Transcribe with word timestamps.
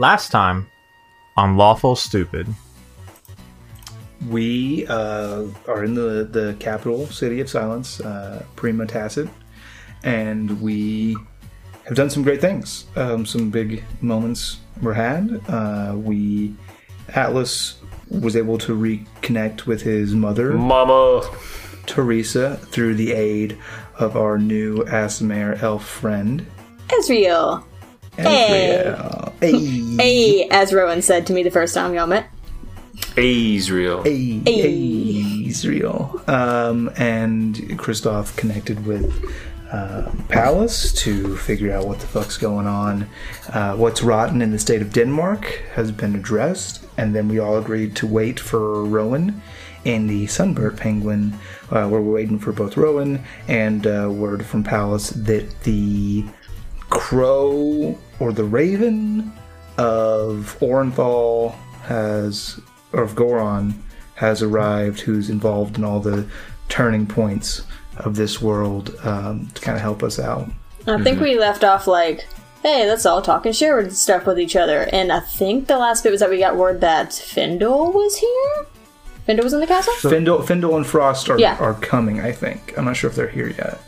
Last 0.00 0.30
time 0.30 0.66
on 1.36 1.58
Lawful 1.58 1.94
Stupid. 1.94 2.46
We 4.30 4.86
uh, 4.86 5.44
are 5.68 5.84
in 5.84 5.92
the, 5.92 6.24
the 6.24 6.56
capital 6.58 7.06
city 7.08 7.38
of 7.42 7.50
silence, 7.50 8.00
uh, 8.00 8.42
Prima 8.56 8.86
Tacit, 8.86 9.28
and 10.02 10.58
we 10.62 11.18
have 11.84 11.96
done 11.96 12.08
some 12.08 12.22
great 12.22 12.40
things. 12.40 12.86
Um, 12.96 13.26
some 13.26 13.50
big 13.50 13.84
moments 14.00 14.60
were 14.80 14.94
had. 14.94 15.38
Uh, 15.46 15.92
we 15.94 16.54
Atlas 17.10 17.76
was 18.08 18.36
able 18.36 18.56
to 18.56 18.74
reconnect 18.74 19.66
with 19.66 19.82
his 19.82 20.14
mother, 20.14 20.54
Mama. 20.54 21.30
Teresa, 21.84 22.56
through 22.56 22.94
the 22.94 23.12
aid 23.12 23.58
of 23.98 24.16
our 24.16 24.38
new 24.38 24.78
Asimare 24.84 25.62
elf 25.62 25.86
friend. 25.86 26.46
Ezreal. 26.88 27.64
Hey. 28.16 28.82
Ezreal. 28.86 29.32
Hey. 29.40 29.89
Hey, 30.00 30.48
as 30.48 30.72
Rowan 30.72 31.02
said 31.02 31.26
to 31.26 31.34
me 31.34 31.42
the 31.42 31.50
first 31.50 31.74
time 31.74 31.92
y'all 31.92 32.06
met. 32.06 32.30
Israel. 33.18 34.02
Hey, 34.02 34.40
hey, 34.46 35.44
Israel. 35.46 36.22
Um, 36.26 36.90
and 36.96 37.78
Christoph 37.78 38.34
connected 38.34 38.86
with 38.86 39.12
uh, 39.70 40.10
Palace 40.30 40.94
to 41.02 41.36
figure 41.36 41.70
out 41.74 41.86
what 41.86 42.00
the 42.00 42.06
fuck's 42.06 42.38
going 42.38 42.66
on. 42.66 43.10
Uh, 43.52 43.76
what's 43.76 44.02
rotten 44.02 44.40
in 44.40 44.52
the 44.52 44.58
state 44.58 44.80
of 44.80 44.90
Denmark 44.90 45.44
has 45.74 45.92
been 45.92 46.14
addressed, 46.14 46.82
and 46.96 47.14
then 47.14 47.28
we 47.28 47.38
all 47.38 47.58
agreed 47.58 47.94
to 47.96 48.06
wait 48.06 48.40
for 48.40 48.82
Rowan 48.84 49.42
and 49.84 50.08
the 50.08 50.26
Sunburnt 50.28 50.78
Penguin, 50.78 51.34
uh, 51.70 51.86
where 51.86 52.00
we're 52.00 52.14
waiting 52.14 52.38
for 52.38 52.52
both 52.52 52.78
Rowan 52.78 53.22
and 53.48 53.86
uh, 53.86 54.08
word 54.10 54.46
from 54.46 54.64
Palace 54.64 55.10
that 55.10 55.60
the 55.64 56.24
Crow 56.88 57.98
or 58.18 58.32
the 58.32 58.44
Raven 58.44 59.30
of 59.78 60.56
Orenthal 60.60 61.54
has, 61.82 62.60
or 62.92 63.02
of 63.02 63.14
Goron 63.14 63.82
has 64.14 64.42
arrived, 64.42 65.00
who's 65.00 65.30
involved 65.30 65.78
in 65.78 65.84
all 65.84 66.00
the 66.00 66.26
turning 66.68 67.06
points 67.06 67.62
of 67.96 68.16
this 68.16 68.40
world 68.40 68.94
um, 69.02 69.48
to 69.54 69.60
kind 69.60 69.76
of 69.76 69.82
help 69.82 70.02
us 70.02 70.18
out. 70.18 70.48
I 70.86 71.02
think 71.02 71.20
we 71.20 71.38
left 71.38 71.64
off 71.64 71.86
like, 71.86 72.26
hey, 72.62 72.86
let's 72.86 73.06
all 73.06 73.22
talk 73.22 73.46
and 73.46 73.54
share 73.54 73.88
stuff 73.90 74.26
with 74.26 74.38
each 74.38 74.56
other. 74.56 74.88
And 74.92 75.12
I 75.12 75.20
think 75.20 75.66
the 75.66 75.78
last 75.78 76.02
bit 76.02 76.10
was 76.10 76.20
that 76.20 76.30
we 76.30 76.38
got 76.38 76.56
word 76.56 76.80
that 76.80 77.12
Findle 77.12 77.92
was 77.92 78.16
here? 78.16 78.66
Findle 79.26 79.44
was 79.44 79.52
in 79.52 79.60
the 79.60 79.66
castle? 79.66 79.92
Findle, 79.94 80.42
Findle 80.42 80.76
and 80.76 80.86
Frost 80.86 81.28
are, 81.30 81.38
Yeah. 81.38 81.56
are 81.58 81.74
coming, 81.74 82.20
I 82.20 82.32
think. 82.32 82.74
I'm 82.76 82.84
not 82.86 82.96
sure 82.96 83.10
if 83.10 83.16
they're 83.16 83.28
here 83.28 83.48
yet. 83.48 83.78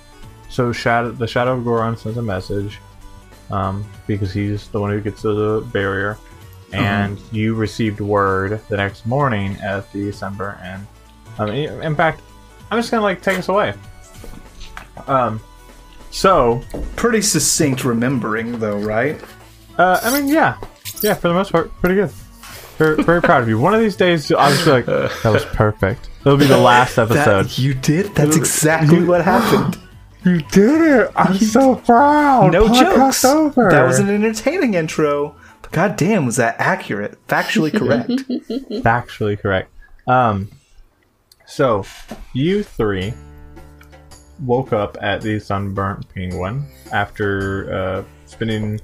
So 0.51 0.73
Shadow, 0.73 1.11
the 1.11 1.27
Shadow 1.27 1.55
of 1.55 1.65
Goron 1.65 1.97
sends 1.97 2.19
a 2.19 2.23
message 2.23 2.79
um, 3.53 3.85
because 4.09 4.33
he's 4.33 4.67
the 4.69 4.81
one 4.81 4.91
who 4.91 5.01
gets 5.01 5.23
to 5.23 5.33
the 5.35 5.67
barrier, 5.67 6.19
and 6.73 7.21
you 7.31 7.55
received 7.55 8.01
word 8.01 8.61
the 8.69 8.77
next 8.77 9.07
morning 9.07 9.57
at 9.63 9.91
the 9.93 10.05
December. 10.07 10.59
And 10.63 10.87
um, 11.39 11.49
in 11.51 11.83
in 11.83 11.95
fact, 11.95 12.23
I'm 12.71 12.79
just 12.79 12.91
gonna 12.91 13.03
like 13.03 13.23
take 13.23 13.39
us 13.39 13.49
away. 13.49 13.75
Um, 15.07 15.41
so 16.11 16.63
Pretty 16.97 17.23
succinct 17.23 17.85
remembering, 17.85 18.59
though, 18.59 18.79
right? 18.79 19.21
uh, 19.79 20.01
I 20.03 20.19
mean, 20.19 20.29
yeah, 20.29 20.59
yeah, 21.01 21.15
for 21.15 21.29
the 21.29 21.35
most 21.35 21.53
part, 21.53 21.71
pretty 21.81 21.95
good. 21.95 22.11
Very, 22.79 23.03
very 23.03 23.23
proud 23.23 23.43
of 23.43 23.49
you. 23.49 23.59
One 23.59 23.75
of 23.75 23.81
these 23.81 23.97
days, 23.97 24.31
I'll 24.33 24.51
just 24.51 24.65
be 24.65 24.71
like, 24.71 24.87
that 24.87 25.25
was 25.33 25.45
perfect. 25.47 26.09
It'll 26.21 26.39
be 26.39 26.47
the 26.47 26.57
last 26.59 26.99
episode. 26.99 27.45
That, 27.47 27.59
you 27.59 27.75
did? 27.75 28.15
That's 28.15 28.37
exactly 28.37 29.05
what 29.05 29.23
happened. 29.23 29.79
You 30.25 30.41
did 30.41 30.81
it! 30.81 31.11
I'm 31.17 31.37
so 31.37 31.77
proud. 31.77 32.53
No 32.53 32.67
Podcast 32.69 32.81
jokes. 32.81 33.25
Over. 33.25 33.71
That 33.71 33.87
was 33.87 33.99
an 33.99 34.09
entertaining 34.09 34.75
intro. 34.75 35.35
But 35.63 35.73
goddamn, 35.73 36.27
was 36.27 36.37
that 36.37 36.57
accurate? 36.59 37.19
Factually 37.27 37.73
correct. 37.77 38.09
factually 38.85 39.39
correct. 39.39 39.71
Um, 40.07 40.51
so 41.47 41.85
you 42.33 42.63
three 42.63 43.13
woke 44.41 44.73
up 44.73 44.97
at 45.01 45.23
the 45.23 45.39
Sunburnt 45.39 46.09
Penguin 46.15 46.67
after 46.93 47.73
uh, 47.73 48.05
spending 48.27 48.81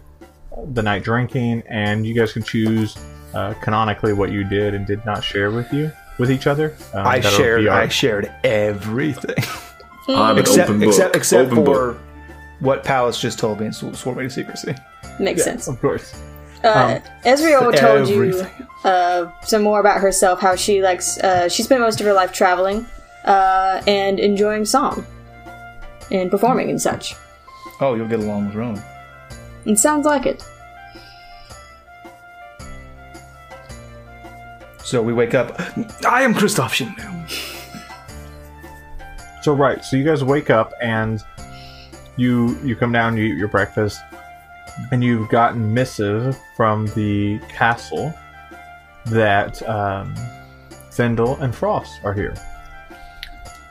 the 0.72 0.82
night 0.82 1.02
drinking, 1.02 1.62
and 1.68 2.06
you 2.06 2.14
guys 2.14 2.32
can 2.32 2.42
choose 2.42 2.96
uh, 3.34 3.54
canonically 3.54 4.12
what 4.12 4.32
you 4.32 4.44
did 4.44 4.74
and 4.74 4.86
did 4.86 5.04
not 5.04 5.22
share 5.22 5.50
with 5.50 5.72
you 5.72 5.92
with 6.18 6.30
each 6.30 6.46
other. 6.46 6.76
Um, 6.94 7.06
I 7.06 7.20
shared. 7.20 7.66
I 7.68 7.88
shared 7.88 8.32
everything, 8.44 9.36
I'm 10.08 10.36
an 10.36 10.38
except 10.40 10.68
open 10.70 10.80
book. 10.80 10.88
except 10.88 11.16
except 11.16 11.52
open 11.52 11.64
for 11.64 11.92
book. 11.92 12.00
what 12.60 12.84
Palace 12.84 13.20
just 13.20 13.38
told 13.38 13.60
me 13.60 13.66
and 13.66 13.74
sw- 13.74 13.94
swore 13.94 14.14
me 14.14 14.24
to 14.24 14.30
secrecy. 14.30 14.74
Makes 15.20 15.44
sense. 15.48 15.68
of 15.68 15.80
course. 15.80 16.14
Uh, 16.64 16.98
Ezreal 17.24 17.72
told 17.76 18.08
you 18.08 18.44
uh, 18.84 19.30
some 19.42 19.62
more 19.62 19.78
about 19.78 20.00
herself, 20.00 20.40
how 20.40 20.56
she 20.56 20.82
likes, 20.82 21.16
uh, 21.18 21.48
she 21.48 21.62
spent 21.62 21.80
most 21.80 22.00
of 22.00 22.06
her 22.06 22.12
life 22.12 22.32
traveling 22.32 22.84
uh, 23.24 23.80
and 23.86 24.18
enjoying 24.18 24.64
song 24.64 25.06
and 26.10 26.30
performing 26.32 26.68
and 26.68 26.82
such. 26.82 27.14
Oh, 27.80 27.94
you'll 27.94 28.08
get 28.08 28.18
along 28.18 28.46
with 28.46 28.56
Rowan. 28.56 28.82
It 29.66 29.78
sounds 29.78 30.04
like 30.04 30.26
it. 30.26 30.44
So 34.82 35.02
we 35.02 35.12
wake 35.12 35.34
up. 35.34 35.60
I 36.08 36.22
am 36.22 36.34
Christoph 36.34 36.74
Shindo. 36.74 37.47
So 39.42 39.52
right, 39.54 39.84
so 39.84 39.96
you 39.96 40.04
guys 40.04 40.22
wake 40.24 40.50
up 40.50 40.72
and 40.82 41.24
you 42.16 42.58
you 42.64 42.74
come 42.76 42.92
down, 42.92 43.16
you 43.16 43.24
eat 43.24 43.38
your 43.38 43.48
breakfast, 43.48 44.00
and 44.90 45.02
you've 45.02 45.28
gotten 45.28 45.72
missive 45.72 46.38
from 46.56 46.86
the 46.88 47.38
castle 47.48 48.12
that 49.06 49.62
um, 49.68 50.14
Fendel 50.90 51.36
and 51.36 51.54
Frost 51.54 52.00
are 52.04 52.12
here. 52.12 52.34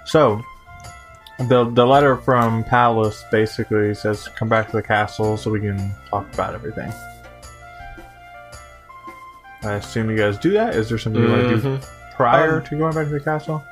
So 0.05 0.41
the 1.49 1.65
the 1.69 1.85
letter 1.85 2.15
from 2.17 2.63
Palace 2.63 3.23
basically 3.29 3.93
says 3.93 4.27
come 4.29 4.47
back 4.49 4.67
to 4.71 4.77
the 4.77 4.81
castle 4.81 5.35
so 5.37 5.51
we 5.51 5.59
can 5.59 5.91
talk 6.09 6.33
about 6.33 6.55
everything. 6.55 6.91
I 9.63 9.73
assume 9.73 10.09
you 10.09 10.17
guys 10.17 10.37
do 10.37 10.51
that. 10.51 10.75
Is 10.75 10.87
there 10.87 10.97
something 10.97 11.21
you 11.21 11.29
want 11.29 11.41
to 11.49 11.57
do 11.61 11.79
prior 12.15 12.59
Um, 12.59 12.63
to 12.65 12.77
going 12.77 12.95
back 12.95 13.05
to 13.07 13.11
the 13.13 13.19
castle? 13.19 13.63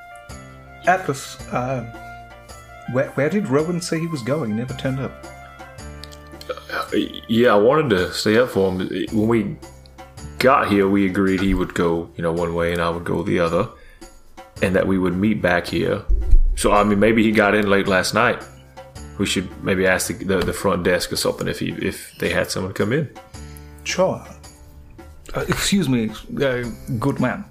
Atlas, 0.88 1.40
uh, 1.52 1.84
where, 2.92 3.10
where 3.12 3.30
did 3.30 3.48
Rowan 3.48 3.82
say 3.82 4.00
he 4.00 4.08
was 4.08 4.22
going? 4.22 4.52
He 4.52 4.56
never 4.56 4.74
turned 4.74 5.00
up. 5.00 5.26
Yeah, 7.28 7.54
I 7.54 7.58
wanted 7.58 7.90
to 7.90 8.14
stay 8.14 8.38
up 8.38 8.50
for 8.50 8.72
him. 8.72 9.08
When 9.12 9.28
we 9.28 9.58
got 10.40 10.70
here, 10.70 10.88
we 10.88 11.06
agreed 11.06 11.42
he 11.42 11.54
would 11.54 11.74
go, 11.74 12.10
you 12.16 12.22
know, 12.22 12.32
one 12.32 12.54
way 12.54 12.72
and 12.72 12.82
I 12.82 12.90
would 12.90 13.04
go 13.04 13.24
the 13.24 13.40
other, 13.40 13.68
and 14.62 14.76
that 14.76 14.86
we 14.86 14.98
would 14.98 15.16
meet 15.16 15.42
back 15.42 15.68
here. 15.68 16.04
So, 16.56 16.72
I 16.72 16.84
mean, 16.84 17.00
maybe 17.00 17.24
he 17.24 17.32
got 17.32 17.56
in 17.56 17.70
late 17.70 17.88
last 17.88 18.14
night. 18.14 18.44
We 19.18 19.26
should 19.26 19.50
maybe 19.64 19.88
ask 19.88 20.08
the, 20.08 20.24
the, 20.24 20.38
the 20.38 20.54
front 20.54 20.84
desk 20.84 21.12
or 21.12 21.16
something 21.16 21.48
if 21.48 21.60
he 21.60 21.72
if 21.72 22.14
they 22.20 22.30
had 22.30 22.52
someone 22.52 22.74
come 22.74 22.94
in. 22.94 23.10
Sure. 23.84 24.24
Uh, 25.34 25.46
excuse 25.48 25.90
me, 25.90 26.10
uh, 26.42 26.64
good 27.00 27.20
man. 27.20 27.46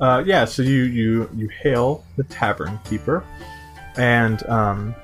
Uh, 0.00 0.22
yeah, 0.24 0.44
so 0.44 0.62
you 0.62 0.84
you 0.84 1.28
you 1.34 1.48
hail 1.48 2.04
the 2.16 2.24
tavern 2.24 2.78
keeper, 2.84 3.24
and 3.96 4.46
um, 4.48 4.94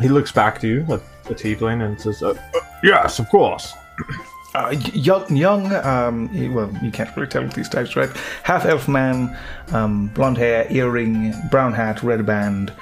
he 0.00 0.08
looks 0.08 0.32
back 0.32 0.60
to 0.60 0.66
you, 0.66 0.84
like 0.88 1.02
a 1.26 1.34
tiefling, 1.34 1.84
and 1.84 2.00
says, 2.00 2.22
uh, 2.22 2.30
uh, 2.30 2.60
"Yes, 2.82 3.18
of 3.18 3.28
course." 3.28 3.72
Uh, 4.54 4.70
young, 4.94 5.36
young. 5.36 5.72
Um, 5.84 6.54
well, 6.54 6.72
you 6.82 6.90
can't 6.90 7.14
really 7.14 7.28
tell 7.28 7.42
with 7.42 7.52
these 7.52 7.68
types, 7.68 7.94
right? 7.96 8.08
Half 8.42 8.64
elf 8.64 8.88
man, 8.88 9.36
um, 9.72 10.08
blonde 10.14 10.38
hair, 10.38 10.66
earring, 10.70 11.34
brown 11.50 11.74
hat, 11.74 12.02
red 12.02 12.24
band, 12.24 12.72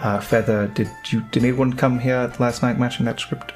uh, 0.00 0.20
feather. 0.20 0.68
Did 0.68 0.88
you? 1.06 1.22
Did 1.32 1.42
anyone 1.42 1.72
come 1.72 1.98
here 1.98 2.32
last 2.38 2.62
night 2.62 2.78
matching 2.78 3.06
that 3.06 3.18
script? 3.18 3.52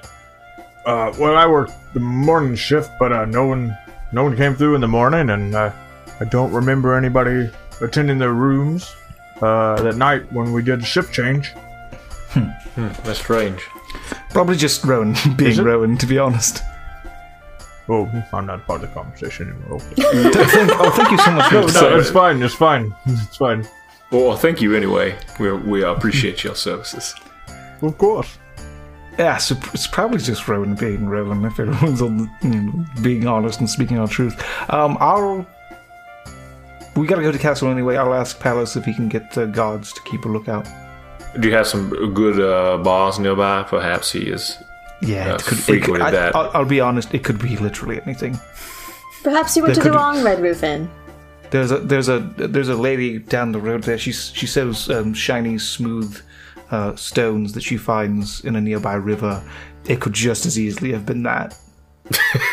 Uh, 0.84 1.14
well, 1.18 1.36
I 1.36 1.46
worked 1.46 1.72
the 1.94 2.00
morning 2.00 2.56
shift, 2.56 2.90
but 2.98 3.12
uh, 3.12 3.24
no 3.26 3.46
one 3.46 3.78
no 4.12 4.24
one 4.24 4.36
came 4.36 4.56
through 4.56 4.74
in 4.74 4.80
the 4.80 4.88
morning, 4.88 5.30
and 5.30 5.54
uh, 5.54 5.72
I 6.20 6.24
don't 6.24 6.52
remember 6.52 6.94
anybody 6.94 7.50
attending 7.80 8.18
their 8.18 8.32
rooms 8.34 8.94
uh, 9.40 9.80
that 9.82 9.96
night 9.96 10.30
when 10.32 10.52
we 10.52 10.62
did 10.62 10.80
the 10.80 10.84
shift 10.84 11.12
change. 11.12 11.52
Hmm. 12.32 12.48
That's 13.04 13.18
strange. 13.18 13.62
Probably 14.30 14.56
just 14.56 14.84
Rowan 14.84 15.16
being? 15.36 15.58
Rowan, 15.62 15.96
to 15.98 16.06
be 16.06 16.18
honest. 16.18 16.62
Oh, 17.88 18.06
I'm 18.32 18.46
not 18.46 18.64
part 18.66 18.82
of 18.84 18.88
the 18.88 18.94
conversation 18.94 19.48
anymore. 19.50 19.80
thank, 19.80 20.70
oh, 20.78 20.90
thank 20.94 21.10
you 21.10 21.18
so 21.18 21.30
much. 21.32 21.52
no, 21.52 21.66
for 21.66 21.72
no, 21.90 21.98
it's 21.98 22.10
fine. 22.10 22.42
It's 22.42 22.54
fine. 22.54 22.94
It's 23.06 23.36
fine. 23.36 23.66
Well, 24.12 24.36
thank 24.36 24.60
you 24.60 24.74
anyway. 24.76 25.16
We 25.40 25.52
we 25.52 25.82
appreciate 25.84 26.44
your 26.44 26.54
services. 26.54 27.14
Of 27.82 27.96
course. 27.98 28.38
Yeah, 29.18 29.38
so 29.38 29.56
it's 29.74 29.86
probably 29.88 30.18
just 30.18 30.46
Rowan 30.46 30.74
being 30.76 31.08
Rowan 31.08 31.44
if 31.44 31.58
everyone's 31.58 32.00
on, 32.02 32.16
the- 32.18 32.30
you 32.42 32.48
know, 32.60 32.84
being 33.02 33.26
honest 33.26 33.58
and 33.60 33.68
speaking 33.68 33.98
our 33.98 34.08
truth. 34.08 34.36
Um, 34.72 34.96
I'll. 35.00 35.46
We 36.96 37.06
gotta 37.06 37.22
go 37.22 37.32
to 37.32 37.38
castle 37.38 37.68
anyway. 37.70 37.96
I'll 37.96 38.14
ask 38.14 38.38
Palace 38.40 38.76
if 38.76 38.84
he 38.84 38.92
can 38.92 39.08
get 39.08 39.32
the 39.32 39.46
guards 39.46 39.92
to 39.92 40.00
keep 40.02 40.24
a 40.24 40.28
lookout. 40.28 40.66
Do 41.38 41.48
you 41.48 41.54
have 41.54 41.66
some 41.66 42.12
good 42.12 42.40
uh, 42.40 42.78
bars 42.82 43.18
nearby? 43.18 43.62
Perhaps 43.62 44.10
he 44.12 44.20
is 44.20 44.56
Yeah, 45.00 45.32
uh, 45.32 45.34
it 45.36 45.42
could, 45.44 45.68
it 45.76 45.82
could 45.84 46.00
I, 46.00 46.10
that. 46.10 46.34
I'll, 46.34 46.50
I'll 46.54 46.64
be 46.64 46.80
honest. 46.80 47.14
It 47.14 47.22
could 47.22 47.38
be 47.40 47.56
literally 47.56 48.00
anything. 48.02 48.38
Perhaps 49.22 49.56
you 49.56 49.62
went 49.62 49.74
There 49.74 49.84
to 49.84 49.88
the 49.90 49.94
could- 49.94 49.96
wrong 49.96 50.24
Red 50.24 50.40
Roof 50.40 50.62
Inn. 50.62 50.90
There's 51.50 51.72
a 51.72 51.78
there's 51.78 52.08
a 52.08 52.20
there's 52.36 52.68
a 52.68 52.76
lady 52.76 53.18
down 53.18 53.50
the 53.52 53.58
road 53.60 53.82
there. 53.82 53.98
She's 53.98 54.30
she 54.34 54.46
sells 54.46 54.88
um, 54.88 55.12
shiny, 55.14 55.58
smooth 55.58 56.20
uh, 56.70 56.94
stones 56.94 57.52
that 57.54 57.62
she 57.64 57.76
finds 57.76 58.44
in 58.44 58.54
a 58.54 58.60
nearby 58.60 58.94
river. 58.94 59.42
It 59.86 60.00
could 60.00 60.12
just 60.12 60.46
as 60.46 60.56
easily 60.58 60.92
have 60.92 61.04
been 61.06 61.22
that. 61.24 61.56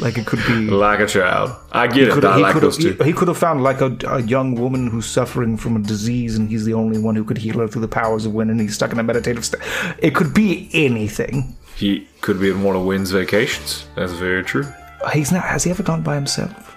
like 0.00 0.18
it 0.18 0.26
could 0.26 0.40
be. 0.46 0.68
like 0.70 1.00
a 1.00 1.06
child. 1.06 1.56
I 1.72 1.86
get 1.86 2.08
it. 2.08 2.24
I 2.24 2.36
he, 2.36 2.42
like 2.42 2.52
could 2.52 2.62
those 2.62 2.82
have, 2.82 2.96
two. 2.98 3.04
he, 3.04 3.10
he 3.10 3.16
could 3.16 3.28
have 3.28 3.38
found 3.38 3.62
like 3.62 3.80
a, 3.80 3.96
a 4.08 4.22
young 4.22 4.54
woman 4.54 4.88
who's 4.88 5.06
suffering 5.06 5.56
from 5.56 5.76
a 5.76 5.80
disease, 5.80 6.36
and 6.36 6.48
he's 6.48 6.64
the 6.64 6.74
only 6.74 6.98
one 6.98 7.14
who 7.16 7.24
could 7.24 7.38
heal 7.38 7.58
her 7.58 7.68
through 7.68 7.82
the 7.82 7.88
powers 7.88 8.26
of 8.26 8.34
wind, 8.34 8.50
and 8.50 8.60
he's 8.60 8.74
stuck 8.74 8.92
in 8.92 8.98
a 8.98 9.02
meditative 9.02 9.44
state. 9.44 9.60
It 9.98 10.14
could 10.14 10.34
be 10.34 10.70
anything. 10.72 11.56
He 11.76 12.08
could 12.20 12.40
be 12.40 12.50
in 12.50 12.62
one 12.62 12.76
of 12.76 12.84
Wynn's 12.84 13.10
vacations. 13.10 13.86
That's 13.96 14.12
very 14.12 14.42
true. 14.42 14.66
Uh, 15.02 15.10
he's 15.10 15.32
not. 15.32 15.44
Has 15.44 15.64
he 15.64 15.70
ever 15.70 15.82
gone 15.82 16.02
by 16.02 16.14
himself? 16.14 16.76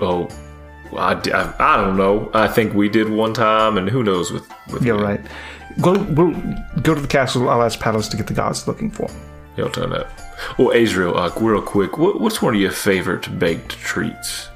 Oh, 0.00 0.28
I, 0.96 1.14
I, 1.14 1.54
I 1.58 1.76
don't 1.76 1.96
know. 1.96 2.30
I 2.34 2.48
think 2.48 2.74
we 2.74 2.88
did 2.88 3.08
one 3.08 3.34
time, 3.34 3.76
and 3.78 3.88
who 3.88 4.02
knows 4.02 4.32
with. 4.32 4.48
with 4.72 4.84
You're 4.84 4.98
right. 4.98 5.20
We'll, 5.78 6.02
we'll 6.04 6.32
go 6.82 6.94
to 6.94 7.00
the 7.00 7.08
castle. 7.08 7.48
I'll 7.48 7.62
ask 7.62 7.80
Palace 7.80 8.08
to 8.08 8.16
get 8.16 8.26
the 8.26 8.34
guards 8.34 8.68
looking 8.68 8.90
for 8.90 9.10
him. 9.10 9.20
He'll 9.56 9.70
turn 9.70 9.92
up. 9.92 10.08
Oh, 10.58 10.70
Azrael, 10.72 11.16
uh, 11.16 11.30
real 11.40 11.62
quick, 11.62 11.98
what, 11.98 12.20
what's 12.20 12.40
one 12.42 12.54
of 12.54 12.60
your 12.60 12.70
favorite 12.70 13.38
baked 13.38 13.70
treats? 13.72 14.48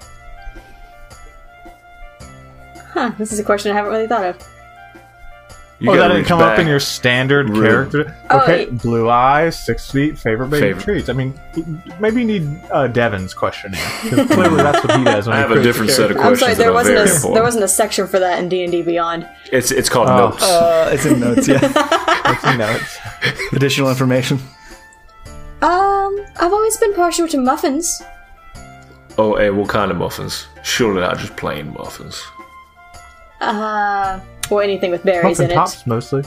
Huh, 2.92 3.12
this 3.18 3.32
is 3.32 3.38
a 3.38 3.44
question 3.44 3.70
I 3.72 3.74
haven't 3.74 3.92
really 3.92 4.06
thought 4.06 4.24
of. 4.24 4.48
You 5.80 5.90
oh, 5.90 5.92
that 5.92 5.98
gotta 5.98 6.08
didn't 6.14 6.22
reach 6.22 6.28
come 6.28 6.40
up 6.40 6.58
in 6.58 6.66
your 6.66 6.80
standard 6.80 7.50
Rude. 7.50 7.64
character. 7.92 8.16
Oh, 8.30 8.40
Okay, 8.40 8.62
it- 8.62 8.78
blue 8.82 9.08
eyes, 9.08 9.64
six 9.64 9.88
feet, 9.88 10.18
favorite 10.18 10.48
baby 10.48 10.66
Favorite. 10.74 10.82
treats. 10.82 11.08
I 11.08 11.12
mean, 11.12 11.38
maybe 12.00 12.22
you 12.22 12.26
need 12.26 12.60
uh, 12.72 12.88
Devin's 12.88 13.32
questioning. 13.32 13.78
'cause 13.80 14.26
clearly, 14.30 14.56
that's 14.56 14.84
what 14.84 14.98
he 14.98 15.04
does. 15.04 15.28
When 15.28 15.36
I 15.36 15.42
he 15.42 15.48
have 15.48 15.56
a 15.56 15.62
different 15.62 15.92
set 15.92 16.10
of 16.10 16.16
questions. 16.16 16.42
I'm 16.42 16.46
sorry, 16.48 16.54
there 16.56 16.70
are 16.70 16.74
wasn't 16.74 16.96
very 16.96 17.08
a 17.08 17.12
important. 17.12 17.34
there 17.34 17.42
wasn't 17.44 17.64
a 17.64 17.68
section 17.68 18.08
for 18.08 18.18
that 18.18 18.40
in 18.40 18.48
D 18.48 18.64
and 18.64 18.72
D 18.72 18.82
Beyond. 18.82 19.28
It's 19.52 19.70
it's 19.70 19.88
called 19.88 20.08
Oh. 20.08 20.30
notes. 20.30 20.42
Uh, 20.42 20.90
it's 20.92 21.06
in 21.06 21.20
notes. 21.20 21.46
Yeah. 21.46 21.60
What's 22.28 22.42
the 22.42 22.56
notes? 22.56 22.98
Additional 23.52 23.88
information. 23.88 24.40
Um, 25.62 26.16
I've 26.40 26.52
always 26.52 26.76
been 26.76 26.94
partial 26.94 27.26
to 27.28 27.38
muffins. 27.38 28.02
oh, 29.18 29.36
hey, 29.36 29.50
what 29.50 29.68
kind 29.68 29.90
of 29.90 29.96
muffins? 29.96 30.46
Surely 30.62 31.00
not 31.00 31.18
just 31.18 31.36
plain 31.36 31.72
muffins. 31.74 32.22
Uh, 33.40 34.20
or 34.50 34.62
anything 34.62 34.90
with 34.90 35.02
berries 35.04 35.38
Muffin 35.38 35.44
in 35.46 35.50
it. 35.50 35.54
tops 35.54 35.86
mostly. 35.86 36.22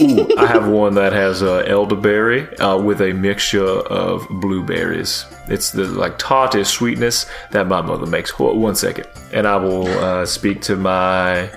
Ooh, 0.00 0.28
I 0.36 0.46
have 0.46 0.66
one 0.68 0.94
that 0.96 1.12
has 1.12 1.40
uh, 1.42 1.58
elderberry 1.68 2.48
uh, 2.58 2.76
with 2.78 3.00
a 3.00 3.12
mixture 3.12 3.64
of 3.64 4.26
blueberries. 4.40 5.24
It's 5.48 5.70
the 5.70 5.84
like 5.84 6.18
tartest 6.18 6.72
sweetness 6.74 7.26
that 7.52 7.68
my 7.68 7.80
mother 7.80 8.06
makes. 8.06 8.30
Hold- 8.30 8.58
One 8.60 8.74
second, 8.74 9.06
and 9.32 9.46
I 9.46 9.56
will 9.56 9.86
uh, 9.86 10.26
speak 10.26 10.62
to 10.62 10.74
my 10.76 11.48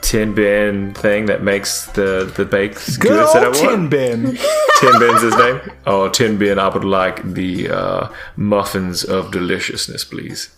tin 0.00 0.34
bin 0.34 0.94
thing 0.94 1.26
that 1.26 1.42
makes 1.42 1.86
the 1.92 2.30
the 2.36 2.44
baked 2.44 2.98
Good 3.00 3.10
goods 3.10 3.32
that 3.32 3.42
I 3.42 3.46
old 3.46 3.56
want. 3.56 3.68
Tin 3.70 3.88
Bin. 3.88 4.38
Tin 4.80 4.98
Bin's 4.98 5.22
his 5.22 5.36
name. 5.36 5.60
Oh, 5.86 6.08
Tin 6.08 6.36
Bin, 6.36 6.58
I 6.58 6.68
would 6.68 6.84
like 6.84 7.22
the 7.22 7.70
uh, 7.70 8.08
muffins 8.36 9.04
of 9.04 9.30
deliciousness, 9.30 10.04
please. 10.04 10.54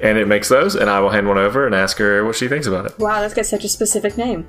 And 0.00 0.16
it 0.16 0.26
makes 0.26 0.48
those, 0.48 0.74
and 0.74 0.88
I 0.88 0.98
will 1.00 1.10
hand 1.10 1.28
one 1.28 1.36
over 1.38 1.66
and 1.66 1.74
ask 1.74 1.98
her 1.98 2.24
what 2.24 2.34
she 2.36 2.48
thinks 2.48 2.66
about 2.66 2.86
it. 2.86 2.98
Wow, 2.98 3.20
that's 3.20 3.34
got 3.34 3.44
such 3.46 3.62
a 3.64 3.68
specific 3.68 4.16
name. 4.16 4.46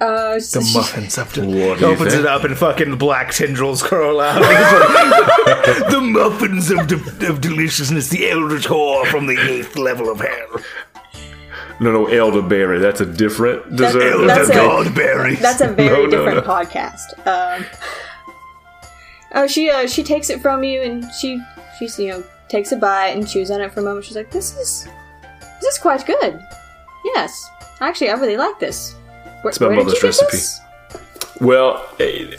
Uh, 0.00 0.34
The 0.34 0.62
she- 0.64 0.76
muffins 0.78 1.18
of 1.18 1.26
What 1.28 1.34
do 1.34 1.46
the 1.50 1.56
you 1.80 1.86
opens 1.86 2.12
think? 2.12 2.24
it 2.24 2.26
up 2.26 2.44
and 2.44 2.56
fucking 2.56 2.96
black 2.98 3.32
tendrils 3.32 3.82
curl 3.82 4.20
out. 4.20 4.38
the 5.90 6.00
muffins 6.00 6.70
of, 6.70 6.86
de- 6.86 7.26
of 7.28 7.40
deliciousness, 7.40 8.08
the 8.08 8.30
eldritch 8.30 8.66
whore 8.68 9.06
from 9.06 9.26
the 9.26 9.36
eighth 9.50 9.76
level 9.76 10.10
of 10.10 10.20
hell. 10.20 10.60
No, 11.80 11.92
no, 11.92 12.06
elderberry. 12.06 12.78
That's 12.80 13.00
a 13.00 13.06
different 13.06 13.76
dessert. 13.76 14.26
that's 14.26 14.48
the 14.48 14.54
a- 14.60 14.66
goldberries. 14.66 15.40
That's 15.40 15.60
a 15.60 15.68
very 15.68 15.88
No, 15.88 16.06
no, 16.06 16.10
different 16.10 16.46
no. 16.46 16.52
podcast. 16.52 17.26
Um, 17.26 17.64
oh, 19.34 19.46
she 19.46 19.70
uh, 19.70 19.86
she 19.86 20.02
takes 20.02 20.30
it 20.30 20.40
from 20.40 20.64
you 20.64 20.82
and 20.82 21.04
she 21.20 21.40
she's 21.78 21.98
you 21.98 22.08
know 22.08 22.24
takes 22.48 22.72
a 22.72 22.76
bite 22.76 23.08
and 23.16 23.28
chews 23.28 23.50
on 23.50 23.60
it 23.60 23.72
for 23.72 23.80
a 23.80 23.82
moment. 23.82 24.04
She's 24.06 24.16
like, 24.16 24.30
"This 24.30 24.56
is 24.56 24.88
this 25.60 25.74
is 25.74 25.78
quite 25.78 26.04
good. 26.06 26.40
Yes, 27.14 27.48
actually, 27.80 28.10
I 28.10 28.14
really 28.14 28.36
like 28.36 28.58
this. 28.58 28.94
Where, 29.42 29.50
It's 29.50 29.60
my 29.60 29.68
where 29.68 29.76
did 29.76 29.84
mother's 29.86 30.02
you 30.02 30.08
get 30.10 30.20
recipe. 30.20 30.30
this? 30.32 30.60
Well, 31.40 31.88
eh, 32.00 32.36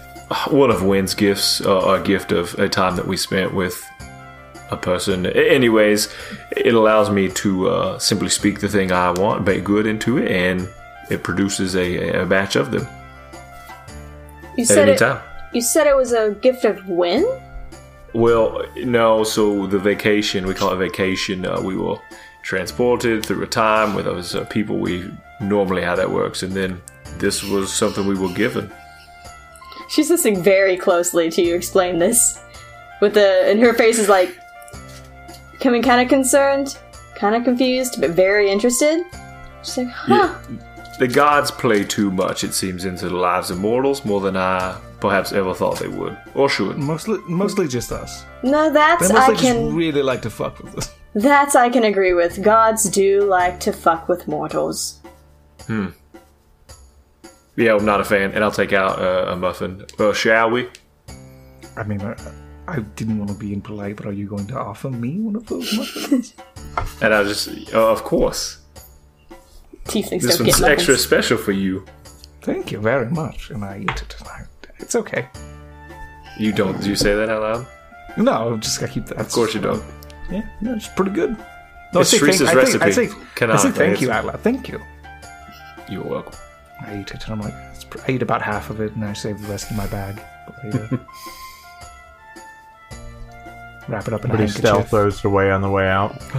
one 0.50 0.70
of 0.70 0.84
Wynn's 0.84 1.14
gifts, 1.14 1.62
uh, 1.62 1.80
a 1.80 2.02
gift 2.04 2.32
of 2.34 2.54
a 2.60 2.68
time 2.68 2.98
that 2.98 3.08
we 3.08 3.16
spent 3.16 3.54
with 3.54 3.82
a 4.72 4.78
person. 4.78 5.26
Anyways, 5.26 6.14
it 6.56 6.74
allows 6.74 7.10
me 7.10 7.30
to 7.30 7.70
uh, 7.70 8.00
simply 8.00 8.30
speak 8.30 8.60
the 8.60 8.68
thing 8.70 8.92
I 8.92 9.12
want, 9.12 9.46
bake 9.46 9.64
good 9.64 9.86
into 9.88 10.18
it, 10.18 10.30
and 10.32 10.68
it 11.10 11.24
produces 11.24 11.76
a, 11.76 12.22
a 12.22 12.26
batch 12.26 12.56
of 12.56 12.72
them 12.72 12.88
You 14.58 14.66
said 14.66 14.90
it. 14.90 15.00
time. 15.00 15.22
You 15.54 15.62
said 15.62 15.88
it 15.88 15.96
was 15.96 16.14
a 16.14 16.32
gift 16.42 16.66
of 16.66 16.88
when? 16.88 17.26
Well, 18.14 18.64
no. 18.78 19.24
So 19.24 19.66
the 19.68 19.80
vacation, 19.80 20.46
we 20.46 20.54
call 20.54 20.72
it 20.74 20.78
vacation. 20.78 21.46
Uh, 21.46 21.62
we 21.62 21.76
were 21.76 21.98
transported 22.44 23.26
through 23.26 23.44
a 23.44 23.48
time 23.48 23.96
with 23.96 24.06
those 24.06 24.36
uh, 24.36 24.46
people. 24.46 24.78
We 24.78 25.12
normally 25.42 25.82
how 25.82 25.96
that 25.96 26.10
works, 26.12 26.44
and 26.44 26.54
then 26.54 26.82
this 27.18 27.44
was 27.44 27.74
something 27.74 28.06
we 28.06 28.18
were 28.18 28.34
given. 28.34 28.72
She's 29.90 30.10
listening 30.12 30.44
very 30.44 30.78
closely 30.78 31.32
to 31.32 31.42
you 31.42 31.56
explain 31.56 31.98
this. 31.98 32.40
With 33.02 33.14
the 33.16 33.50
and 33.50 33.60
her 33.62 33.74
face 33.74 33.98
is 33.98 34.10
like 34.10 34.38
becoming 35.60 35.82
kind 35.84 36.02
of 36.02 36.08
concerned, 36.08 36.78
kind 37.16 37.36
of 37.36 37.44
confused, 37.44 38.00
but 38.00 38.12
very 38.12 38.50
interested. 38.50 39.06
She's 39.62 39.78
like, 39.78 39.90
huh. 39.90 40.36
The 41.00 41.08
gods 41.08 41.52
play 41.52 41.84
too 41.84 42.12
much, 42.12 42.44
it 42.44 42.54
seems, 42.54 42.86
into 42.86 43.10
the 43.10 43.16
lives 43.16 43.52
of 43.52 43.60
mortals 43.60 44.04
more 44.04 44.22
than 44.22 44.36
I 44.36 44.80
perhaps 45.00 45.32
ever 45.32 45.54
thought 45.54 45.80
they 45.80 45.88
would 45.88 46.18
or 46.34 46.50
should. 46.50 46.78
Mostly, 46.78 47.20
mostly 47.28 47.68
just 47.68 47.92
us. 47.92 48.26
No, 48.44 48.72
that's 48.72 49.08
They 49.08 49.14
I 49.16 49.20
mostly 49.20 49.36
just 49.36 49.46
can 49.46 49.76
really 49.76 50.02
like 50.02 50.22
to 50.24 50.30
fuck 50.30 50.60
with 50.60 50.78
us. 50.78 50.94
that's 51.14 51.56
I 51.56 51.70
can 51.70 51.84
agree 51.84 52.14
with. 52.14 52.42
Gods 52.42 52.84
do 52.90 53.24
like 53.24 53.60
to 53.62 53.72
fuck 53.72 54.10
with 54.10 54.28
mortals. 54.28 55.00
Hmm. 55.68 55.88
Yeah, 57.56 57.76
I'm 57.76 57.86
not 57.86 58.00
a 58.00 58.06
fan, 58.06 58.32
and 58.32 58.44
I'll 58.44 58.52
take 58.52 58.72
out 58.72 59.00
uh, 59.00 59.32
a 59.34 59.36
muffin. 59.36 59.86
Well, 59.98 60.14
shall 60.14 60.50
we? 60.50 60.70
I 61.76 61.84
mean, 61.84 62.02
I, 62.02 62.16
I 62.70 62.80
didn't 62.96 63.18
want 63.18 63.32
to 63.32 63.38
be 63.38 63.54
impolite, 63.54 63.96
but 63.98 64.06
are 64.06 64.12
you 64.14 64.28
going 64.28 64.48
to 64.48 64.58
offer 64.60 64.90
me 64.90 65.20
one 65.20 65.36
of 65.36 65.46
those 65.48 65.76
muffins? 65.78 66.34
And 67.02 67.14
I'll 67.14 67.26
just, 67.26 67.48
uh, 67.74 67.92
of 67.92 68.04
course. 68.04 68.60
Tieflings 69.86 70.22
This 70.22 70.38
don't 70.38 70.48
one's 70.48 70.62
extra 70.62 70.94
muffins. 70.94 71.02
special 71.04 71.38
for 71.38 71.52
you. 71.52 71.86
Thank 72.42 72.72
you 72.72 72.80
very 72.80 73.10
much, 73.10 73.50
and 73.50 73.64
I 73.66 73.80
eat 73.80 73.90
it. 74.02 74.16
I, 74.26 74.44
it's 74.78 74.96
okay. 74.96 75.28
You 76.38 76.52
don't, 76.54 76.80
do 76.82 76.90
you 76.90 76.96
say 76.96 77.16
that 77.16 77.30
out 77.30 77.42
loud? 77.42 77.68
No, 78.18 78.58
just 78.58 78.80
gotta 78.80 78.92
keep 78.92 79.06
that. 79.08 79.18
Of 79.18 79.32
course 79.32 79.54
you 79.54 79.62
don't. 79.62 79.84
Yeah, 80.32 80.48
no, 80.62 80.76
it's 80.76 80.88
pretty 80.88 81.12
good. 81.12 81.36
No, 81.94 82.02
It's 82.02 82.12
Teresa's 82.12 82.50
I 82.50 82.54
recipe. 82.54 82.84
I 82.86 82.92
say, 82.92 83.10
Can 83.36 83.50
I 83.52 83.56
say 83.58 83.70
I- 83.70 83.72
thank 83.72 84.00
you 84.02 84.08
it's- 84.10 84.18
out 84.20 84.26
loud. 84.26 84.40
Thank 84.42 84.70
you. 84.70 84.80
You're 85.90 86.04
welcome. 86.04 86.36
I 86.82 87.00
eat 87.02 87.12
it, 87.12 87.24
and 87.24 87.34
I'm 87.34 87.42
like, 87.42 87.54
it's 87.74 87.84
pr- 87.84 88.00
I 88.08 88.12
eat 88.12 88.22
about 88.22 88.42
half 88.42 88.70
of 88.70 88.80
it, 88.80 88.94
and 88.94 89.04
I 89.04 89.14
save 89.14 89.42
the 89.42 89.48
rest 89.48 89.72
in 89.72 89.78
my 89.78 89.88
bag. 89.88 90.22
But. 93.90 93.96
Wrap 93.96 94.08
it 94.08 94.14
up 94.14 94.26
in 94.26 94.32
a 94.32 94.34
But 94.34 94.40
he 94.42 94.48
still 94.48 94.82
throws 94.84 95.20
it 95.20 95.26
away 95.26 95.52
on 95.52 95.62
the 95.62 95.70
way 95.70 95.88
out. 95.88 96.22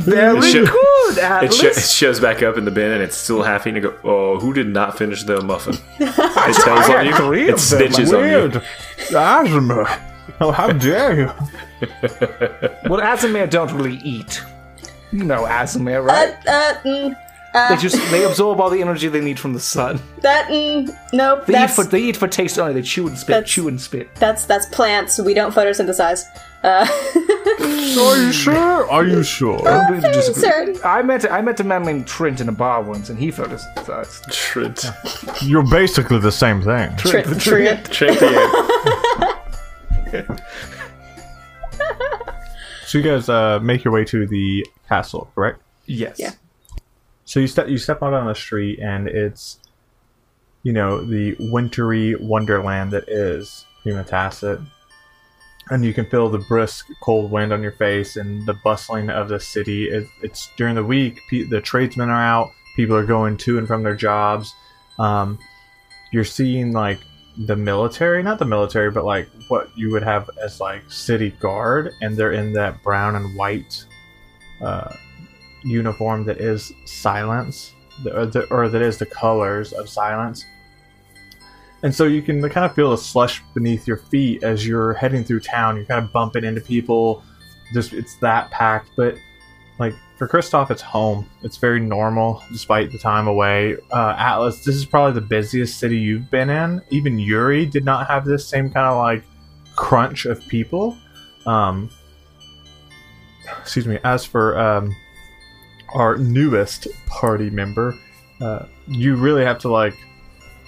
Very 0.00 0.38
It 0.38 0.42
sho- 0.52 0.64
good, 0.66 1.18
It, 1.18 1.22
Atlas. 1.22 1.56
sho- 1.60 1.66
it 1.68 1.74
shows 1.82 2.20
back 2.20 2.42
up 2.42 2.56
in 2.56 2.64
the 2.64 2.70
bin 2.70 2.90
and 2.92 3.02
it's 3.02 3.16
still 3.16 3.42
half 3.42 3.66
eaten. 3.66 3.82
You 3.82 3.90
go, 3.90 3.94
oh, 4.04 4.38
who 4.38 4.52
did 4.52 4.68
not 4.68 4.96
finish 4.98 5.22
the 5.24 5.40
muffin? 5.42 5.74
It 6.00 6.14
tells 6.64 6.88
I 6.88 6.98
on 7.00 7.06
you. 7.06 7.14
three 7.16 7.48
It 7.48 7.54
of 7.54 7.68
them. 7.70 7.80
snitches 7.80 8.08
on 8.08 8.24
you. 8.24 8.50
Weird. 8.50 8.62
Asthma. 9.14 10.00
Oh, 10.40 10.52
how 10.52 10.72
dare 10.72 11.14
you? 11.20 11.26
well, 12.88 13.00
Azimir 13.00 13.48
don't 13.50 13.72
really 13.72 13.96
eat. 13.98 14.42
You 15.12 15.24
know 15.24 15.44
Azimir, 15.44 16.00
Uh, 16.00 16.02
right? 16.04 16.34
uh, 16.46 16.74
mm, 16.84 17.14
they 17.52 17.76
just 17.76 17.96
they 18.10 18.24
absorb 18.24 18.60
all 18.60 18.70
the 18.70 18.80
energy 18.80 19.08
they 19.08 19.20
need 19.20 19.38
from 19.38 19.52
the 19.54 19.60
sun. 19.60 20.00
that 20.22 20.48
mm, 20.48 20.88
nope. 21.12 21.46
They 21.46 21.64
eat 21.64 21.70
for 21.70 21.84
they 21.84 22.00
eat 22.02 22.16
for 22.16 22.28
taste 22.28 22.58
only. 22.58 22.74
They 22.74 22.82
chew 22.82 23.08
and 23.08 23.18
spit, 23.18 23.28
That's- 23.34 23.50
chew 23.50 23.68
and 23.68 23.80
spit. 23.80 24.14
that's 24.16 24.44
that's 24.44 24.66
plants. 24.66 25.18
We 25.18 25.34
don't 25.34 25.52
photosynthesize. 25.54 26.24
Uh, 26.62 26.86
Are 27.60 28.16
you 28.18 28.32
sure? 28.32 28.90
Are 28.90 29.04
you 29.04 29.22
sure? 29.22 29.66
I 29.66 29.88
really 29.88 30.12
disagree. 30.12 30.42
certain. 30.42 30.76
I 30.84 31.02
met 31.02 31.30
I 31.30 31.40
met 31.40 31.58
a 31.60 31.64
man 31.64 31.82
named 31.84 32.06
Trent 32.06 32.40
in 32.40 32.48
a 32.48 32.52
bar 32.52 32.82
once, 32.82 33.08
and 33.08 33.18
he 33.18 33.30
photosynthesized. 33.32 34.30
Trent. 34.32 34.84
You're 35.42 35.68
basically 35.68 36.18
the 36.18 36.32
same 36.32 36.60
thing. 36.62 36.94
Trent, 36.96 37.26
Trent. 37.40 37.90
Trent 37.90 38.18
the 38.20 39.40
So 42.86 42.98
you 42.98 43.04
guys 43.04 43.28
uh, 43.28 43.60
make 43.60 43.84
your 43.84 43.94
way 43.94 44.04
to 44.06 44.26
the 44.26 44.66
castle, 44.88 45.30
correct? 45.34 45.60
Yes. 45.86 46.16
Yeah. 46.18 46.32
So 47.30 47.38
you 47.38 47.46
step 47.46 47.68
you 47.68 47.78
step 47.78 48.02
out 48.02 48.12
on 48.12 48.26
the 48.26 48.34
street 48.34 48.80
and 48.80 49.06
it's 49.06 49.60
you 50.64 50.72
know, 50.72 51.00
the 51.00 51.36
wintry 51.38 52.16
wonderland 52.16 52.90
that 52.90 53.08
is 53.08 53.64
Tacit. 53.84 54.60
And 55.70 55.84
you 55.84 55.94
can 55.94 56.06
feel 56.06 56.28
the 56.28 56.38
brisk 56.48 56.88
cold 57.04 57.30
wind 57.30 57.52
on 57.52 57.62
your 57.62 57.70
face 57.70 58.16
and 58.16 58.44
the 58.46 58.56
bustling 58.64 59.10
of 59.10 59.28
the 59.28 59.38
city. 59.38 59.88
It, 59.88 60.08
it's 60.22 60.50
during 60.56 60.74
the 60.74 60.82
week, 60.82 61.20
pe- 61.30 61.44
the 61.44 61.60
tradesmen 61.60 62.10
are 62.10 62.20
out, 62.20 62.50
people 62.74 62.96
are 62.96 63.06
going 63.06 63.36
to 63.36 63.58
and 63.58 63.68
from 63.68 63.84
their 63.84 63.94
jobs. 63.94 64.52
Um, 64.98 65.38
you're 66.10 66.24
seeing 66.24 66.72
like 66.72 66.98
the 67.38 67.54
military, 67.54 68.24
not 68.24 68.40
the 68.40 68.44
military, 68.44 68.90
but 68.90 69.04
like 69.04 69.28
what 69.46 69.70
you 69.78 69.92
would 69.92 70.02
have 70.02 70.28
as 70.42 70.58
like 70.58 70.90
city 70.90 71.30
guard, 71.38 71.92
and 72.02 72.16
they're 72.16 72.32
in 72.32 72.52
that 72.54 72.82
brown 72.82 73.14
and 73.14 73.36
white 73.36 73.84
uh, 74.60 74.92
uniform 75.62 76.24
that 76.24 76.40
is 76.40 76.72
silence, 76.84 77.72
or, 78.12 78.26
the, 78.26 78.46
or 78.50 78.68
that 78.68 78.82
is 78.82 78.98
the 78.98 79.06
colors 79.06 79.72
of 79.72 79.88
silence. 79.88 80.44
And 81.82 81.94
so 81.94 82.04
you 82.04 82.20
can 82.20 82.46
kind 82.50 82.66
of 82.66 82.74
feel 82.74 82.90
the 82.90 82.98
slush 82.98 83.42
beneath 83.54 83.86
your 83.86 83.96
feet 83.96 84.42
as 84.42 84.66
you're 84.66 84.94
heading 84.94 85.24
through 85.24 85.40
town. 85.40 85.76
You're 85.76 85.86
kind 85.86 86.04
of 86.04 86.12
bumping 86.12 86.44
into 86.44 86.60
people. 86.60 87.22
Just 87.72 87.92
it's 87.92 88.16
that 88.16 88.50
packed, 88.50 88.90
but 88.96 89.16
like 89.78 89.94
for 90.18 90.28
Kristoff, 90.28 90.70
it's 90.70 90.82
home. 90.82 91.26
It's 91.42 91.56
very 91.56 91.80
normal 91.80 92.42
despite 92.52 92.92
the 92.92 92.98
time 92.98 93.28
away. 93.28 93.76
Uh, 93.90 94.14
Atlas, 94.18 94.62
this 94.64 94.74
is 94.74 94.84
probably 94.84 95.18
the 95.18 95.26
busiest 95.26 95.78
city 95.78 95.96
you've 95.96 96.30
been 96.30 96.50
in. 96.50 96.82
Even 96.90 97.18
Yuri 97.18 97.64
did 97.64 97.84
not 97.84 98.06
have 98.08 98.26
this 98.26 98.46
same 98.46 98.70
kind 98.70 98.86
of 98.86 98.98
like 98.98 99.24
crunch 99.74 100.26
of 100.26 100.46
people. 100.48 100.98
Um, 101.46 101.88
excuse 103.58 103.86
me. 103.86 103.98
As 104.04 104.24
for 104.26 104.58
um, 104.58 104.94
our 105.94 106.16
newest 106.16 106.86
party 107.06 107.50
member, 107.50 107.96
uh, 108.40 108.66
you 108.86 109.16
really 109.16 109.44
have 109.44 109.58
to 109.60 109.68
like 109.68 109.94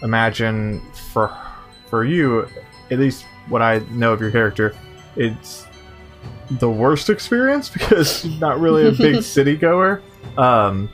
imagine 0.02 0.80
for 1.12 1.36
for 1.88 2.04
you, 2.04 2.46
at 2.90 2.98
least 2.98 3.24
what 3.48 3.62
I 3.62 3.78
know 3.90 4.12
of 4.12 4.20
your 4.20 4.30
character, 4.30 4.74
it's 5.16 5.66
the 6.52 6.70
worst 6.70 7.10
experience 7.10 7.68
because 7.72 8.20
she's 8.20 8.40
not 8.40 8.58
really 8.60 8.86
a 8.88 8.92
big 8.92 9.22
city 9.36 9.56
goer. 9.56 10.02
Um, 10.38 10.88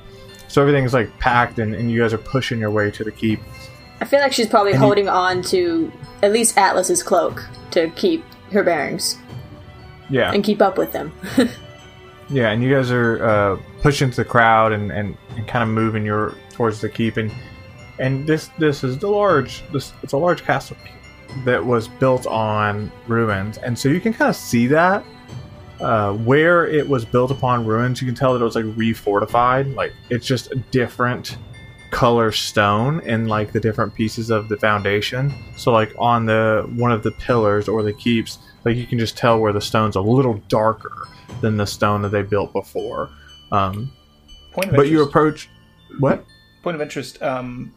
so 0.48 0.60
everything's 0.62 0.94
like 0.94 1.16
packed, 1.18 1.58
and, 1.58 1.74
and 1.74 1.90
you 1.90 2.00
guys 2.00 2.12
are 2.12 2.18
pushing 2.18 2.58
your 2.58 2.70
way 2.70 2.90
to 2.92 3.04
the 3.04 3.12
keep. 3.12 3.40
I 4.00 4.04
feel 4.04 4.20
like 4.20 4.32
she's 4.32 4.46
probably 4.46 4.72
And 4.72 4.80
you- 4.80 4.86
holding 4.86 5.08
on 5.08 5.42
to 5.42 5.92
at 6.22 6.32
least 6.32 6.56
Atlas's 6.56 7.02
cloak 7.02 7.44
to 7.72 7.90
keep 7.90 8.24
her 8.52 8.62
bearings 8.62 9.18
Yeah, 10.08 10.32
and 10.32 10.42
keep 10.42 10.62
up 10.62 10.78
with 10.78 10.92
them. 10.92 11.12
yeah, 12.30 12.50
and 12.50 12.62
you 12.62 12.74
guys 12.74 12.90
are 12.90 13.24
uh, 13.24 13.62
pushing 13.80 14.06
into 14.06 14.16
the 14.16 14.24
crowd 14.24 14.72
and, 14.72 14.90
and, 14.90 15.16
and 15.36 15.46
kind 15.46 15.62
of 15.62 15.68
moving 15.68 16.04
your 16.04 16.34
towards 16.50 16.80
the 16.80 16.88
keep, 16.88 17.16
and 17.16 17.32
and 17.98 18.26
this 18.26 18.50
this 18.58 18.84
is 18.84 18.98
the 18.98 19.08
large 19.08 19.62
this 19.72 19.92
it's 20.02 20.12
a 20.12 20.18
large 20.18 20.42
castle 20.42 20.76
that 21.44 21.64
was 21.64 21.88
built 21.88 22.26
on 22.26 22.90
ruins, 23.06 23.58
and 23.58 23.78
so 23.78 23.88
you 23.88 24.00
can 24.00 24.12
kind 24.12 24.28
of 24.28 24.36
see 24.36 24.66
that 24.66 25.04
uh, 25.80 26.12
where 26.14 26.66
it 26.66 26.88
was 26.88 27.04
built 27.04 27.30
upon 27.30 27.66
ruins. 27.66 28.00
You 28.00 28.06
can 28.06 28.14
tell 28.14 28.32
that 28.32 28.40
it 28.40 28.44
was 28.44 28.56
like 28.56 28.64
refortified, 28.64 29.74
like 29.74 29.92
it's 30.10 30.26
just 30.26 30.50
a 30.52 30.56
different 30.56 31.36
color 31.90 32.30
stone 32.30 33.00
in 33.00 33.28
like 33.28 33.52
the 33.52 33.60
different 33.60 33.94
pieces 33.94 34.30
of 34.30 34.48
the 34.48 34.56
foundation. 34.56 35.32
So 35.56 35.72
like 35.72 35.94
on 35.98 36.26
the 36.26 36.68
one 36.76 36.92
of 36.92 37.02
the 37.02 37.12
pillars 37.12 37.68
or 37.68 37.82
the 37.82 37.92
keeps, 37.92 38.38
like 38.64 38.76
you 38.76 38.86
can 38.86 38.98
just 38.98 39.16
tell 39.16 39.38
where 39.38 39.52
the 39.52 39.60
stone's 39.60 39.96
a 39.96 40.00
little 40.00 40.34
darker 40.48 41.08
than 41.40 41.56
the 41.56 41.66
stone 41.66 42.02
that 42.02 42.10
they 42.10 42.22
built 42.22 42.52
before. 42.52 43.10
Um, 43.52 43.92
Point 44.52 44.70
of 44.70 44.76
but 44.76 44.88
you 44.88 45.02
approach 45.02 45.48
what? 45.98 46.24
point 46.62 46.74
of 46.74 46.80
interest. 46.80 47.22
Um, 47.22 47.74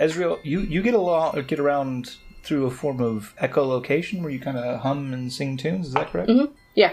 Ezreal, 0.00 0.38
you 0.44 0.60
you 0.60 0.82
get 0.82 0.94
a 0.94 0.98
lot 1.00 1.46
get 1.46 1.58
around 1.58 2.16
through 2.42 2.66
a 2.66 2.70
form 2.70 3.00
of 3.00 3.34
echolocation 3.42 4.20
where 4.22 4.30
you 4.30 4.38
kind 4.40 4.56
of 4.58 4.80
hum 4.80 5.12
and 5.12 5.32
sing 5.32 5.56
tunes. 5.56 5.88
Is 5.88 5.94
that 5.94 6.10
correct? 6.10 6.28
Mhm. 6.30 6.50
Yeah. 6.74 6.92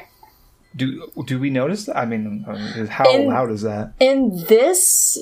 Do 0.76 1.12
do 1.26 1.40
we 1.40 1.50
notice 1.50 1.86
that? 1.86 1.98
I 1.98 2.06
mean, 2.06 2.46
uh, 2.48 2.88
how 2.88 3.12
In- 3.12 3.28
loud 3.28 3.52
is 3.52 3.62
that? 3.64 3.94
In 4.00 4.30
this 4.48 5.18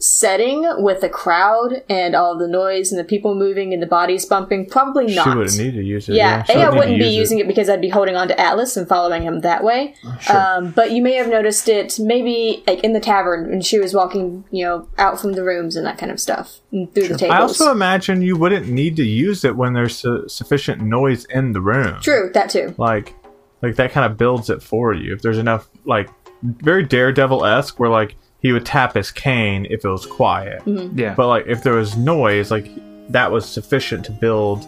setting 0.00 0.64
with 0.78 1.00
the 1.00 1.08
crowd 1.08 1.82
and 1.88 2.14
all 2.14 2.38
the 2.38 2.46
noise 2.46 2.92
and 2.92 2.98
the 2.98 3.04
people 3.04 3.34
moving 3.34 3.72
and 3.72 3.82
the 3.82 3.86
bodies 3.86 4.24
bumping, 4.24 4.64
probably 4.66 5.14
not. 5.14 5.24
She 5.24 5.36
wouldn't 5.36 5.58
need 5.58 5.74
to 5.74 5.82
use 5.82 6.08
it. 6.08 6.14
Yeah, 6.14 6.44
she 6.44 6.52
A, 6.52 6.66
I 6.66 6.70
wouldn't 6.70 6.98
be 6.98 7.08
using 7.08 7.38
it. 7.38 7.48
because 7.48 7.68
I'd 7.68 7.80
be 7.80 7.88
holding 7.88 8.14
on 8.16 8.28
to 8.28 8.40
Atlas 8.40 8.76
and 8.76 8.86
following 8.86 9.22
him 9.22 9.40
that 9.40 9.64
way. 9.64 9.94
Sure. 10.20 10.36
Um, 10.36 10.70
but 10.70 10.92
you 10.92 11.02
may 11.02 11.14
have 11.14 11.28
noticed 11.28 11.68
it 11.68 11.98
maybe 11.98 12.62
like 12.66 12.84
in 12.84 12.92
the 12.92 13.00
tavern 13.00 13.50
when 13.50 13.60
she 13.60 13.78
was 13.78 13.92
walking, 13.94 14.44
you 14.50 14.64
know, 14.64 14.88
out 14.98 15.20
from 15.20 15.32
the 15.32 15.42
rooms 15.42 15.74
and 15.76 15.84
that 15.84 15.98
kind 15.98 16.12
of 16.12 16.20
stuff 16.20 16.60
and 16.70 16.92
through 16.94 17.08
the 17.08 17.18
tables. 17.18 17.34
I 17.34 17.40
also 17.40 17.70
imagine 17.72 18.22
you 18.22 18.36
wouldn't 18.36 18.68
need 18.68 18.96
to 18.96 19.04
use 19.04 19.44
it 19.44 19.56
when 19.56 19.72
there's 19.72 19.96
su- 19.96 20.28
sufficient 20.28 20.80
noise 20.80 21.24
in 21.26 21.52
the 21.52 21.60
room. 21.60 22.00
True, 22.00 22.30
that 22.34 22.50
too. 22.50 22.74
Like, 22.78 23.14
like 23.62 23.74
that 23.76 23.90
kind 23.90 24.10
of 24.10 24.16
builds 24.16 24.48
it 24.48 24.62
for 24.62 24.94
you. 24.94 25.12
If 25.12 25.22
there's 25.22 25.38
enough, 25.38 25.68
like, 25.84 26.08
very 26.42 26.84
Daredevil 26.84 27.44
esque, 27.44 27.80
where 27.80 27.90
like 27.90 28.14
he 28.40 28.52
would 28.52 28.64
tap 28.66 28.94
his 28.94 29.10
cane 29.10 29.66
if 29.70 29.84
it 29.84 29.88
was 29.88 30.06
quiet. 30.06 30.62
Yeah, 30.66 31.14
But 31.14 31.28
like 31.28 31.46
if 31.46 31.62
there 31.62 31.74
was 31.74 31.96
noise, 31.96 32.50
like 32.50 32.68
that 33.10 33.30
was 33.32 33.48
sufficient 33.48 34.04
to 34.06 34.12
build 34.12 34.66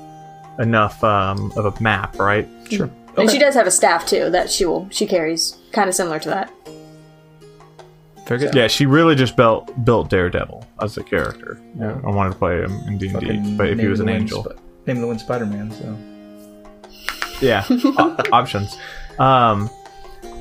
enough 0.59 1.03
um, 1.05 1.53
of 1.57 1.65
a 1.67 1.83
map, 1.83 2.19
right? 2.19 2.47
sure. 2.71 2.91
And 3.17 3.31
she 3.31 3.39
does 3.39 3.55
have 3.55 3.67
a 3.67 3.71
staff 3.71 4.07
too 4.07 4.31
that 4.31 4.51
she 4.51 4.65
will 4.65 4.89
she 4.91 5.07
carries, 5.07 5.57
kind 5.73 5.89
of 5.89 5.95
similar 5.95 6.19
to 6.21 6.29
that. 6.31 6.53
Very 8.27 8.39
good. 8.41 8.55
Yeah, 8.55 8.69
she 8.69 8.87
really 8.87 9.15
just 9.17 9.37
built 9.37 9.85
built 9.85 10.09
Daredevil 10.09 10.65
as 10.81 10.97
a 10.97 11.03
character. 11.03 11.61
Yeah. 11.79 12.01
I 12.05 12.11
wanted 12.11 12.31
to 12.33 12.39
play 12.39 12.61
him 12.63 12.71
in 12.87 12.97
D 12.99 13.09
and 13.09 13.21
D, 13.21 13.57
but 13.57 13.69
if 13.69 13.79
he 13.79 13.87
was 13.89 13.99
an 14.01 14.09
angel, 14.09 14.45
Sp- 14.47 14.57
name 14.87 14.97
of 14.99 15.01
the 15.03 15.07
wind 15.09 15.21
Spider 15.21 15.47
Man. 15.47 15.71
So 15.73 15.99
yeah, 17.41 17.65
o- 17.71 18.17
options. 18.33 18.77
Um, 19.19 19.69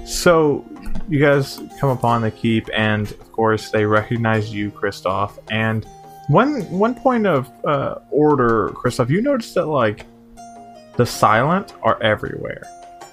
so 0.05 0.63
you 1.09 1.19
guys 1.19 1.59
come 1.79 1.89
upon 1.89 2.21
the 2.21 2.31
keep, 2.31 2.69
and 2.73 3.09
of 3.11 3.31
course 3.31 3.71
they 3.71 3.85
recognize 3.85 4.53
you, 4.53 4.71
Kristoff. 4.71 5.39
And 5.51 5.85
one 6.27 6.61
one 6.69 6.93
point 6.93 7.25
of 7.25 7.49
uh, 7.65 7.95
order, 8.11 8.69
Kristoff, 8.69 9.09
you 9.09 9.21
notice 9.21 9.53
that 9.53 9.65
like 9.65 10.05
the 10.95 11.05
silent 11.05 11.73
are 11.81 12.01
everywhere 12.01 12.63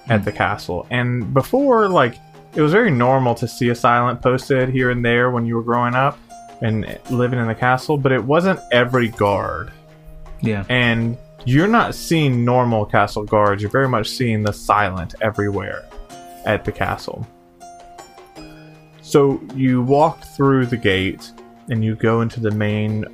at 0.09 0.23
the 0.23 0.31
castle, 0.31 0.85
and 0.91 1.33
before 1.33 1.89
like 1.89 2.19
it 2.55 2.61
was 2.61 2.71
very 2.71 2.91
normal 2.91 3.35
to 3.35 3.47
see 3.47 3.69
a 3.69 3.75
silent 3.75 4.21
posted 4.21 4.69
here 4.69 4.89
and 4.89 5.03
there 5.03 5.31
when 5.31 5.45
you 5.45 5.55
were 5.55 5.63
growing 5.63 5.95
up 5.95 6.17
and 6.61 6.99
living 7.09 7.39
in 7.39 7.47
the 7.47 7.55
castle, 7.55 7.97
but 7.97 8.11
it 8.11 8.23
wasn't 8.23 8.59
every 8.71 9.09
guard 9.09 9.71
yeah, 10.41 10.65
and 10.69 11.17
you're 11.45 11.67
not 11.67 11.95
seeing 11.95 12.43
normal 12.43 12.85
castle 12.85 13.23
guards. 13.23 13.61
You're 13.61 13.71
very 13.71 13.87
much 13.87 14.09
seeing 14.09 14.43
the 14.43 14.53
silent 14.53 15.15
everywhere 15.21 15.87
at 16.45 16.65
the 16.65 16.71
castle. 16.71 17.27
So 19.07 19.39
you 19.55 19.83
walk 19.83 20.25
through 20.35 20.65
the 20.65 20.75
gate 20.75 21.31
and 21.69 21.81
you 21.81 21.95
go 21.95 22.19
into 22.19 22.41
the 22.41 22.51
main 22.51 23.05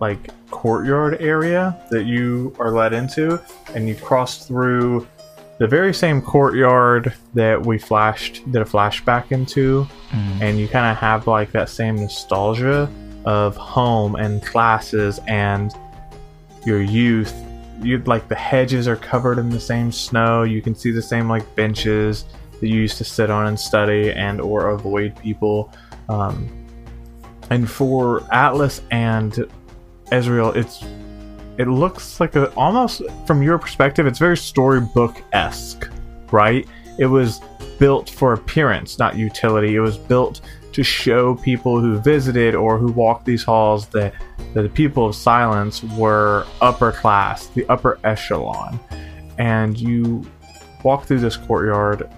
like 0.00 0.30
courtyard 0.52 1.20
area 1.20 1.76
that 1.90 2.04
you 2.04 2.54
are 2.60 2.70
led 2.70 2.92
into 2.92 3.42
and 3.74 3.88
you 3.88 3.96
cross 3.96 4.46
through 4.46 5.08
the 5.58 5.66
very 5.66 5.92
same 5.92 6.22
courtyard 6.22 7.12
that 7.34 7.66
we 7.66 7.78
flashed 7.78 8.48
did 8.52 8.62
a 8.62 8.64
flashback 8.64 9.32
into. 9.32 9.88
Mm. 10.10 10.40
And 10.40 10.58
you 10.60 10.68
kind 10.68 10.88
of 10.88 10.96
have 10.98 11.26
like 11.26 11.50
that 11.50 11.68
same 11.68 11.96
nostalgia 11.96 12.88
of 13.24 13.56
home 13.56 14.14
and 14.14 14.40
classes 14.40 15.18
and 15.26 15.74
your 16.64 16.80
youth. 16.80 17.34
You 17.82 17.98
like 18.06 18.28
the 18.28 18.36
hedges 18.36 18.86
are 18.86 18.94
covered 18.94 19.38
in 19.38 19.50
the 19.50 19.58
same 19.58 19.90
snow. 19.90 20.44
You 20.44 20.62
can 20.62 20.76
see 20.76 20.92
the 20.92 21.02
same 21.02 21.28
like 21.28 21.56
benches 21.56 22.24
that 22.60 22.68
you 22.68 22.80
used 22.80 22.98
to 22.98 23.04
sit 23.04 23.30
on 23.30 23.46
and 23.46 23.58
study 23.58 24.10
and 24.12 24.40
or 24.40 24.70
avoid 24.70 25.16
people. 25.16 25.72
Um, 26.08 26.48
and 27.50 27.70
for 27.70 28.26
atlas 28.32 28.80
and 28.90 29.46
ezreal 30.06 30.56
it's 30.56 30.82
it 31.58 31.68
looks 31.68 32.18
like 32.18 32.36
a 32.36 32.50
almost 32.54 33.02
from 33.26 33.42
your 33.42 33.58
perspective 33.58 34.06
it's 34.06 34.18
very 34.18 34.36
storybook-esque 34.36 35.90
right? 36.34 36.66
It 36.98 37.06
was 37.06 37.40
built 37.78 38.10
for 38.10 38.32
appearance 38.32 38.98
not 38.98 39.16
utility. 39.16 39.76
It 39.76 39.80
was 39.80 39.96
built 39.96 40.40
to 40.72 40.82
show 40.82 41.36
people 41.36 41.80
who 41.80 41.98
visited 42.00 42.54
or 42.56 42.76
who 42.76 42.88
walked 42.88 43.24
these 43.24 43.44
halls 43.44 43.86
that, 43.88 44.12
that 44.52 44.62
the 44.62 44.68
people 44.68 45.06
of 45.06 45.14
silence 45.14 45.84
were 45.96 46.44
upper 46.60 46.90
class 46.90 47.46
the 47.48 47.64
upper 47.68 47.98
echelon. 48.04 48.80
And 49.38 49.78
you 49.78 50.28
walk 50.82 51.06
through 51.06 51.20
this 51.20 51.36
courtyard 51.36 52.10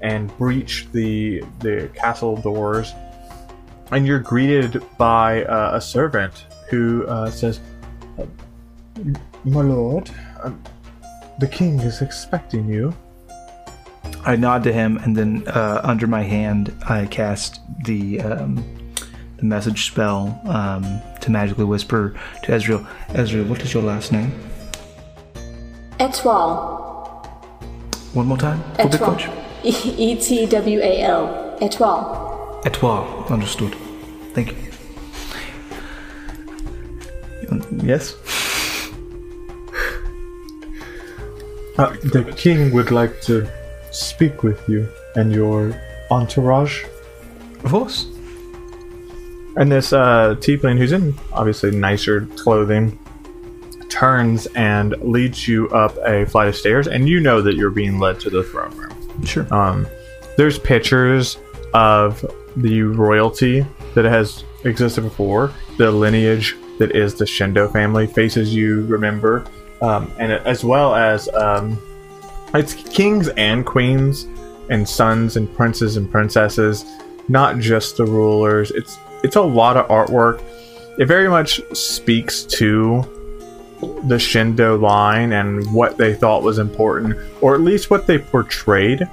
and 0.00 0.36
breach 0.38 0.88
the 0.92 1.42
the 1.60 1.90
castle 1.94 2.36
doors 2.36 2.92
and 3.90 4.06
you're 4.06 4.18
greeted 4.18 4.82
by 4.96 5.44
uh, 5.44 5.76
a 5.76 5.80
servant 5.80 6.46
who 6.68 7.06
uh, 7.06 7.30
says 7.30 7.60
my 9.44 9.62
lord 9.62 10.10
uh, 10.42 10.50
the 11.38 11.46
king 11.46 11.78
is 11.80 12.02
expecting 12.02 12.68
you 12.68 12.94
I 14.24 14.36
nod 14.36 14.62
to 14.64 14.72
him, 14.72 14.98
and 14.98 15.16
then 15.16 15.46
uh, 15.48 15.80
under 15.84 16.06
my 16.06 16.22
hand, 16.22 16.74
I 16.88 17.06
cast 17.06 17.60
the 17.84 18.20
um, 18.20 18.62
the 19.38 19.44
message 19.44 19.86
spell 19.86 20.38
um, 20.46 21.00
to 21.20 21.30
magically 21.30 21.64
whisper 21.64 22.18
to 22.42 22.52
Ezreal. 22.52 22.86
Ezreal, 23.08 23.48
what 23.48 23.62
is 23.62 23.72
your 23.72 23.82
last 23.82 24.12
name? 24.12 24.32
Etoile. 26.00 27.24
One 28.12 28.26
more 28.26 28.38
time. 28.38 28.62
For 28.76 28.88
Big 29.62 29.74
Fudge. 29.74 29.98
E 29.98 30.16
T 30.16 30.46
W 30.46 30.80
A 30.80 31.02
L. 31.02 31.58
Etoile. 31.60 32.62
Etoile. 32.64 33.26
Understood. 33.28 33.74
Thank 34.34 34.52
you. 34.52 34.56
Yes. 37.82 38.16
Uh, 41.78 41.94
the 42.02 42.34
king 42.36 42.72
would 42.72 42.90
like 42.90 43.20
to 43.22 43.48
speak 43.92 44.42
with 44.42 44.68
you 44.68 44.88
and 45.14 45.32
your 45.32 45.80
entourage. 46.10 46.84
Of 47.64 47.70
course. 47.70 48.06
And 49.56 49.70
this 49.72 49.92
uh, 49.92 50.34
tiefling, 50.40 50.76
who's 50.78 50.92
in 50.92 51.14
obviously 51.32 51.70
nicer 51.70 52.26
clothing, 52.36 52.98
turns 53.88 54.46
and 54.54 54.94
leads 55.00 55.48
you 55.48 55.68
up 55.70 55.96
a 56.04 56.26
flight 56.26 56.48
of 56.48 56.56
stairs, 56.56 56.86
and 56.86 57.08
you 57.08 57.20
know 57.20 57.40
that 57.42 57.54
you're 57.54 57.70
being 57.70 57.98
led 57.98 58.20
to 58.20 58.30
the 58.30 58.42
throne 58.42 58.76
room. 58.76 58.97
Sure. 59.24 59.52
Um, 59.52 59.86
there's 60.36 60.58
pictures 60.58 61.38
of 61.74 62.24
the 62.56 62.82
royalty 62.82 63.66
that 63.94 64.04
has 64.04 64.44
existed 64.64 65.02
before, 65.02 65.52
the 65.76 65.90
lineage 65.90 66.56
that 66.78 66.94
is 66.94 67.14
the 67.14 67.24
Shindo 67.24 67.70
family, 67.72 68.06
faces 68.06 68.54
you 68.54 68.82
remember, 68.86 69.44
um, 69.82 70.10
and 70.18 70.32
as 70.32 70.64
well 70.64 70.94
as 70.94 71.28
um, 71.34 71.78
it's 72.54 72.74
kings 72.74 73.28
and 73.30 73.66
queens, 73.66 74.26
and 74.70 74.88
sons 74.88 75.36
and 75.36 75.52
princes 75.54 75.96
and 75.96 76.10
princesses, 76.10 76.84
not 77.28 77.58
just 77.58 77.96
the 77.96 78.04
rulers. 78.04 78.70
It's 78.72 78.98
it's 79.24 79.36
a 79.36 79.42
lot 79.42 79.76
of 79.76 79.88
artwork. 79.88 80.42
It 80.98 81.06
very 81.06 81.28
much 81.28 81.60
speaks 81.76 82.44
to 82.44 83.02
the 83.80 84.16
Shindo 84.16 84.80
line 84.80 85.32
and 85.32 85.72
what 85.72 85.96
they 85.96 86.14
thought 86.14 86.42
was 86.42 86.58
important, 86.58 87.16
or 87.40 87.54
at 87.54 87.60
least 87.60 87.90
what 87.90 88.06
they 88.06 88.18
portrayed 88.18 89.08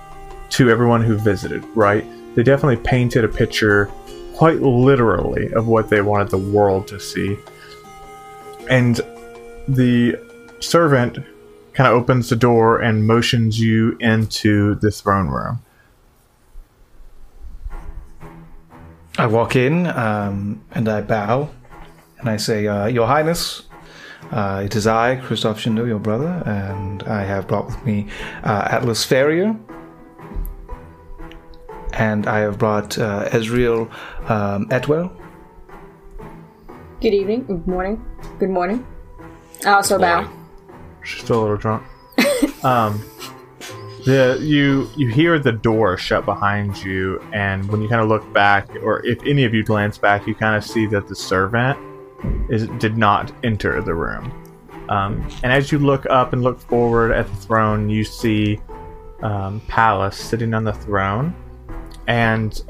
to 0.49 0.69
everyone 0.69 1.03
who 1.03 1.17
visited, 1.17 1.63
right? 1.75 2.05
They 2.35 2.43
definitely 2.43 2.77
painted 2.77 3.23
a 3.23 3.27
picture 3.27 3.91
quite 4.35 4.61
literally 4.61 5.51
of 5.53 5.67
what 5.67 5.89
they 5.89 6.01
wanted 6.01 6.29
the 6.29 6.37
world 6.37 6.87
to 6.89 6.99
see. 6.99 7.37
And 8.69 8.99
the 9.67 10.17
servant 10.59 11.19
kind 11.73 11.87
of 11.87 11.93
opens 11.93 12.29
the 12.29 12.35
door 12.35 12.81
and 12.81 13.05
motions 13.05 13.59
you 13.59 13.97
into 13.99 14.75
the 14.75 14.91
throne 14.91 15.27
room. 15.27 15.59
I 19.17 19.27
walk 19.27 19.55
in 19.55 19.87
um, 19.87 20.63
and 20.71 20.89
I 20.89 21.01
bow 21.01 21.49
and 22.19 22.29
I 22.29 22.37
say, 22.37 22.67
uh, 22.67 22.87
Your 22.87 23.07
Highness, 23.07 23.63
uh, 24.31 24.61
it 24.63 24.75
is 24.75 24.87
I, 24.87 25.15
Christoph 25.17 25.61
Shindo, 25.61 25.85
your 25.85 25.99
brother, 25.99 26.43
and 26.45 27.03
I 27.03 27.23
have 27.23 27.47
brought 27.47 27.65
with 27.67 27.83
me 27.85 28.07
uh, 28.43 28.67
Atlas 28.71 29.03
Farrier. 29.05 29.55
And 31.93 32.27
I 32.27 32.39
have 32.39 32.57
brought 32.57 32.97
uh, 32.97 33.29
Ezreal 33.29 33.89
um, 34.29 34.67
Etwell. 34.69 35.15
Good 37.01 37.13
evening. 37.13 37.45
Good 37.45 37.67
morning. 37.67 38.05
Good 38.39 38.49
morning. 38.49 38.85
I 39.65 39.73
also 39.73 39.97
bow. 39.97 40.29
She's 41.03 41.23
still 41.23 41.39
a 41.39 41.41
little 41.41 41.57
drunk. 41.57 41.83
um, 42.63 43.01
the 44.05 44.37
you 44.41 44.89
you 44.97 45.07
hear 45.09 45.39
the 45.39 45.51
door 45.51 45.97
shut 45.97 46.25
behind 46.25 46.83
you, 46.83 47.21
and 47.31 47.67
when 47.69 47.81
you 47.81 47.87
kind 47.87 48.01
of 48.01 48.09
look 48.09 48.31
back, 48.33 48.69
or 48.83 49.05
if 49.05 49.21
any 49.23 49.45
of 49.45 49.53
you 49.53 49.63
glance 49.63 49.97
back, 49.97 50.27
you 50.27 50.35
kind 50.35 50.55
of 50.55 50.63
see 50.63 50.85
that 50.87 51.07
the 51.07 51.15
servant 51.15 51.79
is 52.49 52.67
did 52.79 52.97
not 52.97 53.31
enter 53.43 53.81
the 53.81 53.93
room. 53.93 54.31
Um, 54.89 55.27
and 55.43 55.51
as 55.51 55.71
you 55.71 55.79
look 55.79 56.05
up 56.07 56.33
and 56.33 56.43
look 56.43 56.59
forward 56.59 57.11
at 57.11 57.27
the 57.27 57.35
throne, 57.37 57.89
you 57.89 58.03
see 58.03 58.59
um, 59.21 59.61
Palace 59.67 60.17
sitting 60.17 60.53
on 60.53 60.63
the 60.63 60.73
throne, 60.73 61.33
and 62.07 62.61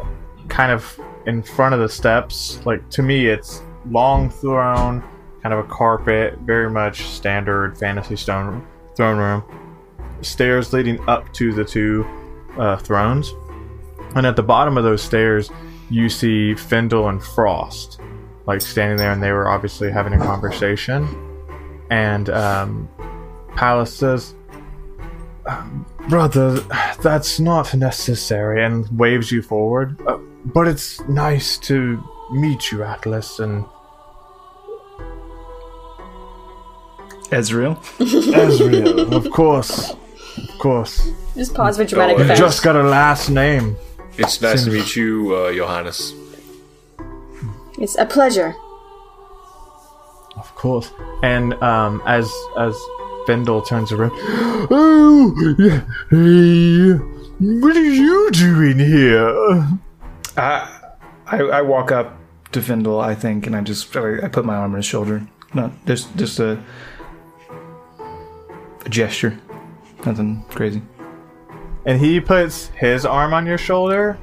kind 0.47 0.71
of 0.71 0.99
in 1.25 1.43
front 1.43 1.73
of 1.73 1.81
the 1.81 1.89
steps. 1.89 2.59
Like 2.65 2.89
to 2.91 3.01
me, 3.01 3.27
it's 3.27 3.61
long 3.89 4.29
throne, 4.29 5.03
kind 5.41 5.53
of 5.53 5.59
a 5.59 5.67
carpet, 5.67 6.37
very 6.39 6.69
much 6.69 7.03
standard 7.03 7.77
fantasy 7.77 8.15
stone 8.15 8.65
throne 8.95 9.17
room. 9.17 9.43
Stairs 10.21 10.71
leading 10.71 10.99
up 11.09 11.31
to 11.33 11.53
the 11.53 11.65
two 11.65 12.05
uh, 12.57 12.77
thrones, 12.77 13.33
and 14.15 14.25
at 14.25 14.35
the 14.35 14.43
bottom 14.43 14.77
of 14.77 14.83
those 14.83 15.01
stairs, 15.01 15.51
you 15.89 16.09
see 16.09 16.55
Findle 16.55 17.09
and 17.09 17.21
Frost, 17.21 17.99
like 18.47 18.61
standing 18.61 18.97
there, 18.97 19.11
and 19.11 19.21
they 19.23 19.31
were 19.31 19.47
obviously 19.49 19.91
having 19.91 20.13
a 20.13 20.17
conversation. 20.19 21.07
And 21.89 22.29
um, 22.29 22.89
Palace 23.55 23.93
says, 23.93 24.33
"Um, 25.45 25.85
"Brother, 26.09 26.59
that's 27.01 27.39
not 27.39 27.73
necessary," 27.75 28.63
and 28.63 28.87
waves 28.97 29.31
you 29.31 29.41
forward. 29.41 29.99
Uh, 30.07 30.17
but 30.45 30.67
it's 30.67 30.99
nice 31.07 31.57
to 31.59 32.03
meet 32.31 32.71
you, 32.71 32.83
Atlas, 32.83 33.39
and 33.39 33.65
Ezreal. 37.31 37.75
Ezreal, 37.99 39.11
of 39.13 39.31
course, 39.31 39.91
of 40.37 40.59
course. 40.59 41.09
Just 41.35 41.53
pause 41.53 41.77
for 41.77 41.85
dramatic 41.85 42.15
Oh, 42.15 42.19
You 42.19 42.25
effect. 42.25 42.39
just 42.39 42.63
got 42.63 42.75
a 42.75 42.83
last 42.83 43.29
name. 43.29 43.75
It's 44.17 44.39
nice 44.41 44.63
to 44.65 44.71
meet 44.71 44.95
you, 44.95 45.35
uh, 45.35 45.53
Johannes. 45.53 46.13
It's 47.77 47.95
a 47.97 48.05
pleasure. 48.05 48.55
Of 50.37 50.53
course. 50.55 50.91
And 51.23 51.53
um, 51.61 52.01
as 52.05 52.31
as 52.57 52.77
Fendel 53.25 53.61
turns 53.61 53.91
around, 53.91 54.11
oh, 54.69 55.55
yeah, 55.57 55.81
hey, 56.09 56.93
what 57.39 57.75
are 57.75 57.83
you 57.83 58.29
doing 58.31 58.79
here? 58.79 59.29
I, 60.37 60.91
I, 61.25 61.37
I 61.37 61.61
walk 61.61 61.91
up 61.91 62.17
to 62.51 62.61
Findle, 62.61 62.99
I 62.99 63.15
think, 63.15 63.47
and 63.47 63.55
I 63.55 63.61
just 63.61 63.95
I, 63.95 64.25
I 64.25 64.27
put 64.27 64.45
my 64.45 64.55
arm 64.55 64.71
on 64.71 64.77
his 64.77 64.85
shoulder. 64.85 65.25
Not 65.53 65.71
just 65.85 66.15
just 66.17 66.39
a, 66.39 66.61
a 68.85 68.89
gesture, 68.89 69.37
nothing 70.05 70.43
crazy. 70.49 70.81
And 71.85 71.99
he 71.99 72.19
puts 72.19 72.67
his 72.69 73.05
arm 73.05 73.33
on 73.33 73.45
your 73.45 73.57
shoulder, 73.57 74.17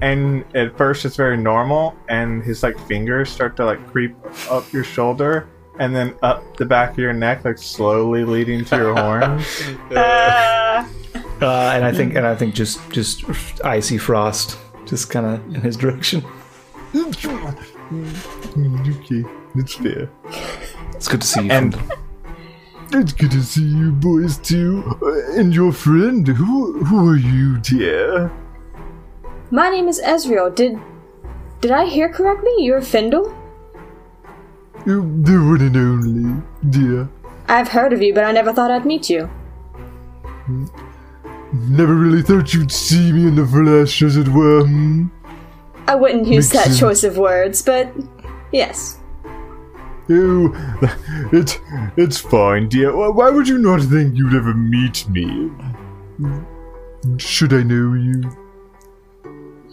and 0.00 0.44
at 0.54 0.76
first 0.76 1.04
it's 1.04 1.16
very 1.16 1.36
normal, 1.36 1.96
and 2.08 2.42
his 2.42 2.62
like 2.62 2.78
fingers 2.86 3.30
start 3.30 3.56
to 3.56 3.64
like 3.64 3.84
creep 3.90 4.14
up 4.50 4.70
your 4.72 4.84
shoulder. 4.84 5.48
And 5.78 5.96
then 5.96 6.14
up 6.22 6.58
the 6.58 6.66
back 6.66 6.90
of 6.92 6.98
your 6.98 7.14
neck, 7.14 7.42
like 7.46 7.56
slowly 7.56 8.22
leading 8.24 8.66
to 8.66 8.76
your 8.76 8.94
horns. 8.96 9.62
Uh, 11.42 11.72
and 11.74 11.86
I 11.86 11.92
think 11.92 12.14
and 12.16 12.26
I 12.26 12.34
think 12.36 12.54
just 12.54 12.78
just 12.90 13.24
icy 13.64 13.96
frost, 13.96 14.58
just 14.84 15.08
kind 15.08 15.24
of 15.24 15.54
in 15.54 15.62
his 15.62 15.74
direction. 15.74 16.22
okay, 16.94 17.30
it's 19.56 19.74
fair. 19.74 20.10
It's 20.94 21.08
good 21.08 21.22
to 21.22 21.26
see 21.26 21.44
you. 21.44 21.50
And- 21.50 21.78
It's 22.92 23.12
good 23.12 23.30
to 23.30 23.42
see 23.42 23.62
you 23.64 23.92
boys 23.92 24.36
too. 24.36 24.82
Uh, 25.00 25.38
And 25.38 25.54
your 25.54 25.72
friend, 25.72 26.26
who 26.26 26.84
who 26.84 27.08
are 27.08 27.16
you, 27.16 27.56
dear? 27.58 28.30
My 29.50 29.68
name 29.68 29.88
is 29.88 30.00
Ezreal. 30.00 30.54
Did 30.54 30.78
did 31.60 31.70
I 31.70 31.86
hear 31.86 32.08
correctly? 32.08 32.52
You're 32.58 32.80
Findle? 32.80 33.26
Uh, 34.80 34.84
The 34.86 35.36
one 35.50 35.60
and 35.60 35.76
only, 35.76 36.42
dear. 36.70 37.08
I've 37.48 37.68
heard 37.68 37.92
of 37.92 38.00
you, 38.00 38.14
but 38.14 38.24
I 38.24 38.32
never 38.32 38.52
thought 38.52 38.70
I'd 38.70 38.86
meet 38.86 39.10
you. 39.10 39.28
Never 41.52 41.94
really 41.94 42.22
thought 42.22 42.54
you'd 42.54 42.70
see 42.72 43.12
me 43.12 43.26
in 43.28 43.34
the 43.34 43.46
flesh, 43.46 44.02
as 44.02 44.16
it 44.16 44.28
were. 44.28 44.64
hmm? 44.64 45.06
I 45.88 45.96
wouldn't 45.96 46.28
use 46.28 46.48
that 46.50 46.76
choice 46.78 47.02
of 47.02 47.18
words, 47.18 47.62
but 47.62 47.92
yes. 48.52 48.98
Oh, 50.08 50.52
it, 51.32 51.60
it's 51.96 52.18
fine, 52.18 52.68
dear. 52.68 52.96
Why 52.96 53.08
why 53.08 53.30
would 53.30 53.48
you 53.48 53.58
not 53.58 53.82
think 53.82 54.16
you'd 54.16 54.34
ever 54.34 54.54
meet 54.54 55.08
me? 55.08 55.50
Should 57.18 57.52
I 57.52 57.62
know 57.64 57.94
you? 57.94 58.22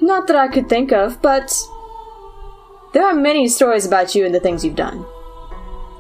Not 0.08 0.28
that 0.28 0.38
I 0.38 0.48
could 0.48 0.70
think 0.70 0.94
of, 0.94 1.22
but 1.22 1.54
there 2.94 3.06
are 3.06 3.14
many 3.14 3.50
stories 3.50 3.86
about 3.86 4.16
you 4.16 4.26
and 4.26 4.34
the 4.34 4.40
things 4.40 4.64
you've 4.64 4.78
done. 4.78 5.06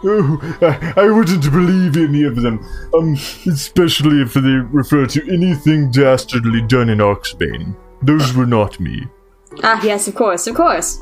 Oh, 0.01 0.39
I, 0.61 0.93
I 0.95 1.11
wouldn't 1.11 1.51
believe 1.51 1.97
any 1.97 2.23
of 2.23 2.37
them. 2.37 2.65
Um, 2.93 3.17
especially 3.45 4.21
if 4.21 4.33
they 4.33 4.61
refer 4.71 5.07
to 5.07 5.33
anything 5.33 5.91
dastardly 5.91 6.61
done 6.61 6.87
in 6.87 6.99
Oxbane. 6.99 7.75
Those 8.01 8.33
were 8.33 8.45
not 8.45 8.79
me. 8.79 9.07
Ah, 9.61 9.81
yes, 9.83 10.07
of 10.07 10.15
course, 10.15 10.47
of 10.47 10.55
course. 10.55 11.01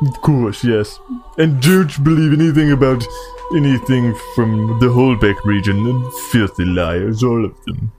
Of 0.00 0.18
course, 0.22 0.64
yes. 0.64 0.98
And 1.36 1.60
don't 1.60 2.02
believe 2.02 2.32
anything 2.32 2.72
about 2.72 3.06
anything 3.54 4.14
from 4.34 4.78
the 4.80 4.86
Holbeck 4.86 5.44
region. 5.44 6.10
Filthy 6.32 6.64
liars, 6.64 7.22
all 7.22 7.44
of 7.44 7.54
them. 7.66 7.92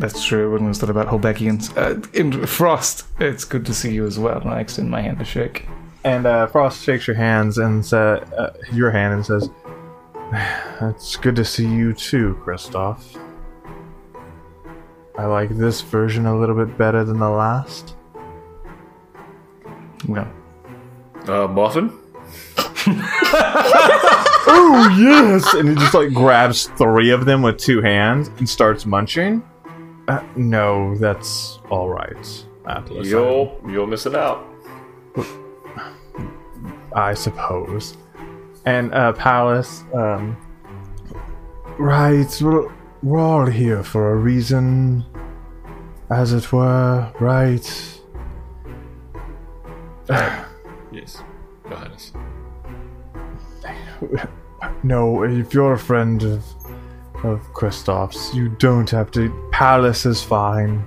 That's 0.00 0.24
true. 0.24 0.44
Everyone 0.46 0.66
knows 0.66 0.80
that 0.80 0.88
about 0.90 1.08
Hobekians. 1.08 1.76
Uh, 1.76 2.00
in 2.18 2.46
Frost, 2.46 3.06
it's 3.20 3.44
good 3.44 3.66
to 3.66 3.74
see 3.74 3.92
you 3.92 4.06
as 4.06 4.18
well. 4.18 4.40
And 4.40 4.50
I 4.50 4.60
extend 4.60 4.90
my 4.90 5.02
hand 5.02 5.18
to 5.18 5.24
shake. 5.24 5.66
And 6.04 6.24
uh, 6.26 6.46
Frost 6.46 6.82
shakes 6.82 7.06
your 7.06 7.16
hands 7.16 7.58
and 7.58 7.84
sa- 7.84 8.24
uh, 8.36 8.52
your 8.72 8.90
hand 8.90 9.12
and 9.14 9.26
says, 9.26 9.50
"It's 10.80 11.16
good 11.16 11.36
to 11.36 11.44
see 11.44 11.66
you 11.68 11.92
too, 11.92 12.40
Kristoff. 12.42 13.18
I 15.18 15.26
like 15.26 15.50
this 15.50 15.82
version 15.82 16.24
a 16.24 16.38
little 16.38 16.56
bit 16.56 16.78
better 16.78 17.04
than 17.04 17.18
the 17.18 17.28
last." 17.28 17.94
Well, 20.08 20.32
Uh, 21.28 21.46
Muffin? 21.46 21.92
Oh 24.52 24.96
yes! 24.98 25.52
And 25.54 25.68
he 25.68 25.74
just 25.76 25.94
like 25.94 26.12
grabs 26.12 26.66
three 26.78 27.10
of 27.10 27.24
them 27.26 27.42
with 27.42 27.58
two 27.58 27.80
hands 27.82 28.28
and 28.38 28.48
starts 28.48 28.84
munching. 28.86 29.42
Uh, 30.10 30.24
no, 30.34 30.96
that's 30.96 31.60
all 31.70 31.88
right, 31.88 32.44
Atlas. 32.66 33.06
You'll 33.06 33.60
you're 33.68 33.86
missing 33.86 34.16
out. 34.16 34.44
I 36.92 37.14
suppose. 37.14 37.96
And 38.66 38.92
uh, 38.92 39.12
Palace, 39.12 39.84
um, 39.94 40.36
right? 41.78 42.26
We're, 42.42 42.72
we're 43.04 43.20
all 43.20 43.46
here 43.46 43.84
for 43.84 44.10
a 44.10 44.16
reason, 44.16 45.04
as 46.10 46.32
it 46.32 46.52
were, 46.52 47.12
right? 47.20 48.00
Yes, 50.90 51.22
Your 51.68 51.78
Highness. 51.78 52.12
No, 54.82 55.22
if 55.22 55.54
you're 55.54 55.74
a 55.74 55.78
friend 55.78 56.20
of 56.24 56.44
of 57.24 57.40
Kristoff's, 57.52 58.34
you 58.34 58.48
don't 58.48 58.88
have 58.90 59.10
to. 59.12 59.30
Palace 59.52 60.06
is 60.06 60.22
fine. 60.22 60.84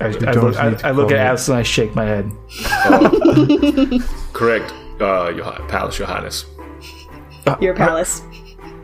I, 0.00 0.06
I 0.06 0.10
don't 0.12 0.36
look, 0.44 0.56
I, 0.56 0.88
I 0.88 0.90
look 0.90 1.10
at 1.10 1.14
me. 1.14 1.20
Alice 1.20 1.48
and 1.48 1.58
I 1.58 1.62
shake 1.62 1.94
my 1.94 2.04
head. 2.04 2.30
Correct, 4.32 4.72
uh, 5.00 5.32
Your 5.34 5.52
Palace, 5.68 5.98
Your 5.98 6.08
Highness. 6.08 6.46
Your 7.60 7.74
palace. 7.74 8.22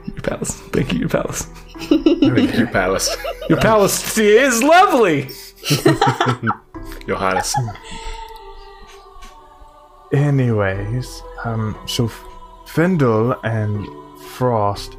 Your 0.06 0.22
palace. 0.22 0.54
Thank 0.72 0.92
you, 0.92 1.00
your 1.00 1.08
palace. 1.08 1.48
Your 1.90 2.66
Palace, 2.66 3.16
Your 3.48 3.58
palace 3.58 4.18
is 4.18 4.62
lovely. 4.62 5.28
Your 7.06 7.16
Highness. 7.16 7.54
Anyways, 10.12 11.22
um, 11.44 11.76
so 11.86 12.06
F- 12.06 12.24
Fendel 12.66 13.32
and 13.44 13.86
Frost, 14.20 14.96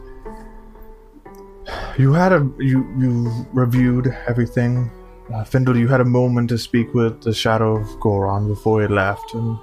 you 1.97 2.13
had 2.13 2.31
a 2.33 2.49
you 2.59 2.85
you 2.99 3.45
reviewed 3.53 4.07
everything. 4.27 4.89
Uh, 5.33 5.43
Fendel, 5.45 5.77
you 5.77 5.87
had 5.87 6.01
a 6.01 6.05
moment 6.05 6.49
to 6.49 6.57
speak 6.57 6.93
with 6.93 7.21
the 7.21 7.33
Shadow 7.33 7.77
of 7.77 7.99
Goron 8.01 8.47
before 8.47 8.81
he 8.81 8.87
left, 8.87 9.33
and 9.33 9.57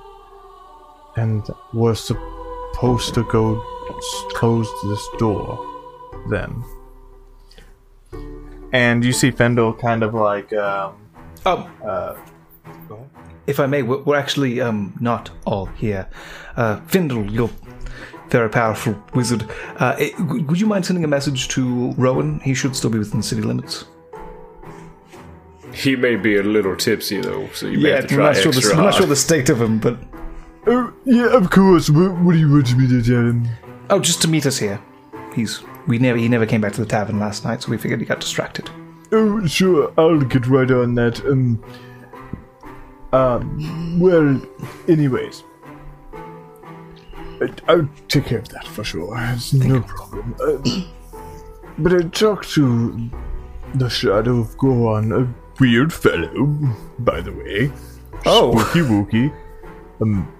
and 1.16 1.42
was 1.74 2.00
supposed 2.00 3.14
to 3.14 3.24
go 3.24 3.60
close 4.34 4.68
this 4.84 5.08
door. 5.18 5.58
Then, 6.30 6.64
and 8.72 9.04
you 9.04 9.12
see 9.12 9.30
Fendel 9.30 9.72
kind 9.74 10.02
of 10.02 10.14
like 10.14 10.52
um, 10.52 10.94
Um, 11.46 11.66
uh, 11.84 12.14
go 12.88 12.94
ahead. 12.96 13.08
if 13.46 13.60
I 13.60 13.66
may, 13.66 13.82
we're, 13.82 14.02
we're 14.02 14.16
actually 14.18 14.60
um, 14.60 14.94
not 15.00 15.30
all 15.44 15.66
here. 15.66 16.08
Uh, 16.56 16.80
Findle, 16.86 17.30
you're 17.30 17.50
very 18.30 18.48
powerful 18.50 19.00
wizard. 19.14 19.48
Uh, 19.76 19.96
w- 20.18 20.44
would 20.44 20.60
you 20.60 20.66
mind 20.66 20.84
sending 20.86 21.04
a 21.04 21.08
message 21.08 21.48
to 21.48 21.92
Rowan? 21.92 22.40
He 22.40 22.54
should 22.54 22.74
still 22.76 22.90
be 22.90 22.98
within 22.98 23.22
city 23.22 23.42
limits. 23.42 23.84
He 25.72 25.96
may 25.96 26.16
be 26.16 26.36
a 26.36 26.42
little 26.42 26.74
tipsy 26.76 27.20
though, 27.20 27.48
so 27.54 27.66
you 27.66 27.78
may 27.78 27.90
have 27.90 28.06
to 28.08 28.14
I'm 28.14 28.18
try 28.18 28.26
not, 28.32 28.36
sure 28.36 28.48
extra 28.52 28.70
the, 28.70 28.78
I'm 28.78 28.84
not 28.84 28.94
sure 28.94 29.06
the 29.06 29.16
state 29.16 29.48
of 29.48 29.60
him, 29.60 29.78
but 29.78 29.98
Oh, 30.66 30.92
yeah, 31.04 31.34
of 31.34 31.48
course. 31.50 31.88
What, 31.88 32.12
what 32.18 32.32
do 32.32 32.38
you 32.38 32.50
want 32.50 32.76
me 32.76 32.86
to 32.88 33.02
tell 33.02 33.20
him? 33.28 33.48
oh, 33.90 34.00
just 34.00 34.20
to 34.22 34.28
meet 34.28 34.44
us 34.44 34.58
here. 34.58 34.80
He's 35.34 35.62
we 35.86 35.98
never 35.98 36.18
he 36.18 36.28
never 36.28 36.44
came 36.46 36.60
back 36.60 36.72
to 36.74 36.80
the 36.80 36.86
tavern 36.86 37.18
last 37.18 37.44
night, 37.44 37.62
so 37.62 37.70
we 37.70 37.78
figured 37.78 38.00
he 38.00 38.06
got 38.06 38.20
distracted. 38.20 38.68
Oh, 39.12 39.46
sure, 39.46 39.92
I'll 39.96 40.20
get 40.20 40.46
right 40.46 40.70
on 40.70 40.94
that. 40.96 41.24
Um, 41.24 41.62
um, 43.12 43.98
well, 44.00 44.40
anyways, 44.88 45.44
I, 45.57 45.57
I'll 47.68 47.88
take 48.08 48.26
care 48.26 48.38
of 48.38 48.48
that 48.50 48.66
for 48.66 48.84
sure. 48.84 49.14
It's 49.34 49.52
no 49.52 49.80
problem. 49.82 50.34
Uh, 50.40 50.58
but 51.78 51.92
I 51.94 52.02
talked 52.08 52.50
to 52.54 53.10
the 53.74 53.88
Shadow 53.88 54.38
of 54.40 54.56
Goron, 54.58 55.12
a 55.12 55.34
weird 55.60 55.92
fellow, 55.92 56.46
by 57.00 57.20
the 57.20 57.32
way. 57.32 57.72
Oh. 58.26 58.58
Spooky 58.58 58.80
wooky. 58.80 59.32
Um, 60.00 60.32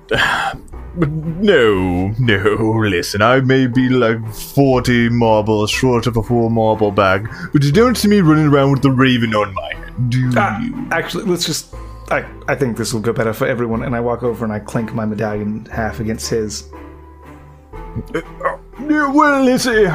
but 0.96 1.10
no, 1.10 2.08
no, 2.18 2.78
listen, 2.88 3.22
I 3.22 3.40
may 3.40 3.66
be 3.66 3.88
like 3.88 4.24
40 4.32 5.08
marbles 5.10 5.70
short 5.70 6.06
of 6.06 6.16
a 6.16 6.22
full 6.22 6.48
marble 6.48 6.90
bag, 6.90 7.28
but 7.52 7.62
you 7.62 7.72
don't 7.72 7.96
see 7.96 8.08
me 8.08 8.20
running 8.20 8.46
around 8.46 8.70
with 8.72 8.82
the 8.82 8.90
raven 8.90 9.34
on 9.34 9.52
my 9.54 9.74
head, 9.74 10.10
do 10.10 10.30
Ah, 10.36 10.60
you? 10.60 10.88
actually, 10.92 11.24
let's 11.24 11.44
just. 11.44 11.74
I, 12.10 12.24
I 12.48 12.54
think 12.54 12.78
this 12.78 12.94
will 12.94 13.02
go 13.02 13.12
better 13.12 13.34
for 13.34 13.46
everyone. 13.46 13.82
And 13.82 13.94
I 13.94 14.00
walk 14.00 14.22
over 14.22 14.42
and 14.42 14.50
I 14.52 14.60
clink 14.60 14.94
my 14.94 15.04
medallion 15.04 15.66
half 15.66 16.00
against 16.00 16.30
his. 16.30 16.70
Well, 18.80 19.44
let's 19.44 19.64
see. 19.64 19.86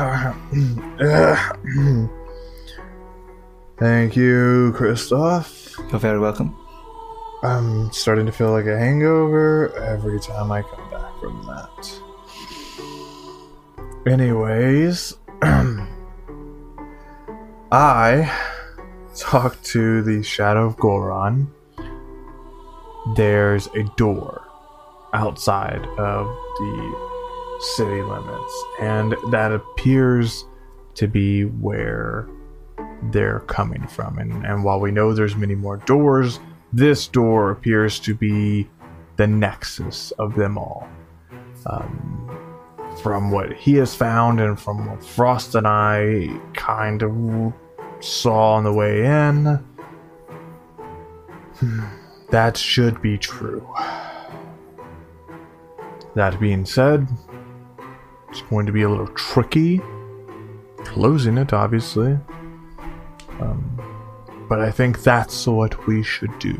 Thank 3.77 4.15
you, 4.15 4.73
Christoph. 4.75 5.75
You're 5.89 5.99
very 5.99 6.19
welcome. 6.19 6.55
I'm 7.43 7.91
starting 7.91 8.25
to 8.25 8.31
feel 8.31 8.51
like 8.51 8.65
a 8.65 8.77
hangover 8.77 9.73
every 9.79 10.19
time 10.19 10.51
I 10.51 10.61
come 10.61 10.89
back 10.89 11.19
from 11.19 11.45
that. 11.47 12.01
Anyways, 14.05 15.17
I 17.71 18.31
talked 19.15 19.63
to 19.65 20.01
the 20.01 20.23
Shadow 20.23 20.65
of 20.65 20.77
Goron. 20.77 21.51
There's 23.15 23.67
a 23.75 23.83
door 23.97 24.47
outside 25.13 25.85
of 25.97 26.27
the 26.27 27.12
city 27.63 28.01
limits, 28.01 28.63
and 28.79 29.15
that 29.31 29.51
appears 29.51 30.45
to 30.95 31.07
be 31.07 31.43
where 31.43 32.27
they're 33.11 33.41
coming 33.41 33.85
from. 33.87 34.17
And, 34.17 34.45
and 34.45 34.63
while 34.63 34.79
we 34.79 34.91
know 34.91 35.13
there's 35.13 35.35
many 35.35 35.55
more 35.55 35.77
doors, 35.77 36.39
this 36.71 37.07
door 37.07 37.51
appears 37.51 37.99
to 37.99 38.15
be 38.15 38.69
the 39.17 39.27
nexus 39.27 40.11
of 40.11 40.35
them 40.35 40.57
all. 40.57 40.87
Um, 41.65 42.29
from 43.01 43.31
what 43.31 43.53
he 43.53 43.75
has 43.75 43.95
found 43.95 44.39
and 44.39 44.59
from 44.59 44.85
what 44.87 45.03
Frost 45.03 45.55
and 45.55 45.65
I 45.67 46.29
kind 46.53 47.01
of 47.01 47.53
saw 47.99 48.53
on 48.53 48.63
the 48.63 48.73
way 48.73 49.05
in, 49.05 49.63
that 52.29 52.57
should 52.57 53.01
be 53.01 53.17
true. 53.17 53.67
That 56.15 56.39
being 56.39 56.65
said, 56.65 57.07
it's 58.33 58.41
going 58.49 58.65
to 58.65 58.71
be 58.71 58.81
a 58.81 58.89
little 58.89 59.07
tricky 59.09 59.79
closing 60.77 61.37
it, 61.37 61.53
obviously. 61.53 62.17
Um, 63.39 63.79
but 64.49 64.59
I 64.59 64.71
think 64.71 65.03
that's 65.03 65.45
what 65.45 65.85
we 65.85 66.01
should 66.01 66.37
do. 66.39 66.55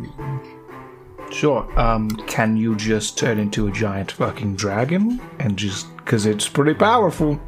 Sure. 1.31 1.67
Um, 1.79 2.11
can 2.27 2.55
you 2.55 2.75
just 2.75 3.17
turn 3.17 3.39
into 3.39 3.65
a 3.65 3.71
giant 3.71 4.11
fucking 4.11 4.55
dragon 4.55 5.19
and 5.39 5.57
just 5.57 5.95
because 5.97 6.27
it's 6.27 6.47
pretty 6.47 6.75
powerful? 6.75 7.41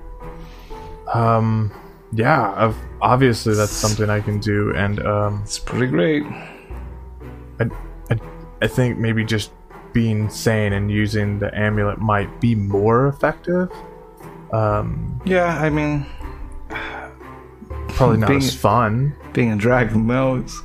Um, 1.13 1.71
yeah, 2.11 2.51
of- 2.55 2.77
obviously 3.01 3.53
that's 3.53 3.71
something 3.71 4.09
I 4.09 4.21
can 4.21 4.39
do, 4.39 4.73
and 4.75 5.05
um, 5.05 5.41
It's 5.43 5.59
pretty 5.59 5.85
great. 5.85 6.23
I, 7.59 7.69
I, 8.09 8.19
I 8.63 8.67
think 8.67 8.97
maybe 8.97 9.23
just 9.23 9.51
being 9.93 10.31
sane 10.31 10.73
and 10.73 10.89
using 10.89 11.37
the 11.37 11.55
amulet 11.55 11.99
might 11.99 12.41
be 12.41 12.55
more 12.55 13.07
effective. 13.07 13.69
Um, 14.53 15.21
Yeah, 15.25 15.57
I 15.61 15.69
mean, 15.69 16.05
probably 17.89 18.17
not 18.17 18.27
Being- 18.27 18.39
as 18.39 18.55
fun. 18.55 19.13
being 19.33 19.51
a 19.51 19.55
dragon, 19.55 20.07
well, 20.07 20.35
it's. 20.37 20.61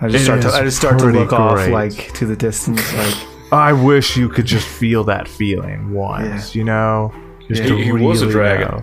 I 0.00 0.08
just 0.08 0.22
It 0.22 0.24
start. 0.24 0.42
To, 0.42 0.48
I 0.52 0.62
just 0.64 0.76
start 0.76 0.98
to 0.98 1.04
pretty 1.04 1.18
look 1.18 1.32
off, 1.32 1.66
like 1.68 2.12
to 2.14 2.26
the 2.26 2.36
distance, 2.36 2.92
like 2.94 3.14
I 3.52 3.72
wish 3.72 4.16
you 4.16 4.28
could 4.28 4.44
just 4.46 4.66
feel 4.66 5.04
that 5.04 5.28
feeling 5.28 5.92
once, 5.94 6.54
you 6.54 6.64
know. 6.64 7.12
Just 7.48 7.62
Yeah. 7.62 7.68
to 7.68 7.76
He- 7.76 7.84
he 7.84 7.92
was 7.92 8.22
a 8.22 8.30
dragon. 8.30 8.82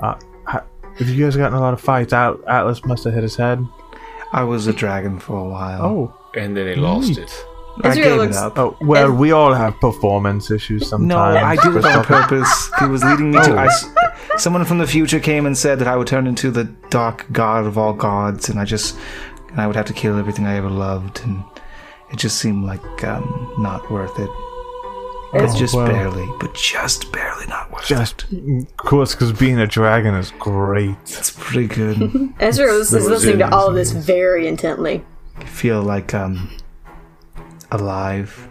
Uh, 0.00 0.14
ha- 0.46 0.62
have 0.98 1.08
you 1.08 1.24
guys 1.24 1.36
gotten 1.36 1.56
a 1.56 1.60
lot 1.60 1.72
of 1.74 1.80
fights? 1.80 2.12
At- 2.12 2.36
Atlas 2.46 2.84
must 2.84 3.04
have 3.04 3.14
hit 3.14 3.22
his 3.22 3.36
head. 3.36 3.64
I 4.32 4.44
was 4.44 4.66
a 4.66 4.72
dragon 4.72 5.18
for 5.18 5.38
a 5.38 5.48
while. 5.48 5.82
Oh, 5.82 6.14
And 6.36 6.56
then 6.56 6.66
he 6.68 6.74
lost 6.74 7.08
Neat. 7.08 7.18
it. 7.18 7.46
I 7.84 7.88
Israel 7.90 8.08
gave 8.08 8.18
looks- 8.18 8.36
it 8.36 8.42
up. 8.42 8.58
Oh 8.58 8.76
well, 8.80 9.08
And- 9.10 9.18
we 9.18 9.32
all 9.32 9.52
have 9.54 9.78
performance 9.80 10.50
issues 10.50 10.88
sometimes. 10.88 11.08
No, 11.08 11.18
I 11.18 11.56
did 11.56 11.76
it 11.76 11.84
on 11.84 12.04
purpose. 12.04 12.70
He 12.78 12.86
was 12.86 13.02
leading 13.04 13.30
me 13.30 13.38
to. 13.42 13.54
Oh. 13.54 13.56
I 13.56 13.66
s 13.66 13.86
someone 14.36 14.64
from 14.64 14.78
the 14.78 14.86
future 14.86 15.20
came 15.20 15.46
and 15.46 15.56
said 15.56 15.78
that 15.80 15.88
I 15.88 15.96
would 15.96 16.06
turn 16.06 16.26
into 16.26 16.50
the 16.50 16.64
dark 16.90 17.26
god 17.32 17.66
of 17.66 17.76
all 17.78 17.92
gods, 17.92 18.48
and 18.48 18.58
I 18.60 18.64
just, 18.64 18.96
and 19.50 19.60
I 19.60 19.66
would 19.66 19.76
have 19.76 19.86
to 19.86 19.92
kill 19.92 20.16
everything 20.18 20.46
I 20.46 20.56
ever 20.56 20.70
loved, 20.70 21.20
and 21.24 21.42
it 22.12 22.16
just 22.18 22.38
seemed 22.38 22.64
like 22.64 23.04
um, 23.04 23.54
not 23.58 23.90
worth 23.90 24.18
it. 24.18 24.30
It's 25.34 25.54
Oh, 25.54 25.58
just 25.58 25.74
well. 25.74 25.86
barely, 25.86 26.26
but 26.40 26.54
just 26.54 27.12
barely 27.12 27.46
not 27.48 27.70
worth 27.70 27.86
Just, 27.86 28.24
it. 28.32 28.62
of 28.66 28.76
course, 28.78 29.14
because 29.14 29.30
being 29.32 29.58
a 29.58 29.66
dragon 29.66 30.14
is 30.14 30.30
great. 30.38 30.96
It's 31.02 31.30
pretty 31.32 31.66
good. 31.68 32.32
Ezra 32.40 32.66
is 32.72 32.92
was 32.92 33.06
listening 33.06 33.38
to 33.40 33.54
all 33.54 33.68
of 33.68 33.74
this 33.74 33.92
very 33.92 34.46
intently. 34.48 35.04
I 35.36 35.44
feel 35.44 35.82
like 35.82 36.14
um 36.14 36.48
alive. 37.70 38.48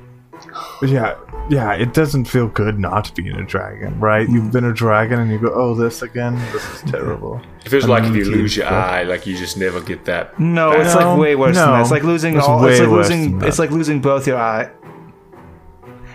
Yeah, 0.83 1.15
yeah. 1.49 1.73
It 1.73 1.93
doesn't 1.93 2.25
feel 2.25 2.47
good 2.47 2.77
not 2.79 3.13
being 3.15 3.31
a 3.35 3.43
dragon, 3.43 3.99
right? 3.99 4.29
You've 4.29 4.51
been 4.51 4.65
a 4.65 4.73
dragon, 4.73 5.19
and 5.19 5.31
you 5.31 5.39
go, 5.39 5.51
"Oh, 5.53 5.73
this 5.73 6.03
again. 6.03 6.35
This 6.53 6.63
is 6.75 6.91
terrible." 6.91 7.41
It 7.65 7.69
feels 7.69 7.85
like 7.87 8.03
if 8.03 8.15
you 8.15 8.25
lose 8.25 8.55
your 8.55 8.67
so- 8.67 8.73
ay, 8.75 9.03
like 9.03 9.25
you 9.25 9.35
just 9.35 9.57
never 9.57 9.81
get 9.81 10.05
that. 10.05 10.39
No, 10.39 10.71
it's 10.71 10.93
No, 10.93 10.99
like 10.99 11.19
way 11.19 11.35
worse 11.35 11.55
than 11.55 11.67
that. 11.71 11.81
It's 11.81 11.91
like 11.91 12.03
losing 12.03 12.37
It's 12.37 12.45
all. 12.45 12.63
It's 12.65 12.79
like 12.79 12.89
worse 12.89 13.09
losing. 13.09 13.39
than 13.39 13.47
It's 13.47 13.57
like 13.59 13.71
losing 13.71 13.99
both 13.99 14.27
your 14.27 14.37
eye. 14.37 14.69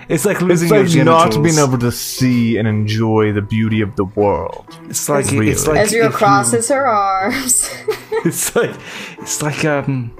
It's 0.09 0.25
like 0.25 0.41
losing 0.41 0.67
It's 0.67 0.73
like 0.89 0.95
your 0.95 1.05
not 1.05 1.43
being 1.43 1.59
able 1.59 1.79
to 1.79 1.91
see 1.93 2.59
and 2.59 2.69
enjoy 2.69 3.33
the 3.33 3.41
beauty 3.43 3.81
of 3.81 3.97
the 3.97 4.05
world. 4.05 4.67
It's 4.89 5.09
like 5.09 5.31
Really. 5.31 5.51
it's 5.51 5.67
like 5.67 5.79
Ezra 5.79 6.07
if 6.07 6.13
you- 6.13 6.17
crosses 6.19 6.69
her 6.69 6.87
arms. 6.87 7.71
It's 8.25 8.55
like 8.55 8.75
it's 9.19 9.43
like 9.43 9.65
um 9.65 10.13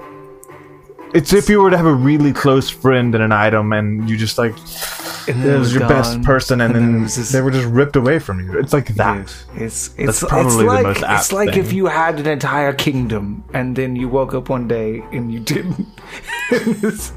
It's 1.13 1.31
if 1.33 1.47
you 1.49 1.61
were 1.61 1.69
to 1.69 1.77
have 1.77 1.85
a 1.85 1.93
really 1.93 2.33
close 2.33 2.69
friend 2.69 3.13
and 3.13 3.23
an 3.23 3.31
item, 3.31 3.71
and 3.73 4.09
you 4.09 4.17
just 4.17 4.37
like 4.37 4.55
and 5.27 5.43
it 5.45 5.57
was 5.59 5.73
it 5.75 5.79
your 5.79 5.87
best 5.87 6.21
person, 6.23 6.59
and, 6.59 6.71
it 6.75 6.79
then 6.79 7.01
was 7.03 7.15
just- 7.15 7.31
they 7.31 7.41
were 7.41 7.51
just 7.51 7.67
ripped 7.67 7.95
away 7.95 8.17
from 8.19 8.39
you. 8.39 8.57
It's 8.59 8.73
like 8.73 8.87
that. 8.95 9.19
It's 9.55 9.89
it's 9.95 9.95
That's 9.97 10.23
it's 10.23 10.29
probably 10.29 10.57
the 10.65 10.71
like 10.71 10.83
most 10.83 11.03
apt 11.03 11.19
it's 11.21 11.31
like 11.31 11.55
if 11.55 11.71
you 11.71 11.85
had 11.85 12.19
an 12.19 12.27
entire 12.27 12.73
kingdom 12.73 13.43
and 13.53 13.75
then 13.75 13.95
you 13.95 14.09
woke 14.09 14.33
up 14.33 14.49
one 14.49 14.67
day 14.67 15.03
and 15.11 15.31
you 15.31 15.39
didn't. 15.39 15.87
It's- 16.51 17.13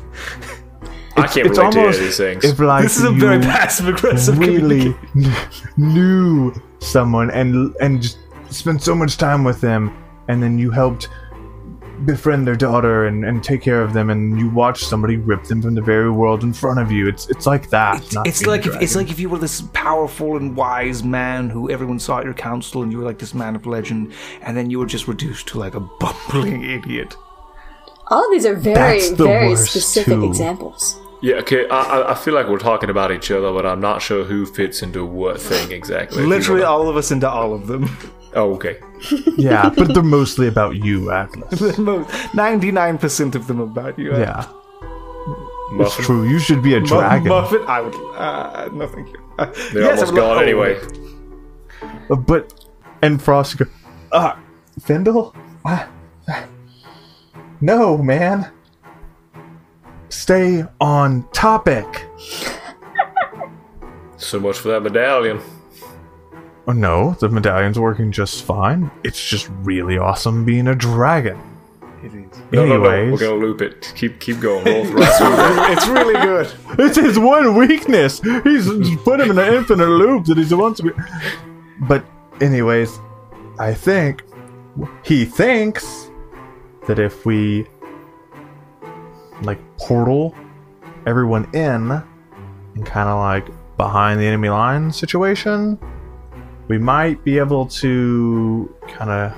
I 1.18 1.26
can't 1.26 1.46
It's 1.46 1.56
relate 1.58 1.72
to 1.72 1.78
any 1.78 1.88
of 1.88 1.98
these 1.98 2.16
things. 2.18 2.44
if 2.44 2.58
like 2.60 2.82
this 2.82 2.98
is 2.98 3.04
a 3.04 3.10
you 3.12 3.18
very 3.18 3.40
passive 3.40 3.88
aggressive. 3.88 4.38
really 4.38 4.94
knew 5.78 6.52
someone 6.80 7.30
and 7.30 7.74
and 7.80 8.02
just 8.02 8.18
spent 8.50 8.82
so 8.82 8.94
much 8.94 9.16
time 9.16 9.42
with 9.42 9.60
them, 9.62 9.90
and 10.28 10.42
then 10.42 10.58
you 10.58 10.70
helped 10.70 11.08
befriend 12.04 12.46
their 12.46 12.56
daughter 12.56 13.06
and, 13.06 13.24
and 13.24 13.42
take 13.42 13.62
care 13.62 13.80
of 13.82 13.92
them, 13.92 14.10
and 14.10 14.38
you 14.38 14.48
watch 14.50 14.84
somebody 14.84 15.16
rip 15.16 15.44
them 15.44 15.62
from 15.62 15.74
the 15.74 15.80
very 15.82 16.10
world 16.10 16.42
in 16.42 16.52
front 16.52 16.78
of 16.80 16.90
you. 16.92 17.08
It's 17.08 17.28
it's 17.28 17.46
like 17.46 17.70
that. 17.70 18.12
not 18.12 18.26
It's 18.26 18.44
like 18.46 18.66
if, 18.66 18.74
it's 18.82 18.94
like 18.96 19.10
if 19.10 19.18
you 19.18 19.28
were 19.28 19.38
this 19.38 19.62
powerful 19.72 20.36
and 20.36 20.56
wise 20.56 21.02
man 21.02 21.48
who 21.48 21.70
everyone 21.70 21.98
saw 21.98 22.18
at 22.18 22.24
your 22.24 22.34
council, 22.34 22.82
and 22.82 22.92
you 22.92 22.98
were 22.98 23.04
like 23.04 23.18
this 23.18 23.34
man 23.34 23.56
of 23.56 23.66
legend, 23.66 24.12
and 24.42 24.56
then 24.56 24.70
you 24.70 24.78
were 24.78 24.86
just 24.86 25.08
reduced 25.08 25.46
to 25.48 25.58
like 25.58 25.74
a 25.74 25.80
bumbling 26.00 26.64
idiot. 26.64 27.16
all 28.08 28.24
of 28.24 28.30
these 28.30 28.46
are 28.46 28.54
very, 28.54 29.00
the 29.10 29.24
very 29.24 29.56
specific 29.56 30.14
too. 30.14 30.24
examples. 30.26 30.98
yeah, 31.22 31.36
okay. 31.36 31.68
I, 31.68 31.80
I- 31.80 32.10
I 32.12 32.14
feel 32.14 32.34
like 32.34 32.46
we're 32.48 32.58
talking 32.58 32.90
about 32.90 33.10
each 33.10 33.30
other, 33.30 33.52
but 33.52 33.64
I'm 33.66 33.80
not 33.80 34.00
sure 34.02 34.22
who 34.24 34.46
fits 34.46 34.82
into 34.82 35.04
what 35.04 35.40
thing 35.40 35.72
exactly. 35.72 36.18
If 36.18 36.22
you 36.24 36.28
Literally, 36.28 36.62
all 36.62 36.88
of 36.88 36.96
us 36.96 37.10
into 37.10 37.28
all 37.28 37.52
of 37.54 37.66
them. 37.66 37.88
Oh, 38.36 38.54
okay. 38.54 38.78
yeah, 39.36 39.70
but 39.70 39.94
they're 39.94 40.02
mostly 40.02 40.46
about 40.46 40.76
you, 40.76 41.10
Atlas. 41.10 41.78
Ninety-nine 42.34 42.98
percent 42.98 43.34
of 43.34 43.46
them 43.46 43.60
about 43.60 43.98
you. 43.98 44.12
Yeah, 44.12 44.46
it's 45.72 45.96
true. 45.96 46.28
You 46.28 46.38
should 46.38 46.62
be 46.62 46.74
a 46.74 46.80
Mu- 46.80 46.86
dragon. 46.86 47.28
Muffin, 47.28 47.64
I 47.66 47.80
would. 47.80 47.94
Uh, 48.14 48.68
no, 48.72 48.86
thank 48.86 49.08
you. 49.08 49.22
Uh, 49.38 49.46
They're 49.72 49.82
yes, 49.82 50.02
I 50.02 50.06
almost 50.06 50.12
would 50.12 50.20
love- 50.20 50.28
gone 50.28 50.36
oh, 50.36 50.40
anyway. 50.40 50.80
Uh, 52.10 52.16
But 52.16 52.64
and 53.02 53.20
Frost 53.22 53.56
go, 53.58 53.64
ah, 54.12 54.38
Findle, 54.80 55.34
ah, 55.64 55.88
no, 57.60 57.96
man. 57.98 58.50
Stay 60.08 60.64
on 60.80 61.26
topic. 61.32 62.06
So 64.18 64.38
much 64.40 64.58
for 64.58 64.68
that 64.68 64.82
medallion. 64.82 65.40
Oh, 66.68 66.72
no, 66.72 67.12
the 67.20 67.28
medallion's 67.28 67.78
working 67.78 68.10
just 68.10 68.42
fine. 68.44 68.90
It's 69.04 69.24
just 69.24 69.48
really 69.62 69.98
awesome 69.98 70.44
being 70.44 70.66
a 70.66 70.74
dragon. 70.74 71.38
It 72.02 72.12
is. 72.12 72.38
No, 72.52 72.66
no, 72.66 72.76
no. 72.78 73.12
We're 73.12 73.16
gonna 73.18 73.34
loop 73.36 73.62
it. 73.62 73.92
Keep 73.96 74.20
keep 74.20 74.40
going. 74.40 74.64
Roll 74.64 74.84
right 74.84 75.12
through 75.18 75.64
it. 75.64 75.72
It's 75.72 75.86
really 75.88 76.14
good. 76.14 76.52
it's 76.78 76.96
his 76.96 77.18
one 77.18 77.54
weakness. 77.56 78.20
He's 78.20 78.66
he's 78.66 78.96
put 78.98 79.20
him 79.20 79.30
in 79.30 79.38
an 79.38 79.54
infinite 79.54 79.86
loop 79.88 80.26
that 80.26 80.38
he 80.38 80.54
wants 80.54 80.80
to 80.80 80.90
be. 80.90 81.02
But, 81.80 82.04
anyways, 82.40 82.98
I 83.58 83.72
think 83.74 84.22
he 85.04 85.24
thinks 85.24 86.10
that 86.86 86.98
if 86.98 87.24
we 87.26 87.66
like 89.42 89.58
portal 89.78 90.34
everyone 91.06 91.44
in 91.54 91.90
and 91.92 92.86
kind 92.86 93.08
of 93.08 93.18
like 93.18 93.48
behind 93.76 94.20
the 94.20 94.24
enemy 94.26 94.48
line 94.48 94.92
situation, 94.92 95.78
we 96.68 96.78
might 96.78 97.22
be 97.24 97.38
able 97.38 97.66
to 97.66 98.74
kind 98.88 99.10
of 99.10 99.32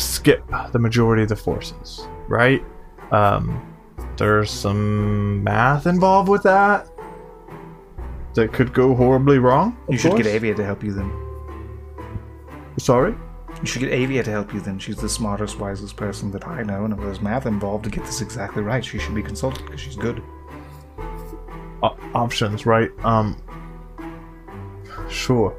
skip 0.00 0.44
the 0.72 0.78
majority 0.78 1.22
of 1.22 1.28
the 1.28 1.36
forces, 1.36 2.06
right? 2.28 2.62
Um, 3.10 3.74
there's 4.16 4.50
some 4.50 5.42
math 5.44 5.86
involved 5.86 6.28
with 6.28 6.42
that 6.42 6.88
that 8.34 8.52
could 8.52 8.72
go 8.72 8.94
horribly 8.94 9.38
wrong. 9.38 9.76
You 9.88 9.98
should 9.98 10.16
get. 10.16 10.26
Avia 10.26 10.54
to 10.54 10.64
help 10.64 10.82
you 10.82 10.92
then. 10.92 11.12
Sorry. 12.78 13.14
You 13.60 13.66
should 13.66 13.80
get 13.80 13.92
Avia 13.92 14.22
to 14.24 14.30
help 14.30 14.52
you 14.52 14.60
then. 14.60 14.78
She's 14.78 14.96
the 14.96 15.08
smartest, 15.08 15.58
wisest 15.58 15.96
person 15.96 16.30
that 16.32 16.48
I 16.48 16.62
know, 16.62 16.84
and 16.84 16.94
if 16.94 17.00
there's 17.00 17.20
math 17.20 17.46
involved 17.46 17.84
to 17.84 17.90
get 17.90 18.04
this 18.04 18.20
exactly 18.20 18.62
right, 18.62 18.84
she 18.84 18.98
should 18.98 19.14
be 19.14 19.22
consulted 19.22 19.64
because 19.66 19.80
she's 19.80 19.94
good. 19.96 20.22
O- 21.82 21.96
options, 22.14 22.64
right? 22.64 22.90
Um, 23.04 23.36
sure. 25.08 25.56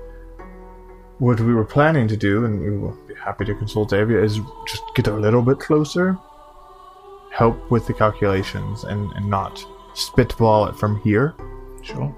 What 1.24 1.40
we 1.40 1.54
were 1.54 1.64
planning 1.64 2.10
to 2.10 2.18
do, 2.18 2.44
and 2.44 2.60
we 2.60 2.78
will 2.78 2.98
be 3.08 3.14
happy 3.16 3.46
to 3.46 3.56
consult 3.56 3.94
Avia, 3.94 4.22
is 4.22 4.42
just 4.68 4.84
get 4.94 5.08
a 5.08 5.14
little 5.14 5.42
bit 5.42 5.58
closer, 5.58 6.18
help 7.32 7.72
with 7.72 7.88
the 7.88 7.94
calculations, 7.94 8.84
and, 8.84 9.10
and 9.14 9.30
not 9.30 9.66
spitball 9.94 10.68
it 10.68 10.76
from 10.76 11.00
here, 11.00 11.34
Sure. 11.82 12.14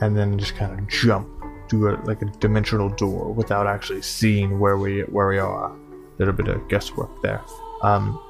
and 0.00 0.16
then 0.16 0.40
just 0.40 0.56
kind 0.56 0.76
of 0.76 0.88
jump 0.88 1.28
do 1.68 1.88
a, 1.88 1.92
like 2.04 2.20
a 2.20 2.24
dimensional 2.40 2.88
door 2.88 3.32
without 3.32 3.68
actually 3.68 4.02
seeing 4.02 4.58
where 4.58 4.76
we 4.76 5.02
where 5.02 5.28
we 5.28 5.38
are. 5.38 5.70
A 5.70 5.76
little 6.18 6.34
bit 6.34 6.48
of 6.48 6.66
guesswork 6.68 7.22
there. 7.22 7.42
Um, 7.82 8.20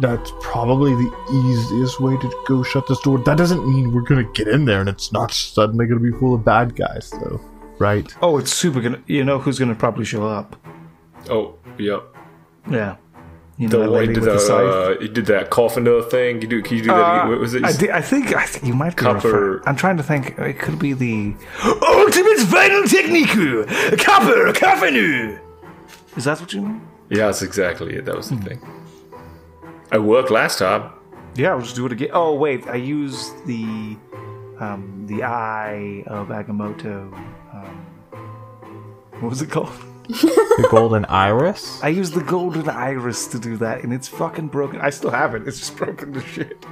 that's 0.00 0.32
probably 0.42 0.92
the 0.94 1.10
easiest 1.32 1.98
way 2.00 2.18
to 2.18 2.44
go 2.46 2.62
shut 2.62 2.86
this 2.88 3.00
door. 3.00 3.20
That 3.20 3.38
doesn't 3.38 3.66
mean 3.66 3.94
we're 3.94 4.02
gonna 4.02 4.30
get 4.34 4.48
in 4.48 4.66
there 4.66 4.80
and 4.80 4.88
it's 4.90 5.12
not 5.12 5.32
suddenly 5.32 5.86
gonna 5.86 6.00
be 6.00 6.12
full 6.12 6.34
of 6.34 6.44
bad 6.44 6.76
guys, 6.76 7.10
though, 7.22 7.40
right? 7.78 8.12
Oh, 8.22 8.38
it's 8.38 8.52
super 8.52 8.80
gonna. 8.80 9.02
You 9.06 9.24
know 9.24 9.38
who's 9.38 9.58
gonna 9.58 9.74
probably 9.74 10.04
show 10.04 10.26
up? 10.26 10.56
Oh, 11.30 11.54
yep. 11.78 12.02
Yeah. 12.70 12.96
You 13.58 13.68
know 13.68 13.78
The 13.78 13.84
that 13.84 13.90
way 13.90 13.98
lady 14.00 14.14
did 14.14 14.20
with 14.22 14.28
the 14.28 14.32
the 14.34 14.38
scythe? 14.38 14.98
uh, 14.98 15.00
you 15.00 15.08
did 15.08 15.26
that 15.26 15.48
coffin 15.48 15.84
thing. 16.10 16.42
You 16.42 16.48
do? 16.48 16.62
Can 16.62 16.76
you 16.76 16.82
do 16.82 16.88
that? 16.88 16.96
Uh, 17.00 17.16
again? 17.16 17.28
What 17.30 17.40
was 17.40 17.54
it? 17.54 17.64
I, 17.64 17.72
thi- 17.72 17.90
I 17.90 18.02
think 18.02 18.34
I 18.36 18.44
think 18.44 18.66
you 18.66 18.74
might 18.74 18.94
be 18.96 19.02
Copper- 19.02 19.28
refer- 19.28 19.62
I'm 19.66 19.76
trying 19.76 19.96
to 19.96 20.02
think. 20.02 20.38
It 20.38 20.58
could 20.58 20.78
be 20.78 20.92
the 20.92 21.34
ultimate 21.64 22.38
final 22.40 22.82
technique, 22.84 23.28
copper 23.98 24.52
coffinu. 24.52 25.40
Is 26.16 26.24
that 26.24 26.38
what 26.40 26.52
you 26.52 26.62
mean? 26.62 26.86
yeah, 27.08 27.26
that's 27.26 27.40
exactly 27.42 27.94
it. 27.94 28.04
That 28.04 28.16
was 28.16 28.28
the 28.30 28.36
thing. 28.36 28.60
I 29.90 29.98
worked 29.98 30.30
last 30.30 30.58
time. 30.58 30.90
Yeah, 31.34 31.50
I'll 31.52 31.60
just 31.60 31.76
do 31.76 31.86
it 31.86 31.92
again. 31.92 32.10
Oh 32.12 32.34
wait, 32.34 32.66
I 32.68 32.76
used 32.76 33.46
the 33.46 33.96
um, 34.60 35.04
the 35.06 35.22
eye 35.22 36.02
of 36.08 36.28
Agamotto. 36.28 37.10
Um, 37.64 37.86
what 39.20 39.30
was 39.30 39.42
it 39.42 39.50
called? 39.50 39.72
The 40.08 40.68
golden 40.70 41.04
iris. 41.06 41.82
I 41.82 41.88
used 41.88 42.14
the 42.14 42.22
golden 42.22 42.68
iris 42.68 43.26
to 43.28 43.38
do 43.38 43.56
that, 43.56 43.82
and 43.82 43.92
it's 43.92 44.06
fucking 44.08 44.48
broken. 44.48 44.80
I 44.80 44.90
still 44.90 45.10
have 45.10 45.34
it. 45.34 45.46
It's 45.48 45.58
just 45.58 45.76
broken 45.76 46.12
to 46.12 46.20
shit. 46.20 46.64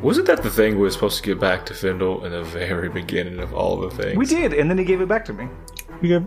Wasn't 0.00 0.26
that 0.26 0.42
the 0.42 0.50
thing 0.50 0.74
we 0.76 0.80
were 0.82 0.90
supposed 0.90 1.18
to 1.18 1.22
get 1.22 1.38
back 1.38 1.66
to 1.66 1.74
Findle 1.74 2.24
in 2.24 2.32
the 2.32 2.42
very 2.42 2.88
beginning 2.88 3.38
of 3.38 3.52
all 3.54 3.76
the 3.78 3.90
things? 3.90 4.16
We 4.16 4.26
did, 4.26 4.52
and 4.54 4.68
then 4.70 4.78
he 4.78 4.84
gave 4.84 5.00
it 5.00 5.08
back 5.08 5.24
to 5.26 5.32
me. 5.32 5.46
Yeah, 6.00 6.20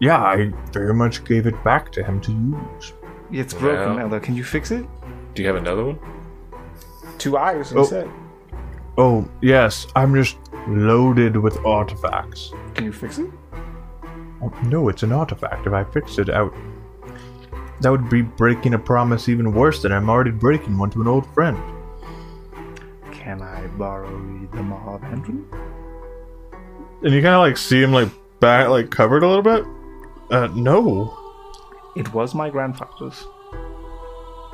yeah, 0.00 0.20
I 0.20 0.52
very 0.72 0.92
much 0.92 1.24
gave 1.24 1.46
it 1.46 1.62
back 1.64 1.92
to 1.92 2.02
him 2.04 2.20
to 2.22 2.32
use. 2.32 2.92
It's 3.32 3.54
broken 3.54 3.94
Yeah. 3.94 4.02
now, 4.02 4.08
though. 4.08 4.20
Can 4.20 4.34
you 4.36 4.44
fix 4.44 4.70
it? 4.70 4.84
Do 5.34 5.42
you 5.42 5.48
have 5.48 5.56
another 5.56 5.84
one? 5.84 5.98
Two 7.18 7.38
eyes 7.38 7.72
Oh. 7.74 8.12
Oh 8.98 9.28
yes, 9.42 9.86
I'm 9.94 10.14
just 10.14 10.36
loaded 10.66 11.36
with 11.36 11.56
artifacts. 11.64 12.52
Can 12.74 12.84
you 12.84 12.92
fix 12.92 13.18
it? 13.18 13.30
Oh, 14.42 14.52
no, 14.64 14.88
it's 14.88 15.02
an 15.02 15.12
artifact. 15.12 15.66
If 15.66 15.72
I 15.72 15.84
fixed 15.84 16.18
it 16.18 16.28
out, 16.28 16.54
that 17.80 17.90
would 17.90 18.08
be 18.08 18.22
breaking 18.22 18.74
a 18.74 18.78
promise 18.78 19.28
even 19.28 19.52
worse 19.52 19.82
than 19.82 19.92
I'm 19.92 20.08
already 20.10 20.30
breaking 20.30 20.76
one 20.78 20.90
to 20.90 21.00
an 21.00 21.08
old 21.08 21.26
friend. 21.34 21.56
Can 23.12 23.42
I 23.42 23.66
borrow 23.78 24.10
the 24.52 24.62
Maw 24.62 24.94
of 24.96 25.04
Andrew? 25.04 25.44
And 27.02 27.12
you 27.14 27.20
kind 27.22 27.34
of 27.34 27.40
like 27.40 27.56
see 27.56 27.82
him 27.82 27.92
like 27.92 28.08
back, 28.40 28.68
like 28.68 28.90
covered 28.90 29.22
a 29.22 29.28
little 29.28 29.42
bit. 29.42 29.64
Uh, 30.30 30.48
no, 30.54 31.16
It 31.96 32.12
was 32.12 32.34
my 32.34 32.50
grandfather's. 32.50 33.26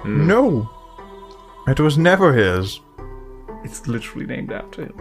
no, 0.05 0.69
it 1.67 1.81
was 1.81 1.97
never 1.99 2.33
his. 2.33 2.81
It's 3.65 3.87
literally 3.87 4.27
named 4.27 4.53
after 4.53 4.83
him. 4.87 4.95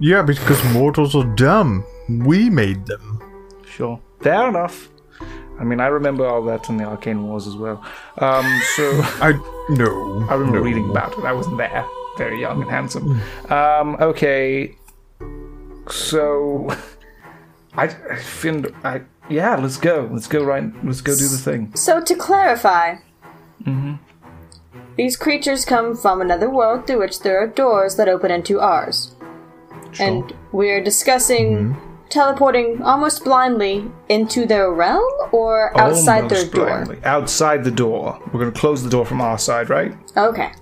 Yeah, 0.00 0.22
because 0.22 0.62
mortals 0.72 1.14
are 1.14 1.24
dumb. 1.36 1.84
We 2.08 2.50
made 2.50 2.86
them. 2.86 3.22
Sure. 3.66 4.00
Fair 4.20 4.48
enough. 4.48 4.88
I 5.58 5.64
mean, 5.64 5.80
I 5.80 5.86
remember 5.86 6.26
all 6.26 6.42
that 6.44 6.68
in 6.68 6.76
the 6.76 6.84
Arcane 6.84 7.22
Wars 7.26 7.46
as 7.46 7.56
well. 7.56 7.84
Um, 8.18 8.60
so 8.76 8.90
I 9.20 9.32
no. 9.70 10.26
I 10.28 10.34
remember 10.34 10.58
no. 10.58 10.64
reading 10.64 10.90
about 10.90 11.16
it. 11.16 11.24
I 11.24 11.32
wasn't 11.32 11.58
there. 11.58 11.86
Very 12.18 12.40
young 12.40 12.62
and 12.62 12.70
handsome. 12.70 13.20
Um, 13.50 13.96
okay. 14.00 14.76
So, 15.90 16.68
I, 17.74 17.84
I 18.10 18.16
Finn, 18.16 18.66
I 18.84 19.02
yeah. 19.28 19.56
Let's 19.56 19.76
go. 19.76 20.08
Let's 20.12 20.26
go 20.26 20.44
right. 20.44 20.64
Let's 20.84 21.00
go 21.00 21.16
do 21.16 21.28
the 21.28 21.38
thing. 21.38 21.74
So 21.76 22.00
to 22.00 22.14
clarify, 22.14 22.96
these 24.96 25.16
creatures 25.16 25.64
come 25.64 25.96
from 25.96 26.20
another 26.20 26.48
world 26.48 26.86
through 26.86 27.00
which 27.00 27.20
there 27.20 27.42
are 27.42 27.48
doors 27.48 27.96
that 27.96 28.08
open 28.08 28.30
into 28.30 28.60
ours, 28.60 29.16
and 30.00 30.34
we're 30.52 30.82
discussing 30.82 31.76
teleporting 32.10 32.80
almost 32.82 33.24
blindly 33.24 33.90
into 34.08 34.46
their 34.46 34.70
realm 34.72 35.02
or 35.32 35.76
outside 35.78 36.28
their 36.28 36.38
Almost 36.38 36.52
door. 36.52 36.66
blindly. 36.66 36.98
Outside 37.04 37.64
the 37.64 37.70
door. 37.70 38.20
We're 38.32 38.40
gonna 38.40 38.52
close 38.52 38.82
the 38.84 38.90
door 38.90 39.04
from 39.04 39.20
our 39.20 39.38
side, 39.38 39.68
right? 39.70 39.92
Okay. 40.16 40.52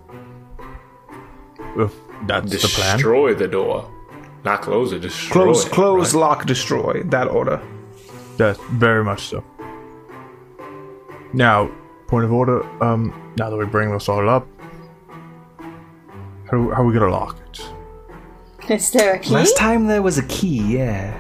If 1.77 1.93
that's 2.27 2.51
the 2.51 2.69
plan. 2.69 2.97
Destroy 2.97 3.35
the 3.35 3.49
door. 3.49 3.91
Not 4.45 4.63
close 4.63 4.93
it, 4.93 5.01
destroy 5.01 5.45
Close, 5.45 5.65
close, 5.67 6.15
right? 6.15 6.21
lock, 6.21 6.47
destroy. 6.47 7.03
That 7.05 7.29
order. 7.29 7.61
That's 8.39 8.59
very 8.73 9.05
much 9.05 9.23
so. 9.27 9.45
Now, 11.33 11.71
point 12.09 12.25
of 12.25 12.33
order. 12.33 12.63
Um, 12.83 13.33
now 13.39 13.51
that 13.51 13.57
we 13.57 13.67
bring 13.67 13.91
this 13.93 14.09
all 14.09 14.29
up, 14.29 14.47
how, 16.51 16.59
how 16.71 16.83
are 16.83 16.85
we 16.85 16.93
gonna 16.93 17.11
lock 17.11 17.39
it? 17.49 17.63
Is 18.69 18.91
there 18.93 19.15
a 19.15 19.19
key? 19.19 19.35
Last 19.35 19.57
time 19.57 19.87
there 19.87 20.03
was 20.03 20.19
a 20.19 20.23
key. 20.25 20.77
Yeah. 20.79 21.19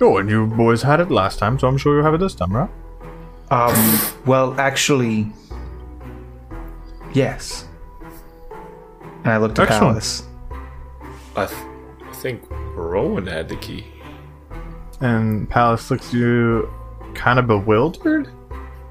Oh, 0.00 0.18
and 0.18 0.28
you 0.30 0.46
boys 0.46 0.82
had 0.82 1.00
it 1.00 1.10
last 1.10 1.38
time, 1.38 1.58
so 1.58 1.66
I'm 1.68 1.76
sure 1.78 1.96
you'll 1.96 2.04
have 2.04 2.14
it 2.14 2.18
this 2.18 2.34
time, 2.34 2.52
right? 2.54 2.70
Um. 3.50 3.98
Well, 4.26 4.58
actually, 4.58 5.30
yes. 7.12 7.66
And 9.24 9.32
I 9.32 9.36
looked 9.38 9.58
at 9.58 9.70
Excellent. 9.70 9.92
Palace. 9.92 10.22
I, 11.36 11.46
th- 11.46 11.58
I 12.08 12.12
think 12.14 12.42
Rowan 12.50 13.26
had 13.26 13.48
the 13.48 13.56
key. 13.56 13.86
And 15.00 15.48
Palace 15.48 15.90
looks 15.90 16.08
at 16.08 16.14
you 16.14 16.70
kind 17.14 17.38
of 17.38 17.46
bewildered. 17.46 18.28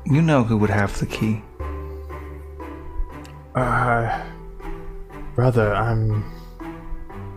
You 0.05 0.21
know 0.21 0.43
who 0.43 0.57
would 0.57 0.69
have 0.69 0.97
the 0.99 1.05
key. 1.05 1.41
Uh, 3.55 4.23
brother, 5.35 5.73
I'm. 5.73 6.23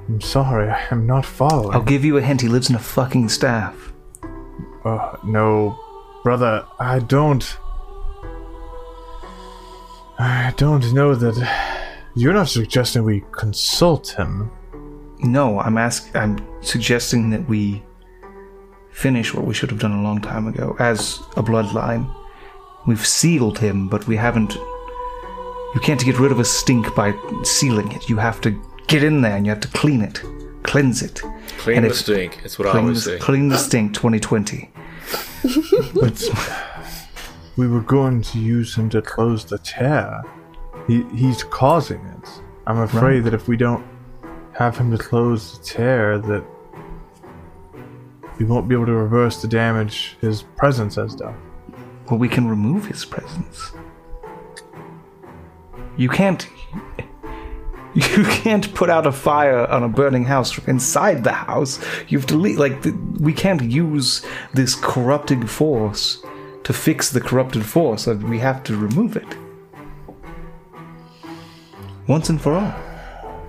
I'm 0.09 0.21
sorry, 0.21 0.71
I'm 0.91 1.07
not 1.07 1.27
following. 1.27 1.75
I'll 1.75 1.83
give 1.83 2.05
you 2.05 2.17
a 2.17 2.23
hint. 2.23 2.41
He 2.41 2.49
lives 2.49 2.71
in 2.71 2.77
a 2.77 2.81
fucking 2.81 3.29
staff. 3.29 3.93
Uh, 4.85 5.17
no, 5.25 5.79
brother, 6.23 6.65
I 6.79 7.01
don't. 7.01 7.57
I 10.19 10.55
don't 10.57 10.93
know 10.93 11.15
that. 11.15 11.37
You're 12.15 12.33
not 12.33 12.49
suggesting 12.49 13.03
we 13.05 13.25
consult 13.33 14.09
him. 14.17 14.51
No, 15.19 15.59
I'm 15.59 15.77
ask. 15.77 16.15
I'm 16.15 16.39
suggesting 16.63 17.31
that 17.31 17.49
we 17.49 17.83
finish 18.91 19.35
what 19.35 19.45
we 19.45 19.53
should 19.53 19.71
have 19.71 19.81
done 19.81 19.93
a 19.93 20.03
long 20.03 20.21
time 20.21 20.47
ago 20.47 20.77
as 20.79 21.19
a 21.37 21.43
bloodline. 21.43 22.09
We've 22.87 23.05
sealed 23.05 23.59
him, 23.59 23.89
but 23.89 24.07
we 24.07 24.17
haven't. 24.17 24.55
You 24.55 25.81
can't 25.83 26.03
get 26.03 26.19
rid 26.19 26.33
of 26.33 26.39
a 26.39 26.45
stink 26.45 26.95
by 26.95 27.13
sealing 27.43 27.91
it. 27.93 28.09
You 28.09 28.17
have 28.17 28.41
to 28.43 28.59
get 28.87 29.03
in 29.03 29.21
there 29.23 29.37
and 29.37 29.47
you 29.47 29.51
have 29.51 29.61
to 29.61 29.69
clean 29.69 30.01
it, 30.03 30.21
cleanse 30.63 31.03
it. 31.03 31.21
Clean 31.59 31.79
And 31.79 31.87
the 31.87 31.91
if- 31.91 31.97
stink. 31.97 32.39
That's 32.43 32.59
what 32.59 32.69
I 32.69 32.73
Clean 32.73 32.85
always 32.85 33.05
the, 33.05 33.11
say. 33.13 33.19
clean 33.19 33.49
the 33.49 33.59
stink 33.59 33.95
2020. 33.95 34.71
But 35.95 36.29
we 37.57 37.67
were 37.69 37.81
going 37.81 38.21
to 38.23 38.39
use 38.39 38.75
him 38.77 38.89
to 38.91 39.01
close 39.01 39.45
the 39.45 39.59
tear. 39.59 40.23
He 40.87 41.03
he's 41.15 41.43
causing 41.45 42.01
it. 42.05 42.29
I'm 42.67 42.79
afraid 42.79 43.21
that 43.25 43.35
if 43.35 43.49
we 43.49 43.57
don't 43.57 43.85
have 44.53 44.77
him 44.77 44.91
to 44.91 44.99
close 44.99 45.59
the 45.59 45.65
tear, 45.65 46.19
that 46.19 46.45
we 48.39 48.45
won't 48.45 48.69
be 48.69 48.75
able 48.75 48.87
to 48.87 48.93
reverse 48.93 49.41
the 49.41 49.49
damage 49.49 50.17
his 50.21 50.43
presence 50.43 50.97
has 50.97 51.15
done. 51.15 51.37
Well, 52.11 52.19
we 52.19 52.29
can 52.29 52.47
remove 52.49 52.87
his 52.87 53.05
presence. 53.05 53.73
You 55.97 56.09
can't. 56.09 56.47
You 57.97 58.25
can't 58.25 58.75
put 58.75 58.91
out 58.91 59.07
a 59.07 59.13
fire 59.13 59.67
on 59.67 59.83
a 59.83 59.89
burning 59.89 60.25
house 60.25 60.53
from 60.53 60.69
inside 60.69 61.25
the 61.25 61.33
house. 61.33 61.81
You 62.09 62.19
have 62.19 62.27
to. 62.29 62.37
Like, 62.37 62.83
the, 62.83 62.93
we 63.19 63.33
can't 63.33 63.63
use 63.63 64.25
this 64.53 64.75
corrupting 64.75 65.47
force 65.47 66.23
to 66.65 66.73
fix 66.73 67.11
the 67.11 67.23
corrupted 67.23 67.65
force. 67.65 68.07
We 68.07 68.39
have 68.39 68.63
to 68.65 68.77
remove 68.77 69.17
it. 69.17 69.27
Once 72.07 72.29
and 72.29 72.41
for 72.41 72.53
all. 72.53 72.75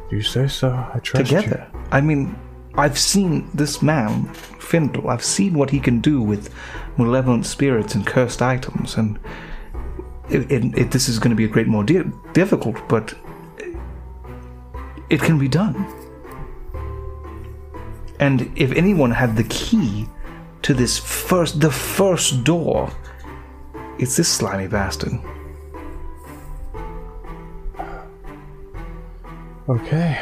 You 0.10 0.22
say 0.22 0.48
so. 0.48 0.70
I 0.70 1.00
trust 1.00 1.30
you. 1.30 1.42
Together. 1.42 1.68
I 1.92 2.00
mean, 2.00 2.34
I've 2.76 2.98
seen 2.98 3.50
this 3.54 3.82
man, 3.82 4.26
Findle, 4.34 5.10
I've 5.10 5.24
seen 5.24 5.56
what 5.56 5.72
he 5.72 5.80
can 5.80 6.00
do 6.00 6.22
with 6.22 6.54
malevolent 6.98 7.46
spirits 7.46 7.96
and 7.96 8.06
cursed 8.06 8.42
items, 8.42 8.96
and 8.96 9.20
it, 10.30 10.52
it, 10.52 10.78
it, 10.78 10.92
this 10.92 11.10
is 11.10 11.20
going 11.20 11.32
to 11.32 11.36
be 11.36 11.46
a 11.46 11.48
great 11.48 11.68
more 11.68 11.84
di- 11.84 12.04
difficult, 12.34 12.88
but 12.88 13.14
it 15.10 15.22
can 15.22 15.38
be 15.38 15.48
done. 15.48 15.76
And 18.20 18.52
if 18.56 18.72
anyone 18.72 19.12
had 19.12 19.36
the 19.36 19.44
key 19.44 20.08
to 20.64 20.74
this 20.74 20.98
first, 20.98 21.62
the 21.62 21.72
first 21.72 22.44
door, 22.44 22.92
it's 24.00 24.18
this 24.18 24.28
slimy 24.28 24.68
bastard. 24.68 25.14
Okay. 29.70 30.20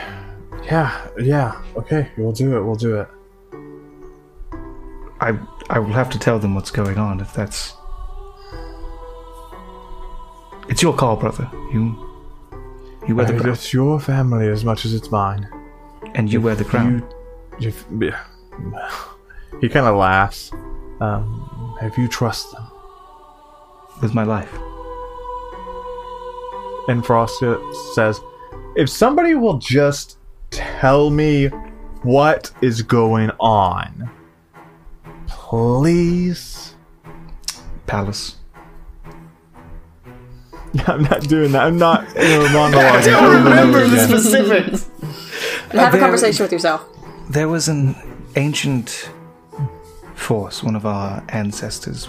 Yeah, 0.63 1.07
yeah. 1.19 1.61
Okay, 1.77 2.11
we'll 2.17 2.31
do 2.31 2.57
it. 2.57 2.63
We'll 2.63 2.75
do 2.75 2.99
it. 2.99 3.07
I 5.21 5.37
I 5.69 5.79
will 5.79 5.93
have 5.93 6.09
to 6.11 6.19
tell 6.19 6.39
them 6.39 6.55
what's 6.55 6.71
going 6.71 6.97
on 6.97 7.19
if 7.19 7.33
that's. 7.33 7.73
It's 10.67 10.81
your 10.81 10.93
call, 10.93 11.15
brother. 11.15 11.49
You 11.71 12.04
you 13.07 13.15
wear 13.15 13.25
the 13.25 13.37
crown, 13.39 13.53
It's 13.53 13.73
your 13.73 13.99
family 13.99 14.47
as 14.47 14.63
much 14.65 14.85
as 14.85 14.93
it's 14.93 15.11
mine. 15.11 15.47
and 16.15 16.31
you 16.31 16.41
wear 16.41 16.55
the 16.55 16.65
crown. 16.65 17.07
You, 17.59 17.69
if, 17.69 17.85
yeah. 17.99 18.19
he 19.61 19.69
kind 19.69 19.85
of 19.85 19.95
laughs. 19.95 20.51
Um, 21.01 21.77
if 21.81 21.97
you 21.97 22.07
trust 22.07 22.51
them, 22.53 22.65
with 24.01 24.13
my 24.13 24.23
life. 24.23 24.51
and 26.87 27.05
Frost 27.05 27.43
says, 27.95 28.21
"If 28.75 28.89
somebody 28.89 29.35
will 29.35 29.57
just 29.57 30.17
tell 30.51 31.09
me 31.09 31.47
what 32.03 32.51
is 32.61 32.81
going 32.81 33.31
on, 33.39 34.09
please." 35.27 36.75
Palace. 37.87 38.37
I'm 40.87 41.03
not 41.03 41.21
doing 41.27 41.51
that. 41.53 41.63
I'm 41.63 41.77
not 41.77 42.15
in 42.15 42.41
a 42.41 42.49
monologue. 42.51 43.07
over 43.07 43.37
and 43.49 43.59
over 43.59 43.83
again. 43.83 44.07
specifics. 44.07 44.89
Have 45.71 45.89
a 45.93 45.97
there- 45.97 45.99
conversation 46.01 46.43
with 46.43 46.51
yourself. 46.51 46.85
There 47.29 47.47
was 47.47 47.67
an 47.67 47.95
ancient 48.35 49.09
force, 50.15 50.63
one 50.63 50.75
of 50.75 50.85
our 50.85 51.23
ancestors. 51.29 52.05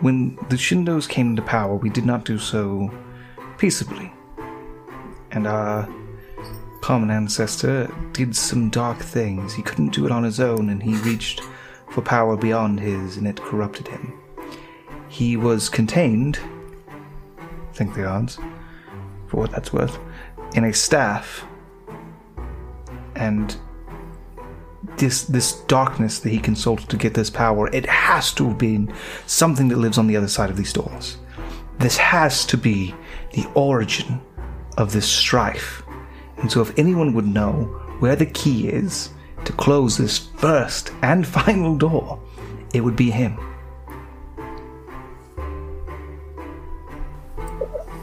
When 0.00 0.36
the 0.48 0.56
Shindos 0.56 1.08
came 1.08 1.28
into 1.30 1.42
power, 1.42 1.74
we 1.76 1.90
did 1.90 2.06
not 2.06 2.24
do 2.24 2.38
so 2.38 2.90
peaceably. 3.58 4.12
And 5.30 5.46
our 5.46 5.88
common 6.80 7.10
ancestor 7.10 7.92
did 8.12 8.34
some 8.34 8.70
dark 8.70 8.98
things. 9.00 9.54
He 9.54 9.62
couldn't 9.62 9.92
do 9.92 10.06
it 10.06 10.12
on 10.12 10.24
his 10.24 10.40
own, 10.40 10.70
and 10.70 10.82
he 10.82 10.94
reached 10.96 11.42
for 11.90 12.00
power 12.02 12.36
beyond 12.36 12.80
his, 12.80 13.16
and 13.16 13.26
it 13.28 13.40
corrupted 13.40 13.88
him. 13.88 14.18
He 15.08 15.36
was 15.36 15.68
contained, 15.68 16.38
think 17.80 17.94
the 17.94 18.04
odds, 18.04 18.38
for 19.28 19.38
what 19.38 19.50
that's 19.52 19.72
worth, 19.72 19.98
in 20.54 20.64
a 20.64 20.72
staff. 20.72 21.46
And 23.16 23.56
this 24.98 25.24
this 25.24 25.52
darkness 25.62 26.18
that 26.20 26.28
he 26.28 26.38
consulted 26.38 26.90
to 26.90 26.98
get 26.98 27.14
this 27.14 27.30
power, 27.30 27.68
it 27.74 27.86
has 27.86 28.32
to 28.34 28.48
have 28.48 28.58
been 28.58 28.92
something 29.26 29.68
that 29.68 29.78
lives 29.78 29.96
on 29.96 30.06
the 30.08 30.16
other 30.16 30.28
side 30.28 30.50
of 30.50 30.58
these 30.58 30.74
doors. 30.74 31.16
This 31.78 31.96
has 31.96 32.44
to 32.46 32.58
be 32.58 32.94
the 33.32 33.46
origin 33.54 34.20
of 34.76 34.92
this 34.92 35.08
strife. 35.08 35.82
And 36.36 36.52
so, 36.52 36.60
if 36.60 36.78
anyone 36.78 37.14
would 37.14 37.26
know 37.26 37.64
where 38.00 38.16
the 38.16 38.26
key 38.26 38.68
is 38.68 39.10
to 39.46 39.52
close 39.52 39.96
this 39.96 40.18
first 40.18 40.92
and 41.00 41.26
final 41.38 41.78
door, 41.78 42.20
it 42.74 42.82
would 42.82 42.96
be 42.96 43.10
him. 43.10 43.38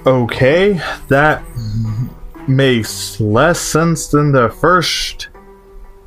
Okay, 0.07 0.81
that 1.09 1.43
makes 2.47 3.19
less 3.19 3.59
sense 3.59 4.07
than 4.07 4.31
the 4.31 4.49
first 4.49 5.27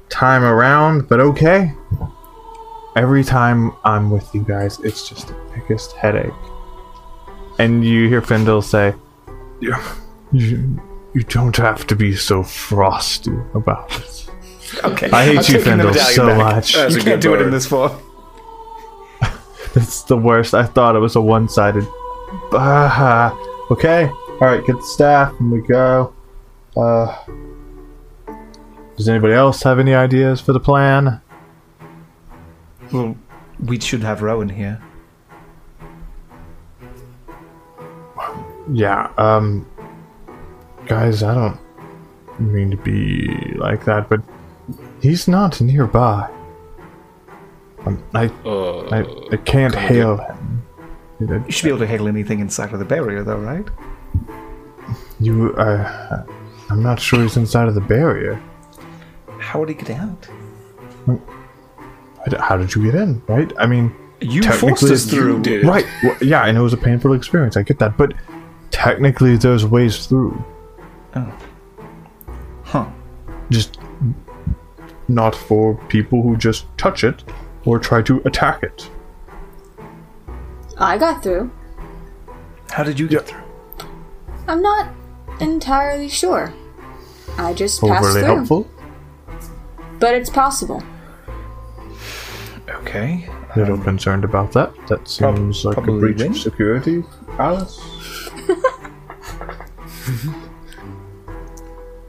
time 0.08 0.42
around, 0.42 1.06
but 1.06 1.20
okay. 1.20 1.74
Every 2.96 3.22
time 3.22 3.72
I'm 3.84 4.10
with 4.10 4.34
you 4.34 4.42
guys, 4.42 4.80
it's 4.80 5.06
just 5.06 5.28
the 5.28 5.36
biggest 5.54 5.92
headache. 5.92 6.32
And 7.58 7.84
you 7.84 8.08
hear 8.08 8.22
Findle 8.22 8.62
say, 8.62 8.94
"You, 9.60 9.76
you, 10.32 10.80
you 11.12 11.22
don't 11.24 11.56
have 11.58 11.86
to 11.88 11.94
be 11.94 12.16
so 12.16 12.42
frosty 12.42 13.36
about 13.52 13.94
it." 14.00 14.30
Okay. 14.82 15.10
I 15.10 15.24
hate 15.26 15.30
I'm 15.30 15.36
you, 15.36 15.42
taking 15.42 15.60
Findle, 15.62 15.92
so 15.92 16.26
back. 16.26 16.38
much. 16.38 16.74
That's 16.74 16.94
you 16.94 17.02
can't 17.02 17.20
good 17.20 17.28
do 17.28 17.34
it 17.34 17.42
in 17.42 17.50
this 17.50 17.66
form. 17.66 17.92
It's 19.74 20.02
the 20.04 20.16
worst. 20.16 20.54
I 20.54 20.64
thought 20.64 20.96
it 20.96 21.00
was 21.00 21.14
a 21.16 21.20
one-sided. 21.20 21.86
Ah, 22.52 23.36
okay. 23.70 24.06
All 24.08 24.38
right. 24.40 24.64
Get 24.66 24.76
the 24.76 24.82
staff, 24.82 25.32
and 25.40 25.50
we 25.50 25.60
go. 25.62 26.12
Uh, 26.76 27.16
does 28.96 29.08
anybody 29.08 29.32
else 29.34 29.62
have 29.62 29.78
any 29.78 29.94
ideas 29.94 30.40
for 30.40 30.52
the 30.52 30.60
plan? 30.60 31.20
Well, 32.92 33.16
we 33.64 33.78
should 33.80 34.02
have 34.02 34.22
Rowan 34.22 34.48
here. 34.48 34.80
Yeah. 38.72 39.10
Um, 39.18 39.66
guys, 40.86 41.22
I 41.22 41.34
don't 41.34 41.58
mean 42.38 42.70
to 42.70 42.76
be 42.76 43.54
like 43.56 43.84
that, 43.84 44.08
but 44.08 44.20
he's 45.02 45.26
not 45.28 45.60
nearby. 45.60 46.28
Um, 47.86 48.02
I, 48.14 48.26
Uh, 48.44 48.80
I, 48.90 49.04
I 49.32 49.36
can't 49.38 49.74
hail 49.74 50.18
him. 50.18 50.39
You 51.20 51.44
should 51.50 51.64
be 51.64 51.68
able 51.68 51.80
to 51.80 51.86
handle 51.86 52.08
anything 52.08 52.40
inside 52.40 52.72
of 52.72 52.78
the 52.78 52.84
barrier, 52.84 53.22
though, 53.22 53.38
right? 53.38 53.66
You, 55.20 55.52
uh, 55.54 56.24
I'm 56.70 56.82
not 56.82 56.98
sure 56.98 57.20
he's 57.22 57.36
inside 57.36 57.68
of 57.68 57.74
the 57.74 57.80
barrier. 57.82 58.40
How 59.38 59.60
would 59.60 59.68
he 59.68 59.74
get 59.74 59.90
out? 59.90 60.26
How 62.38 62.56
did 62.56 62.74
you 62.74 62.84
get 62.84 62.94
in? 62.94 63.22
Right? 63.26 63.52
I 63.58 63.66
mean, 63.66 63.94
You 64.20 64.42
Technically, 64.42 64.68
forced 64.70 64.82
us 64.84 65.12
you 65.12 65.18
through. 65.20 65.42
did. 65.42 65.66
Right. 65.66 65.86
Well, 66.02 66.16
yeah, 66.22 66.44
and 66.46 66.56
it 66.56 66.60
was 66.60 66.72
a 66.72 66.76
painful 66.78 67.12
experience. 67.14 67.56
I 67.56 67.62
get 67.62 67.78
that, 67.80 67.96
but 67.96 68.12
technically, 68.70 69.36
there's 69.36 69.64
ways 69.66 70.06
through. 70.06 70.42
Huh. 72.62 72.88
Just 73.50 73.78
not 75.08 75.34
for 75.34 75.74
people 75.88 76.22
who 76.22 76.36
just 76.36 76.66
touch 76.78 77.02
it 77.02 77.24
or 77.64 77.78
try 77.78 78.00
to 78.02 78.20
attack 78.24 78.62
it. 78.62 78.88
I 80.80 80.96
got 80.98 81.22
through. 81.22 81.50
How 82.70 82.82
did 82.82 82.98
you 82.98 83.06
get 83.06 83.26
through? 83.26 83.42
I'm 84.48 84.62
not 84.62 84.92
entirely 85.40 86.08
sure. 86.08 86.52
I 87.38 87.52
just 87.54 87.80
passed 87.80 88.02
Overly 88.04 88.20
through. 88.22 88.34
helpful. 88.36 88.70
But 89.98 90.14
it's 90.14 90.30
possible. 90.30 90.82
Okay. 92.68 93.28
A 93.54 93.58
Little 93.58 93.78
concerned 93.78 94.24
about 94.24 94.52
that. 94.52 94.72
That 94.88 95.06
seems 95.06 95.64
like 95.64 95.76
a 95.76 95.80
probably 95.82 96.00
breach 96.12 96.18
win. 96.22 96.30
of 96.32 96.38
security, 96.38 97.04
Alice. 97.38 97.78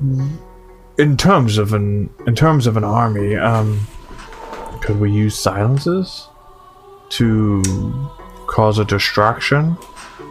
in 0.97 1.17
terms 1.17 1.57
of 1.57 1.73
an 1.73 2.09
in 2.27 2.35
terms 2.35 2.67
of 2.67 2.77
an 2.77 2.83
army, 2.83 3.35
um, 3.35 3.79
could 4.81 4.99
we 4.99 5.11
use 5.11 5.35
silences 5.35 6.27
to 7.09 7.61
cause 8.51 8.77
a 8.79 8.83
distraction 8.83 9.71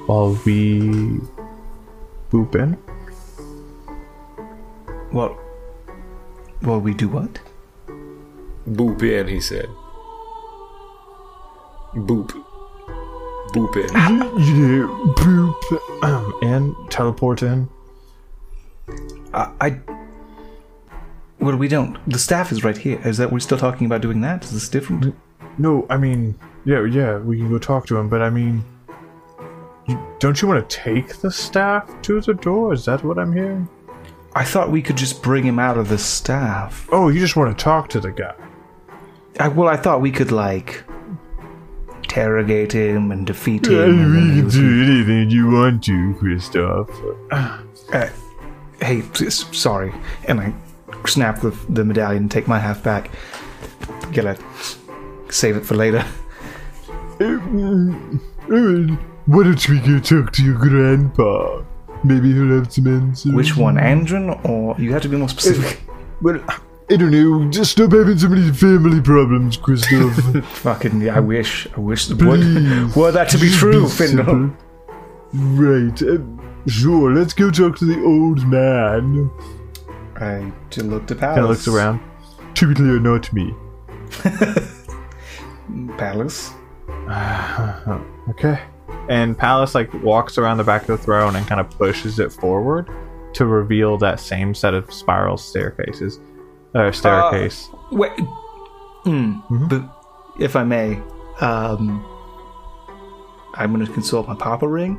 while 0.07 0.39
we 0.45 0.79
boop 2.31 2.55
in? 2.55 2.77
Well, 5.11 5.41
well, 6.63 6.81
we 6.81 6.93
do 6.93 7.09
what? 7.09 7.41
boop 8.69 9.03
in, 9.03 9.27
he 9.27 9.41
said. 9.41 9.69
Boop. 11.95 12.31
Boop 13.55 13.75
in. 13.77 13.89
Yeah, 13.95 14.87
boop, 15.17 16.03
um, 16.05 16.35
and 16.43 16.91
teleport 16.91 17.43
in. 17.43 17.69
I, 19.33 19.51
I. 19.61 19.81
Well, 21.41 21.57
we 21.57 21.69
don't. 21.69 21.99
The 22.09 22.19
staff 22.19 22.53
is 22.53 22.63
right 22.63 22.77
here. 22.77 23.01
Is 23.05 23.17
that 23.17 23.33
we're 23.33 23.41
still 23.41 23.59
talking 23.59 23.87
about 23.87 24.03
doing 24.03 24.21
that? 24.21 24.45
Is 24.45 24.53
this 24.53 24.69
different? 24.69 25.17
No, 25.59 25.87
I 25.89 25.97
mean, 25.97 26.39
yeah, 26.65 26.85
yeah, 26.85 27.19
we 27.19 27.37
can 27.39 27.49
go 27.51 27.59
talk 27.59 27.87
to 27.87 27.97
him, 27.97 28.09
but 28.09 28.23
I 28.23 28.31
mean, 28.31 28.65
you, 29.87 29.99
don't 30.19 30.41
you 30.41 30.49
want 30.49 30.69
to 30.69 30.77
take 30.77 31.17
the 31.17 31.31
staff 31.31 31.91
to 32.03 32.21
the 32.21 32.35
door? 32.35 32.73
Is 32.73 32.85
that 32.85 33.03
what 33.05 33.19
I'm 33.19 33.33
hearing? 33.33 33.69
I 34.35 34.45
thought 34.45 34.71
we 34.71 34.81
could 34.83 34.97
just 34.97 35.23
bring 35.23 35.45
him 35.45 35.59
out 35.59 35.77
of 35.77 35.89
the 35.89 35.99
staff. 35.99 36.87
Oh, 36.93 37.09
you 37.09 37.19
just 37.19 37.35
want 37.37 37.57
to 37.57 37.63
talk 37.65 37.89
to 37.91 38.01
the 38.01 38.13
guy. 38.13 38.35
I, 39.41 39.49
well, 39.49 39.69
I 39.69 39.77
thought 39.77 40.01
we 40.01 40.11
could 40.13 40.31
like 40.31 40.85
interrogate 41.97 42.73
him 42.73 43.11
and 43.13 43.27
defeat 43.27 43.67
him. 43.67 43.79
and 44.01 44.15
then 44.17 44.35
he 44.37 44.43
was- 44.43 44.57
anything 44.57 45.31
you 45.31 45.51
want 45.51 45.83
to, 45.85 46.15
Christoph. 46.19 46.91
Uh, 47.33 47.59
hey, 48.81 49.03
s- 49.21 49.47
sorry. 49.57 49.93
And 50.29 50.41
I 50.41 50.55
snap 51.07 51.41
the, 51.41 51.51
the 51.69 51.85
medallion 51.85 52.25
and 52.25 52.31
take 52.31 52.47
my 52.47 52.59
half 52.59 52.83
back. 52.83 53.11
Gotta 54.13 54.39
save 55.31 55.57
it 55.57 55.65
for 55.67 55.75
later. 55.75 56.05
Why 57.21 57.37
don't 59.45 59.69
we 59.69 59.79
go 59.81 59.99
talk 60.01 60.33
to 60.33 60.43
your 60.43 60.55
grandpa? 60.57 61.63
Maybe 62.03 62.33
he'll 62.33 62.49
have 62.57 62.73
some 62.73 62.87
answers. 62.87 63.33
Which 63.33 63.59
one, 63.59 63.77
Andron, 63.77 64.31
or 64.45 64.75
you 64.79 64.93
have 64.95 65.03
to 65.03 65.09
be 65.09 65.19
more 65.19 65.29
specific? 65.29 65.83
Well, 66.23 66.43
I 66.91 66.97
don't 66.97 67.11
know. 67.11 67.51
Just 67.51 67.73
stop 67.73 67.93
having 67.93 68.19
so 68.19 68.29
many 68.31 68.51
family 68.53 69.03
problems, 69.03 69.59
Christoph. 69.59 70.45
Fucking, 70.63 71.03
yeah, 71.03 71.17
I 71.17 71.21
wish, 71.21 71.69
I 71.77 71.81
wish. 71.81 72.07
Please. 72.09 72.97
Were, 72.97 73.03
were 73.03 73.13
that 73.13 73.29
to 73.31 73.39
be 73.39 73.51
true, 73.51 73.87
simple. 73.89 74.25
Findle? 74.25 74.57
Right. 75.35 76.03
Uh, 76.03 76.19
sure, 76.69 77.13
let's 77.13 77.35
go 77.35 77.51
talk 77.51 77.77
to 77.81 77.85
the 77.85 78.03
old 78.03 78.47
man. 78.47 79.31
I 80.17 80.51
just 80.71 80.87
looked 80.87 81.11
at 81.11 81.19
Palace. 81.19 81.35
Kind 81.37 81.45
of 81.45 81.51
looks 81.51 81.69
around. 81.69 82.01
To 82.55 82.67
be 82.67 82.75
clear, 82.75 82.99
not 82.99 83.31
me. 83.35 83.55
Palace. 85.99 86.55
Okay. 88.31 88.61
And 89.09 89.37
Palace 89.37 89.75
like 89.75 89.93
walks 90.03 90.39
around 90.39 90.59
the 90.59 90.65
back 90.65 90.83
of 90.83 90.87
the 90.89 90.99
throne 90.99 91.35
and 91.37 91.47
kind 91.47 91.61
of 91.61 91.69
pushes 91.71 92.19
it 92.21 92.33
forward 92.33 92.89
to 93.35 93.45
reveal 93.47 93.99
that 93.99 94.21
same 94.21 94.55
set 94.55 94.73
of 94.75 94.93
spiral 94.93 95.37
staircases. 95.37 96.21
Uh, 96.75 96.93
staircase. 96.93 97.69
Wait. 97.91 98.13
Mm, 99.05 99.69
But 99.69 99.83
if 100.39 100.55
I 100.55 100.63
may, 100.63 100.97
um, 101.41 102.05
I'm 103.55 103.73
going 103.75 103.85
to 103.85 103.93
consult 103.93 104.29
my 104.29 104.35
Papa 104.37 104.69
ring. 104.69 104.97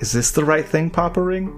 Is 0.00 0.12
this 0.12 0.30
the 0.30 0.44
right 0.44 0.64
thing, 0.64 0.90
Papa 0.90 1.20
ring? 1.20 1.48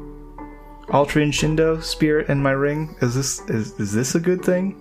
Altrian 0.88 1.30
Shindo, 1.30 1.82
spirit 1.82 2.28
in 2.30 2.42
my 2.42 2.52
ring. 2.52 2.96
Is 3.02 3.14
this 3.14 3.40
is 3.50 3.78
is 3.78 3.92
this 3.92 4.14
a 4.14 4.20
good 4.20 4.42
thing? 4.44 4.76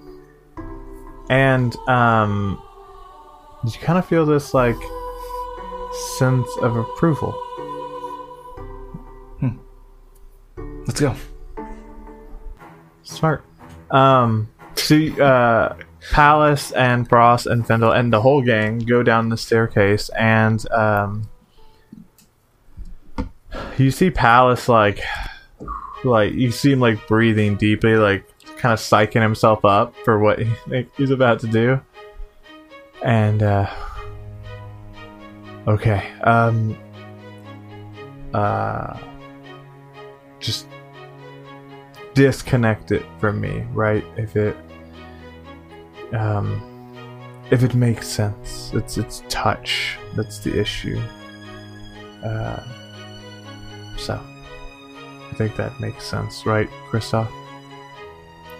and 1.30 1.76
um, 1.88 2.60
you 3.66 3.72
kind 3.82 3.98
of 4.00 4.06
feel 4.06 4.26
this 4.26 4.54
like 4.54 4.78
sense 6.18 6.50
of 6.62 6.76
approval. 6.76 7.36
Let's 10.86 11.02
go. 11.02 11.16
Smart. 13.04 13.44
Um, 13.92 14.50
so 14.74 14.96
uh, 14.96 15.78
Palace 16.12 16.72
and 16.72 17.08
Frost 17.08 17.46
and 17.46 17.66
Findle 17.66 17.92
and 17.92 18.12
the 18.12 18.22
whole 18.22 18.42
gang 18.42 18.80
go 18.80 19.04
down 19.04 19.30
the 19.30 19.38
staircase, 19.38 20.10
and 20.10 20.68
um, 20.72 21.30
you 23.78 23.92
see 23.92 24.10
Palace 24.10 24.68
like, 24.68 25.00
like 26.04 26.34
you 26.34 26.52
see 26.52 26.72
him 26.72 26.80
like 26.80 27.08
breathing 27.08 27.56
deeply, 27.56 27.96
like 27.96 28.28
kind 28.58 28.74
of 28.74 28.80
psyching 28.80 29.22
himself 29.22 29.64
up 29.66 29.96
for 30.04 30.18
what 30.18 30.40
he, 30.40 30.52
like, 30.66 30.90
he's 30.98 31.12
about 31.12 31.40
to 31.42 31.48
do. 31.48 31.80
And 33.04 33.44
uh, 33.44 33.70
okay, 35.68 36.12
um, 36.24 36.78
uh, 38.34 38.98
just 40.40 40.68
disconnect 42.14 42.92
it 42.92 43.06
from 43.20 43.40
me, 43.40 43.66
right? 43.72 44.04
If 44.18 44.36
it 44.36 44.56
um 46.14 46.66
if 47.52 47.64
it 47.64 47.76
makes 47.76 48.08
sense. 48.08 48.72
It's 48.74 48.98
it's 48.98 49.24
touch. 49.30 49.98
That's 50.16 50.40
the 50.40 50.60
issue. 50.60 51.00
Uh 52.24 52.62
so 53.98 54.20
I 55.30 55.34
think 55.36 55.56
that 55.56 55.80
makes 55.80 56.04
sense, 56.06 56.46
right, 56.46 56.70
Christoph? 56.90 57.32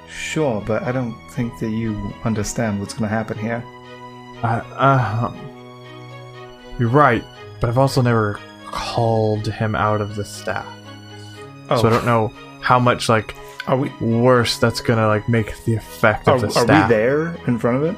Sure, 0.10 0.62
but 0.66 0.84
I 0.84 0.92
don't 0.92 1.16
think 1.32 1.60
that 1.60 1.70
you 1.70 2.14
understand 2.24 2.80
what's 2.80 2.94
going 2.94 3.10
to 3.10 3.16
happen 3.16 3.38
here. 3.38 3.64
Uh, 4.44 4.62
uh, 4.76 5.34
you're 6.80 6.90
right, 6.90 7.24
but 7.60 7.70
I've 7.70 7.78
also 7.78 8.02
never 8.02 8.40
called 8.66 9.48
him 9.48 9.76
out 9.76 10.00
of 10.02 10.16
the 10.16 10.24
staff, 10.24 10.68
Oh, 11.70 11.82
so 11.82 11.88
I 11.88 11.92
don't 11.92 12.06
know 12.06 12.32
how 12.62 12.80
much 12.80 13.10
like 13.10 13.36
are 13.68 13.78
we? 13.78 13.90
worse 14.00 14.58
that's 14.58 14.80
gonna 14.82 15.08
like 15.08 15.28
make 15.28 15.54
the 15.66 15.76
effect 15.76 16.28
Are, 16.28 16.36
of 16.36 16.42
the 16.42 16.50
staff. 16.52 16.70
are 16.70 16.84
we 16.84 16.90
there 16.94 17.36
in 17.48 17.58
front 17.60 17.78
of 17.78 17.84
it? 17.84 17.98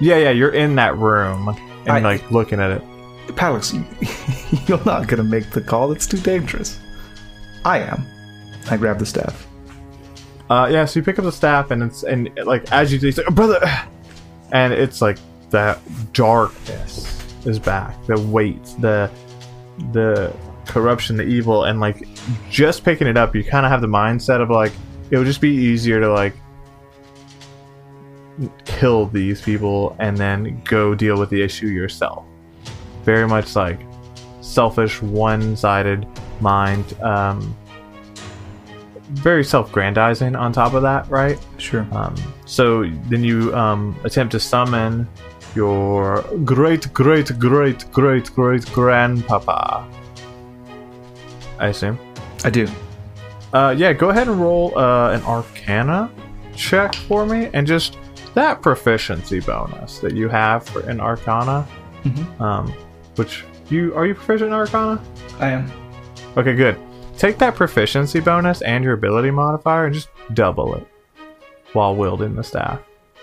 Yeah, 0.00 0.16
yeah, 0.18 0.30
you're 0.30 0.50
in 0.52 0.74
that 0.76 0.96
room 0.98 1.48
and 1.86 1.90
I- 1.90 2.00
like 2.00 2.30
looking 2.30 2.60
at 2.60 2.70
it. 2.70 2.82
Palix, 3.28 3.72
you're 4.68 4.84
not 4.84 5.06
going 5.06 5.18
to 5.18 5.22
make 5.22 5.48
the 5.50 5.60
call. 5.60 5.92
It's 5.92 6.06
too 6.08 6.18
dangerous. 6.18 6.78
I 7.64 7.78
am. 7.78 8.04
I 8.68 8.76
grab 8.76 8.98
the 8.98 9.06
staff. 9.06 9.46
Uh, 10.50 10.68
yeah, 10.70 10.84
so 10.84 10.98
you 10.98 11.04
pick 11.04 11.18
up 11.20 11.24
the 11.24 11.32
staff 11.32 11.70
and 11.70 11.82
it's 11.84 12.02
and 12.02 12.28
like 12.44 12.70
as 12.72 12.92
you 12.92 12.98
do, 12.98 13.08
it's 13.08 13.16
like, 13.18 13.32
brother, 13.34 13.60
and 14.50 14.72
it's 14.74 15.00
like 15.00 15.18
that 15.52 15.78
darkness 16.12 17.22
is 17.46 17.58
back, 17.58 18.04
the 18.06 18.20
weight, 18.20 18.62
the 18.80 19.10
the 19.92 20.34
corruption, 20.66 21.16
the 21.16 21.24
evil, 21.24 21.64
and 21.64 21.80
like 21.80 22.06
just 22.50 22.84
picking 22.84 23.06
it 23.06 23.16
up, 23.16 23.34
you 23.34 23.44
kind 23.44 23.64
of 23.64 23.70
have 23.70 23.80
the 23.80 23.86
mindset 23.86 24.40
of 24.40 24.50
like 24.50 24.72
it 25.10 25.18
would 25.18 25.26
just 25.26 25.40
be 25.40 25.50
easier 25.50 26.00
to 26.00 26.12
like 26.12 26.34
kill 28.64 29.06
these 29.06 29.40
people 29.40 29.94
and 29.98 30.16
then 30.16 30.60
go 30.64 30.94
deal 30.94 31.18
with 31.18 31.30
the 31.30 31.42
issue 31.42 31.66
yourself. 31.66 32.24
Very 33.04 33.28
much 33.28 33.54
like 33.56 33.80
selfish, 34.40 35.02
one-sided 35.02 36.06
mind. 36.40 37.00
Um, 37.02 37.56
very 39.10 39.44
self-grandizing 39.44 40.34
on 40.34 40.52
top 40.52 40.72
of 40.72 40.82
that, 40.82 41.08
right? 41.10 41.38
Sure. 41.58 41.86
Um, 41.92 42.14
so 42.46 42.84
then 43.10 43.22
you 43.22 43.54
um, 43.54 43.94
attempt 44.04 44.32
to 44.32 44.40
summon 44.40 45.06
your 45.54 46.22
great, 46.44 46.92
great, 46.92 47.38
great, 47.38 47.90
great, 47.92 48.32
great 48.34 48.66
grandpapa. 48.72 49.88
I 51.58 51.68
assume. 51.68 51.98
I 52.44 52.50
do. 52.50 52.68
Uh, 53.52 53.74
yeah, 53.76 53.92
go 53.92 54.10
ahead 54.10 54.28
and 54.28 54.40
roll 54.40 54.76
uh, 54.78 55.12
an 55.12 55.22
Arcana 55.22 56.10
check 56.56 56.94
for 56.94 57.26
me, 57.26 57.50
and 57.52 57.66
just 57.66 57.98
that 58.34 58.62
proficiency 58.62 59.40
bonus 59.40 59.98
that 59.98 60.14
you 60.14 60.28
have 60.28 60.64
for 60.64 60.80
an 60.88 61.00
Arcana. 61.00 61.66
Mm-hmm. 62.04 62.42
Um, 62.42 62.72
which 63.16 63.44
you 63.68 63.94
are 63.94 64.06
you 64.06 64.14
proficient 64.14 64.48
in 64.48 64.54
Arcana? 64.54 65.02
I 65.38 65.50
am. 65.50 65.70
Okay, 66.36 66.54
good. 66.54 66.78
Take 67.16 67.38
that 67.38 67.54
proficiency 67.54 68.20
bonus 68.20 68.62
and 68.62 68.82
your 68.82 68.94
ability 68.94 69.30
modifier 69.30 69.86
and 69.86 69.94
just 69.94 70.08
double 70.34 70.74
it 70.74 70.86
while 71.72 71.94
wielding 71.94 72.34
the 72.34 72.42
staff. 72.42 72.80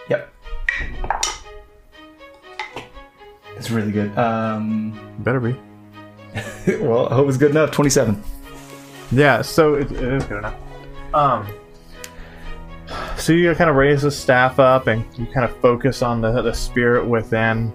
Yep. 0.09 0.33
It's 3.59 3.69
really 3.69 3.91
good. 3.91 4.17
Um, 4.17 4.97
Better 5.19 5.41
be. 5.41 5.53
well, 6.79 7.09
I 7.09 7.15
hope 7.15 7.27
it's 7.27 7.37
good 7.37 7.51
enough. 7.51 7.71
27. 7.71 8.23
Yeah, 9.11 9.41
so 9.41 9.75
it, 9.75 9.91
it 9.91 10.01
is 10.01 10.23
good 10.23 10.37
enough. 10.37 10.55
Um, 11.13 11.45
so 13.17 13.33
you 13.33 13.53
kind 13.55 13.69
of 13.69 13.75
raise 13.75 14.03
the 14.03 14.11
staff 14.11 14.59
up 14.59 14.87
and 14.87 15.05
you 15.17 15.25
kind 15.25 15.43
of 15.43 15.55
focus 15.57 16.01
on 16.01 16.21
the 16.21 16.41
the 16.41 16.53
spirit 16.53 17.05
within, 17.05 17.73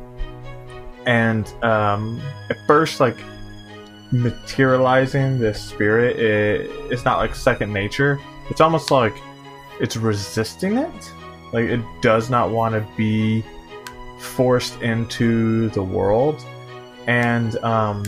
and 1.06 1.46
um, 1.62 2.18
at 2.48 2.56
first, 2.66 2.98
like 2.98 3.16
materializing 4.10 5.38
this 5.38 5.62
spirit, 5.62 6.16
it, 6.18 6.70
it's 6.90 7.04
not 7.04 7.18
like 7.18 7.34
second 7.34 7.72
nature. 7.72 8.18
It's 8.48 8.62
almost 8.62 8.90
like 8.90 9.14
it's 9.80 9.96
resisting 9.96 10.78
it. 10.78 11.12
Like 11.52 11.66
it 11.66 11.84
does 12.00 12.30
not 12.30 12.50
want 12.50 12.74
to 12.74 12.96
be 12.96 13.44
forced 14.24 14.80
into 14.80 15.68
the 15.70 15.82
world, 15.82 16.44
and 17.06 17.56
um, 17.58 18.02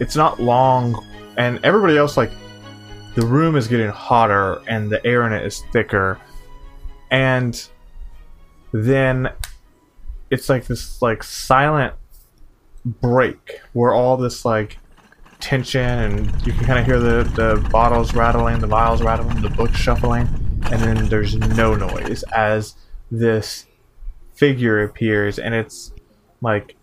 it's 0.00 0.16
not 0.16 0.40
long. 0.40 1.04
And 1.36 1.60
everybody 1.64 1.96
else 1.96 2.16
like 2.16 2.32
the 3.14 3.26
room 3.26 3.56
is 3.56 3.66
getting 3.66 3.88
hotter 3.88 4.62
and 4.68 4.90
the 4.90 5.04
air 5.04 5.26
in 5.26 5.32
it 5.32 5.44
is 5.44 5.64
thicker 5.72 6.20
and 7.10 7.68
then 8.72 9.28
it's 10.30 10.48
like 10.48 10.66
this 10.66 11.02
like 11.02 11.22
silent 11.22 11.94
break 12.84 13.60
where 13.72 13.92
all 13.92 14.16
this 14.16 14.44
like 14.44 14.78
tension 15.40 15.80
and 15.80 16.46
you 16.46 16.52
can 16.52 16.64
kind 16.64 16.78
of 16.78 16.86
hear 16.86 17.00
the 17.00 17.24
the 17.34 17.68
bottles 17.70 18.14
rattling 18.14 18.60
the 18.60 18.66
vials 18.66 19.02
rattling 19.02 19.40
the 19.40 19.50
books 19.50 19.76
shuffling 19.76 20.28
and 20.70 20.80
then 20.80 21.08
there's 21.08 21.36
no 21.36 21.74
noise 21.74 22.22
as 22.34 22.74
this 23.10 23.66
figure 24.38 24.84
appears 24.84 25.38
and 25.38 25.54
it's 25.54 25.92
like 26.40 26.76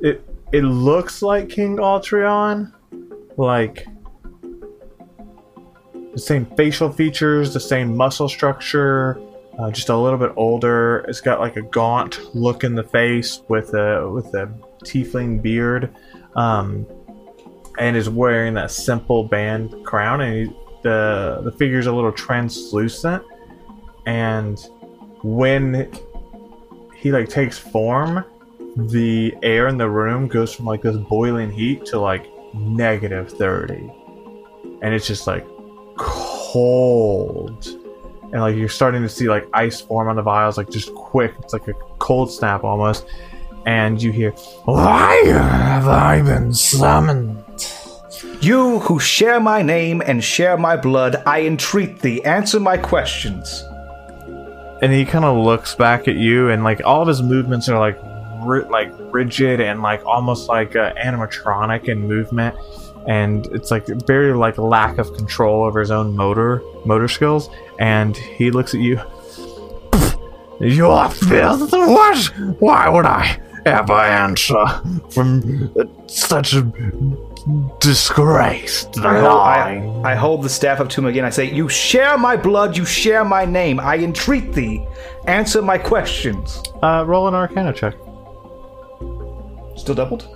it 0.00 0.28
it 0.52 0.62
looks 0.62 1.22
like 1.22 1.48
king 1.48 1.76
altreon 1.76 2.72
like 3.36 3.86
the 6.14 6.20
same 6.20 6.46
facial 6.56 6.90
features, 6.90 7.52
the 7.52 7.60
same 7.60 7.96
muscle 7.96 8.28
structure, 8.28 9.20
uh, 9.58 9.70
just 9.70 9.88
a 9.88 9.96
little 9.96 10.18
bit 10.18 10.32
older. 10.36 11.04
It's 11.08 11.20
got 11.20 11.40
like 11.40 11.56
a 11.56 11.62
gaunt 11.62 12.34
look 12.34 12.64
in 12.64 12.74
the 12.74 12.84
face 12.84 13.42
with 13.48 13.74
a 13.74 14.08
with 14.08 14.26
a 14.34 14.46
tiefling 14.84 15.42
beard, 15.42 15.94
um, 16.36 16.86
and 17.78 17.96
is 17.96 18.08
wearing 18.08 18.54
that 18.54 18.70
simple 18.70 19.24
band 19.24 19.74
crown. 19.84 20.20
And 20.20 20.46
he, 20.46 20.56
the 20.82 21.40
the 21.42 21.52
figure's 21.52 21.86
a 21.86 21.92
little 21.92 22.12
translucent, 22.12 23.24
and 24.06 24.64
when 25.24 25.90
he 26.94 27.10
like 27.10 27.28
takes 27.28 27.58
form, 27.58 28.24
the 28.76 29.34
air 29.42 29.66
in 29.66 29.78
the 29.78 29.88
room 29.88 30.28
goes 30.28 30.54
from 30.54 30.66
like 30.66 30.82
this 30.82 30.96
boiling 30.96 31.50
heat 31.50 31.84
to 31.86 31.98
like 31.98 32.30
negative 32.54 33.30
thirty, 33.30 33.90
and 34.82 34.94
it's 34.94 35.06
just 35.06 35.26
like 35.26 35.46
cold 35.96 37.66
and 38.32 38.40
like 38.40 38.56
you're 38.56 38.68
starting 38.68 39.02
to 39.02 39.08
see 39.08 39.28
like 39.28 39.48
ice 39.54 39.80
form 39.80 40.08
on 40.08 40.16
the 40.16 40.22
vials 40.22 40.58
like 40.58 40.68
just 40.68 40.92
quick 40.94 41.32
it's 41.38 41.52
like 41.52 41.68
a 41.68 41.74
cold 41.98 42.30
snap 42.32 42.64
almost 42.64 43.06
and 43.66 44.02
you 44.02 44.10
hear 44.10 44.32
why 44.64 45.14
have 45.26 45.86
i 45.86 46.20
been 46.20 46.52
summoned 46.52 47.44
You 48.40 48.80
who 48.80 48.98
share 48.98 49.40
my 49.40 49.62
name 49.62 50.02
and 50.04 50.22
share 50.22 50.56
my 50.58 50.76
blood, 50.76 51.22
I 51.24 51.42
entreat 51.42 52.00
thee. 52.00 52.22
Answer 52.24 52.60
my 52.60 52.76
questions. 52.76 53.64
And 54.84 54.92
he 54.92 55.06
kind 55.06 55.24
of 55.24 55.34
looks 55.42 55.74
back 55.74 56.08
at 56.08 56.16
you 56.16 56.50
and 56.50 56.62
like 56.62 56.82
all 56.84 57.00
of 57.00 57.08
his 57.08 57.22
movements 57.22 57.70
are 57.70 57.78
like 57.78 57.98
ri- 58.44 58.68
like 58.68 58.92
rigid 59.14 59.58
and 59.58 59.80
like 59.80 60.04
almost 60.04 60.46
like 60.46 60.76
uh, 60.76 60.92
animatronic 61.02 61.88
in 61.88 62.06
movement. 62.06 62.54
And 63.08 63.46
it's 63.46 63.70
like 63.70 63.86
very 63.86 64.34
like 64.34 64.58
lack 64.58 64.98
of 64.98 65.14
control 65.14 65.64
over 65.64 65.80
his 65.80 65.90
own 65.90 66.14
motor 66.14 66.62
motor 66.84 67.08
skills. 67.08 67.48
And 67.78 68.14
he 68.14 68.50
looks 68.50 68.74
at 68.74 68.80
you. 68.80 69.00
You 70.60 70.68
your 70.68 71.10
filth 71.10 71.72
what? 71.72 72.26
Why 72.60 72.88
would 72.88 73.06
i 73.06 73.40
ever 73.66 73.92
answer 73.94 74.64
from 75.10 75.72
such 76.06 76.54
a 76.54 76.62
disgraced 77.80 78.98
I, 79.00 79.20
line 79.20 80.04
I 80.04 80.14
hold 80.14 80.42
the 80.42 80.48
staff 80.48 80.80
up 80.80 80.88
to 80.90 81.00
him 81.00 81.06
again. 81.06 81.24
I 81.24 81.30
say, 81.30 81.50
You 81.52 81.68
share 81.68 82.16
my 82.16 82.36
blood, 82.36 82.76
you 82.76 82.84
share 82.84 83.24
my 83.24 83.44
name. 83.44 83.78
I 83.80 83.98
entreat 83.98 84.52
thee. 84.52 84.84
Answer 85.26 85.60
my 85.62 85.78
questions. 85.78 86.62
uh 86.82 87.04
roll 87.06 87.28
an 87.28 87.34
arcana 87.34 87.72
check 87.72 87.94
Still 89.76 89.94
doubled? 89.94 90.28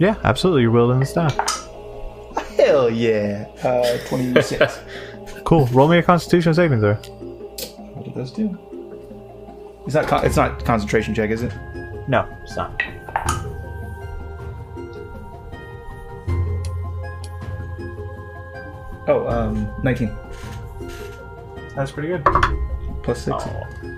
yeah 0.00 0.14
absolutely 0.24 0.62
you're 0.62 0.70
wielding 0.70 1.00
the 1.00 1.06
staff 1.06 1.36
Hell 2.56 2.90
yeah. 2.90 3.46
Uh, 3.62 3.98
26. 4.08 4.80
Cool. 5.44 5.64
Roll 5.68 5.88
me 5.88 5.96
a 5.98 6.02
Constitution 6.02 6.52
saving 6.52 6.80
throw. 6.80 6.94
what 6.94 8.04
did 8.04 8.14
those 8.14 8.30
do? 8.32 8.58
It's 9.86 9.94
not, 9.94 10.06
con- 10.06 10.26
it's 10.26 10.36
not 10.36 10.62
concentration 10.64 11.14
check, 11.14 11.30
is 11.30 11.42
it? 11.42 11.52
No, 12.08 12.26
it's 12.42 12.56
not. 12.56 12.82
Oh, 19.06 19.26
um, 19.28 19.70
19. 19.82 20.14
That's 21.76 21.92
pretty 21.92 22.08
good. 22.08 22.24
Plus 23.02 23.22
6. 23.22 23.44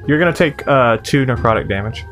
You're 0.06 0.18
gonna 0.18 0.32
take 0.32 0.66
uh, 0.66 0.98
two 0.98 1.24
necrotic 1.24 1.68
damage, 1.68 2.04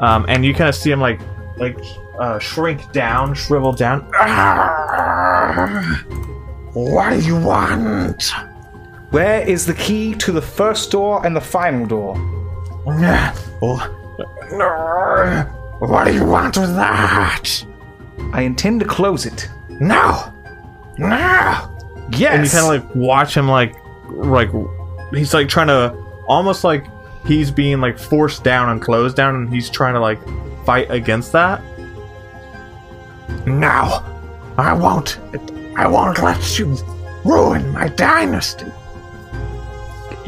um, 0.00 0.26
and 0.28 0.44
you 0.44 0.52
kind 0.52 0.68
of 0.68 0.74
see 0.74 0.90
him 0.90 1.00
like 1.00 1.20
like 1.56 1.78
uh, 2.18 2.38
shrink 2.38 2.92
down, 2.92 3.34
shrivel 3.34 3.72
down. 3.72 4.08
What 6.74 7.10
do 7.10 7.26
you 7.26 7.40
want? 7.40 8.30
Where 9.10 9.40
is 9.40 9.66
the 9.66 9.74
key 9.74 10.14
to 10.16 10.30
the 10.30 10.42
first 10.42 10.92
door 10.92 11.24
and 11.26 11.34
the 11.34 11.40
final 11.40 11.86
door? 11.86 12.14
What 15.80 16.04
do 16.06 16.14
you 16.14 16.24
want 16.24 16.56
with 16.56 16.74
that? 16.76 17.64
I 18.32 18.42
intend 18.42 18.80
to 18.80 18.86
close 18.86 19.26
it. 19.26 19.48
No, 19.68 20.32
no. 20.98 21.74
Yes. 22.12 22.34
and 22.34 22.44
you 22.44 22.50
kind 22.50 22.82
of 22.82 22.86
like 22.86 22.94
watch 22.96 23.36
him 23.36 23.48
like 23.48 23.76
like 24.08 24.50
he's 25.12 25.34
like 25.34 25.48
trying 25.48 25.66
to 25.68 25.94
almost 26.26 26.64
like 26.64 26.86
he's 27.26 27.50
being 27.50 27.80
like 27.80 27.98
forced 27.98 28.42
down 28.42 28.70
and 28.70 28.80
closed 28.80 29.14
down 29.16 29.34
and 29.34 29.52
he's 29.52 29.68
trying 29.68 29.94
to 29.94 30.00
like 30.00 30.18
fight 30.64 30.90
against 30.90 31.32
that 31.32 31.62
No, 33.46 34.02
I 34.56 34.72
won't. 34.72 35.18
I 35.76 35.86
won't 35.86 36.18
let 36.22 36.58
you 36.58 36.76
ruin 37.24 37.70
my 37.72 37.88
dynasty. 37.88 38.66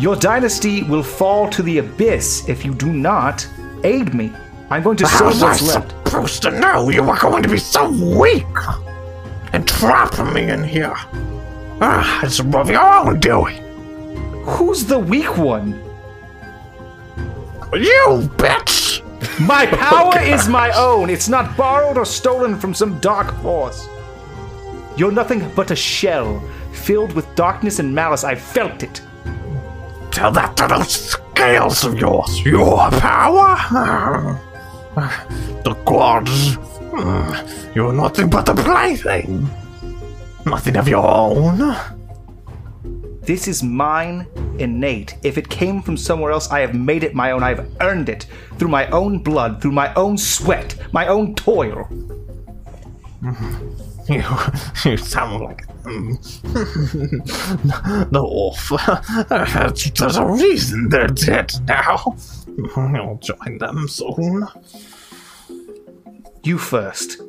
Your 0.00 0.16
dynasty 0.16 0.82
will 0.82 1.02
fall 1.02 1.46
to 1.50 1.62
the 1.62 1.76
abyss 1.76 2.48
if 2.48 2.64
you 2.64 2.72
do 2.72 2.90
not 2.90 3.46
aid 3.84 4.14
me. 4.14 4.32
I'm 4.70 4.82
going 4.82 4.96
to 4.96 5.06
How 5.06 5.26
was 5.26 5.42
I 5.42 5.48
left. 5.48 5.90
supposed 6.08 6.40
to 6.44 6.58
know 6.58 6.88
you 6.88 7.02
were 7.02 7.18
going 7.18 7.42
to 7.42 7.50
be 7.50 7.58
so 7.58 7.90
weak 8.18 8.46
and 9.52 9.68
trap 9.68 10.18
me 10.32 10.48
in 10.48 10.64
here? 10.64 10.94
Ah, 11.82 12.20
it's 12.24 12.40
of 12.40 12.70
your 12.70 12.80
own 12.80 13.20
doing. 13.20 13.62
Who's 14.44 14.86
the 14.86 14.98
weak 14.98 15.36
one? 15.36 15.72
You 17.74 18.30
bitch! 18.38 19.02
My 19.38 19.66
power 19.86 20.18
is 20.18 20.48
my 20.48 20.70
own. 20.72 21.10
It's 21.10 21.28
not 21.28 21.58
borrowed 21.58 21.98
or 21.98 22.06
stolen 22.06 22.58
from 22.58 22.72
some 22.72 22.98
dark 23.00 23.34
force. 23.42 23.86
You're 24.96 25.12
nothing 25.12 25.50
but 25.54 25.70
a 25.70 25.76
shell 25.76 26.42
filled 26.72 27.12
with 27.12 27.34
darkness 27.34 27.80
and 27.80 27.94
malice. 27.94 28.24
I 28.24 28.34
felt 28.34 28.82
it. 28.82 29.02
Tell 30.10 30.32
that 30.32 30.56
to 30.56 30.66
those 30.68 30.90
scales 30.90 31.84
of 31.84 31.98
yours. 31.98 32.44
Your 32.44 32.90
power? 32.90 34.38
The 35.64 35.74
gods. 35.84 36.58
You're 37.74 37.92
nothing 37.92 38.28
but 38.28 38.48
a 38.48 38.54
plaything. 38.54 39.48
Nothing 40.44 40.76
of 40.76 40.88
your 40.88 41.06
own. 41.06 41.76
This 43.22 43.46
is 43.46 43.62
mine, 43.62 44.26
innate. 44.58 45.16
If 45.22 45.38
it 45.38 45.48
came 45.48 45.82
from 45.82 45.96
somewhere 45.96 46.32
else, 46.32 46.50
I 46.50 46.60
have 46.60 46.74
made 46.74 47.04
it 47.04 47.14
my 47.14 47.30
own. 47.30 47.42
I 47.42 47.50
have 47.50 47.70
earned 47.80 48.08
it 48.08 48.26
through 48.58 48.70
my 48.70 48.88
own 48.88 49.18
blood, 49.18 49.62
through 49.62 49.72
my 49.72 49.94
own 49.94 50.18
sweat, 50.18 50.74
my 50.92 51.06
own 51.06 51.34
toil. 51.36 51.86
You, 54.08 54.24
you 54.84 54.96
sound 54.96 55.44
like 55.44 55.64
the 58.10 58.20
wolf. 58.22 58.70
There's 59.98 60.16
a 60.16 60.26
reason 60.26 60.88
they're 60.88 61.06
dead 61.08 61.52
now. 61.66 62.16
I'll 62.76 63.18
join 63.22 63.58
them 63.58 63.88
soon. 63.88 64.46
You 66.42 66.58
first. 66.58 67.20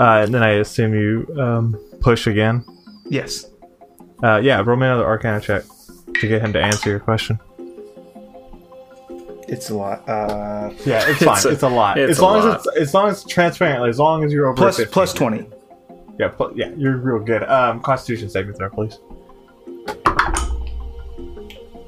uh 0.00 0.22
and 0.24 0.32
then 0.34 0.42
i 0.42 0.52
assume 0.52 0.94
you 0.94 1.26
um 1.38 1.76
push 2.00 2.26
again 2.26 2.64
Yes. 3.10 3.44
uh 4.22 4.40
yeah 4.42 4.62
roll 4.64 4.76
me 4.78 4.86
another 4.86 5.04
arcana 5.04 5.40
check 5.40 5.62
to 6.20 6.26
get 6.26 6.40
him 6.40 6.52
to 6.54 6.60
answer 6.60 6.88
your 6.88 7.00
question 7.00 7.38
It's 9.46 9.68
a 9.68 9.74
lot. 9.74 10.08
Uh, 10.08 10.70
yeah 10.86 11.04
it's 11.06 11.22
fine 11.28 11.36
It's 11.36 11.44
it's 11.44 11.62
a- 11.62 11.66
a, 11.66 11.68
lot 11.68 11.98
it's 11.98 12.12
as 12.12 12.20
long 12.20 12.38
lot. 12.40 12.56
as 12.60 12.66
it's 12.66 12.76
as 12.78 12.94
long 12.94 13.08
as 13.10 13.22
it's 13.22 13.30
transparent 13.32 13.86
as 13.88 13.98
long 13.98 14.24
as 14.24 14.32
you're 14.32 14.46
over 14.46 14.56
plus 14.56 14.78
15. 14.78 14.92
plus 14.92 15.12
twenty. 15.12 15.46
Yeah 16.18 16.28
pl- 16.28 16.52
yeah 16.54 16.70
you're 16.76 16.96
real 16.98 17.18
good 17.24 17.42
um 17.44 17.80
constitution 17.80 18.28
saving 18.28 18.54
throw 18.54 18.68
please 18.70 18.98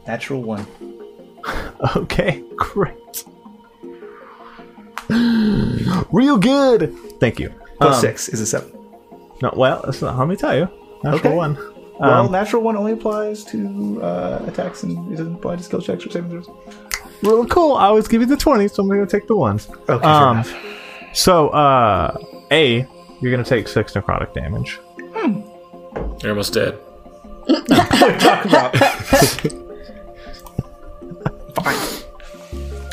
Natural 0.06 0.42
one. 0.42 0.66
Okay, 1.96 2.42
great. 2.56 3.24
Real 6.12 6.38
good. 6.38 6.94
Thank 7.20 7.38
you. 7.40 7.52
Plus 7.78 7.96
Um, 7.96 8.00
six 8.00 8.28
is 8.28 8.40
a 8.40 8.46
seven. 8.46 8.70
No, 9.42 9.52
well, 9.56 9.82
that's 9.84 10.00
not. 10.00 10.18
Let 10.18 10.28
me 10.28 10.36
tell 10.36 10.56
you. 10.56 10.68
Natural 11.02 11.18
Okay. 11.32 11.34
one. 11.36 11.58
Well, 12.00 12.26
Um, 12.26 12.32
natural 12.32 12.62
one 12.62 12.76
only 12.76 12.92
applies 12.92 13.44
to 13.46 14.00
uh, 14.02 14.42
attacks 14.46 14.82
and 14.82 15.12
it 15.12 15.16
doesn't 15.16 15.34
apply 15.34 15.56
to 15.56 15.62
skill 15.62 15.80
checks 15.80 16.06
or 16.06 16.10
saving 16.10 16.30
throws. 16.30 16.48
real 17.22 17.44
cool. 17.46 17.74
I 17.76 17.86
always 17.86 18.08
give 18.08 18.20
you 18.20 18.26
the 18.26 18.36
twenty, 18.36 18.68
so 18.68 18.82
I'm 18.82 18.88
gonna 18.88 19.06
take 19.06 19.26
the 19.26 19.36
ones. 19.36 19.68
Okay, 19.88 20.06
Um. 20.06 20.44
So, 21.12 21.48
uh, 21.48 22.16
a, 22.50 22.86
you're 23.24 23.32
gonna 23.32 23.42
take 23.42 23.68
six 23.68 23.94
necrotic 23.94 24.34
damage. 24.34 24.78
You're 26.20 26.32
almost 26.32 26.52
dead. 26.52 26.78
Talk 27.68 28.44
about 28.44 28.74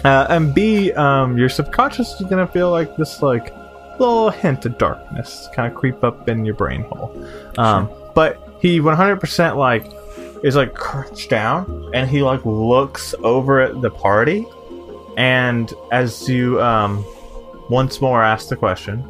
Uh, 0.04 0.26
and 0.30 0.56
B, 0.56 0.92
um, 0.94 1.38
your 1.38 1.50
subconscious 1.50 2.20
is 2.20 2.28
gonna 2.28 2.48
feel 2.48 2.72
like 2.72 2.96
this 2.96 3.22
like 3.22 3.54
little 4.00 4.30
hint 4.30 4.66
of 4.66 4.78
darkness 4.78 5.50
kind 5.54 5.72
of 5.72 5.78
creep 5.78 6.02
up 6.04 6.30
in 6.30 6.46
your 6.46 6.56
brain 6.56 6.84
hole. 6.84 7.14
Um, 7.58 7.90
but 8.16 8.58
he 8.62 8.80
100% 8.80 9.58
like 9.58 9.86
is 10.44 10.56
like 10.56 10.74
crouched 10.74 11.30
down 11.30 11.92
and 11.94 12.10
he 12.10 12.24
like 12.24 12.44
looks 12.46 13.14
over 13.22 13.60
at 13.60 13.82
the 13.82 13.92
party, 13.92 14.48
and 15.18 15.72
as 15.92 16.28
you 16.30 16.62
um 16.62 17.06
once 17.70 18.00
more 18.02 18.24
ask 18.24 18.48
the 18.48 18.56
question, 18.56 19.04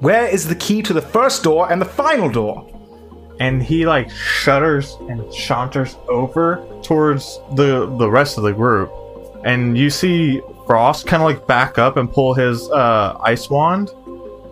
where 0.00 0.26
is 0.26 0.48
the 0.48 0.54
key 0.54 0.82
to 0.82 0.92
the 0.92 1.02
first 1.02 1.42
door 1.42 1.70
and 1.70 1.80
the 1.80 1.86
final 1.86 2.30
door? 2.30 2.70
and 3.40 3.62
he 3.62 3.86
like 3.86 4.10
shudders 4.10 4.96
and 5.08 5.30
chaunters 5.32 5.96
over 6.08 6.64
towards 6.82 7.40
the 7.54 7.86
the 7.98 8.08
rest 8.10 8.38
of 8.38 8.44
the 8.44 8.52
group. 8.52 8.92
And 9.44 9.76
you 9.76 9.90
see 9.90 10.40
frost 10.66 11.06
kind 11.06 11.22
of 11.22 11.28
like 11.28 11.46
back 11.46 11.78
up 11.78 11.96
and 11.96 12.10
pull 12.10 12.34
his 12.34 12.70
uh 12.70 13.18
ice 13.20 13.48
wand. 13.50 13.90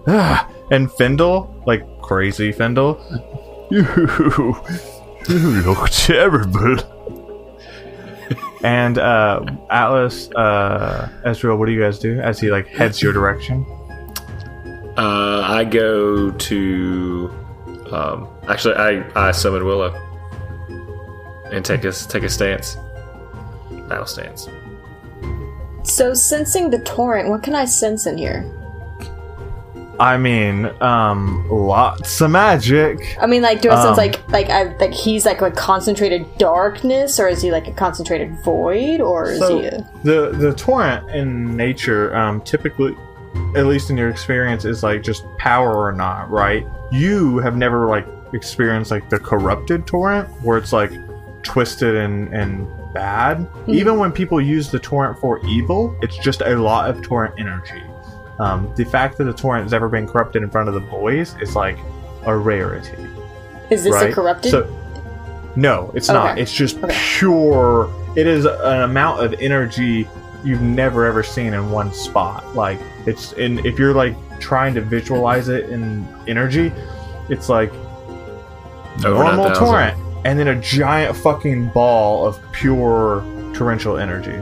And 0.71 0.91
findle 0.91 1.55
like 1.67 1.85
crazy 2.01 2.51
findle. 2.51 2.99
You 3.71 3.85
you 5.29 5.63
look 5.63 5.91
terrible. 5.91 6.79
And 8.65 8.97
uh 8.97 9.45
atlas 9.71 10.31
uh 10.31 11.11
ezreal 11.27 11.59
what 11.59 11.67
do 11.67 11.73
you 11.73 11.81
guys 11.81 11.99
do 11.99 12.21
as 12.21 12.41
he 12.41 12.51
like 12.51 12.69
heads 12.69 13.03
your 13.03 13.13
direction 13.13 13.67
Uh, 14.97 15.41
I 15.41 15.65
go 15.65 16.31
to. 16.31 17.35
Um, 17.91 18.29
actually, 18.49 18.75
I, 18.75 19.29
I 19.29 19.33
summon 19.33 19.65
Willow 19.65 19.93
and 21.51 21.65
take 21.65 21.85
a 21.85 21.93
take 21.93 22.23
a 22.23 22.29
stance. 22.29 22.77
Battle 23.89 24.07
stance. 24.07 24.49
So, 25.85 26.15
sensing 26.15 26.71
the 26.71 26.79
torrent, 26.81 27.29
what 27.29 27.43
can 27.43 27.55
I 27.55 27.65
sense 27.65 28.07
in 28.07 28.19
here? 28.19 28.51
i 30.01 30.17
mean 30.17 30.67
um 30.83 31.47
lots 31.51 32.21
of 32.21 32.31
magic 32.31 33.17
I 33.21 33.27
mean, 33.27 33.43
like, 33.43 33.61
do 33.61 33.71
I 33.71 33.75
sense 33.77 33.91
Um, 33.91 33.97
like 33.97 34.29
like 34.31 34.49
I 34.49 34.75
like 34.79 34.93
he's 34.93 35.25
like 35.25 35.43
a 35.43 35.51
concentrated 35.51 36.27
darkness, 36.39 37.21
or 37.21 37.29
is 37.29 37.43
he 37.43 37.53
like 37.53 37.69
a 37.69 37.73
concentrated 37.73 38.35
void, 38.43 39.01
or 39.01 39.31
is 39.31 39.39
he? 39.39 39.67
A... 39.67 39.91
the 40.03 40.31
the 40.33 40.55
torrent 40.55 41.09
in 41.11 41.57
nature, 41.57 42.15
um, 42.17 42.41
typically, 42.41 42.97
at 43.57 43.67
least 43.67 43.91
in 43.91 43.97
your 43.97 44.09
experience, 44.11 44.65
is 44.65 44.83
like 44.83 45.03
just 45.03 45.25
power 45.39 45.75
or 45.77 45.93
not, 45.93 46.31
right? 46.31 46.67
You 46.91 47.39
have 47.39 47.57
never 47.57 47.87
like 47.87 48.07
experienced 48.33 48.91
like 48.91 49.09
the 49.11 49.19
corrupted 49.19 49.87
torrent, 49.87 50.29
where 50.43 50.59
it's 50.59 50.73
like 50.73 50.93
twisted 51.43 51.97
and 51.97 52.33
and 52.35 52.67
bad. 52.95 53.47
Even 53.69 53.99
when 53.99 54.13
people 54.13 54.41
use 54.41 54.71
the 54.71 54.79
torrent 54.79 55.19
for 55.19 55.45
evil, 55.47 55.97
it's 56.03 56.17
just 56.19 56.43
a 56.43 56.55
lot 56.57 56.91
of 56.91 57.01
torrent 57.03 57.35
energy. 57.39 57.83
Um, 58.39 58.71
the 58.77 58.85
fact 58.85 59.17
that 59.19 59.25
the 59.25 59.33
torrent 59.33 59.65
has 59.65 59.73
ever 59.73 59.89
been 59.89 60.07
corrupted 60.07 60.43
in 60.43 60.51
front 60.51 60.69
of 60.69 60.75
the 60.75 60.81
boys 60.81 61.35
is 61.41 61.55
like 61.55 61.79
a 62.27 62.37
rarity 62.37 62.97
Is 63.71 63.85
this 63.85 63.93
right? 63.93 64.11
a 64.11 64.15
corrupted? 64.15 64.51
So, 64.51 65.53
no, 65.57 65.91
it's 65.95 66.09
not. 66.09 66.39
It's 66.39 66.53
just 66.53 66.83
Okay. 66.83 66.97
pure. 67.19 67.91
It 68.17 68.27
is 68.27 68.45
an 68.47 68.83
amount 68.83 69.23
of 69.25 69.35
energy 69.41 70.09
you've 70.45 70.61
never 70.63 71.05
ever 71.07 71.23
seen 71.23 71.55
in 71.55 71.71
one 71.71 71.93
spot. 71.93 72.55
Like 72.55 72.79
it's 73.07 73.33
and 73.33 73.65
If 73.67 73.79
you're 73.79 73.95
like 73.95 74.15
trying 74.41 74.75
to 74.75 74.81
visualize 74.81 75.49
it 75.49 75.71
in 75.71 76.07
energy, 76.29 76.73
it's 77.29 77.49
like 77.49 77.73
Over 79.05 79.25
normal 79.25 79.51
torrent, 79.55 79.97
and 80.25 80.39
then 80.39 80.49
a 80.49 80.61
giant 80.61 81.17
fucking 81.17 81.69
ball 81.71 82.27
of 82.27 82.39
pure 82.53 83.25
torrential 83.55 83.97
energy. 83.99 84.39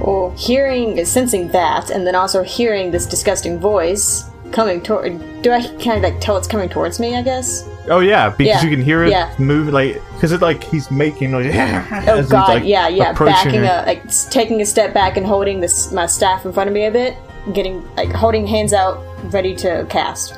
Well, 0.00 0.34
hearing, 0.36 1.04
sensing 1.04 1.48
that, 1.48 1.90
and 1.90 2.06
then 2.06 2.14
also 2.14 2.42
hearing 2.42 2.90
this 2.90 3.06
disgusting 3.06 3.58
voice 3.58 4.24
coming 4.50 4.82
toward. 4.82 5.42
Do 5.42 5.52
I 5.52 5.60
kind 5.60 5.98
of 5.98 6.02
like 6.02 6.20
tell 6.20 6.36
it's 6.36 6.48
coming 6.48 6.68
towards 6.68 6.98
me? 6.98 7.16
I 7.16 7.22
guess. 7.22 7.68
Oh 7.88 8.00
yeah, 8.00 8.28
because 8.30 8.62
Yeah, 8.62 8.68
you 8.68 8.70
can 8.76 8.84
hear 8.84 9.04
it 9.04 9.10
yeah. 9.10 9.34
move 9.38 9.68
like 9.72 9.94
because 10.14 10.32
it 10.32 10.40
like 10.40 10.62
he's 10.62 10.90
making 10.90 11.30
noise. 11.30 11.54
Oh 12.08 12.26
god, 12.28 12.64
yeah, 12.64 12.88
yeah. 12.88 13.12
Backing 13.12 13.60
a 13.60 13.84
like 13.86 14.02
taking 14.30 14.60
a 14.60 14.66
step 14.66 14.92
back 14.92 15.16
and 15.16 15.26
holding 15.26 15.60
this 15.60 15.90
my 15.92 16.06
staff 16.06 16.44
in 16.44 16.52
front 16.52 16.68
of 16.68 16.74
me 16.74 16.84
a 16.84 16.90
bit, 16.90 17.16
getting 17.52 17.82
like 17.96 18.12
holding 18.12 18.46
hands 18.46 18.72
out, 18.72 19.02
ready 19.32 19.54
to 19.56 19.86
cast. 19.88 20.34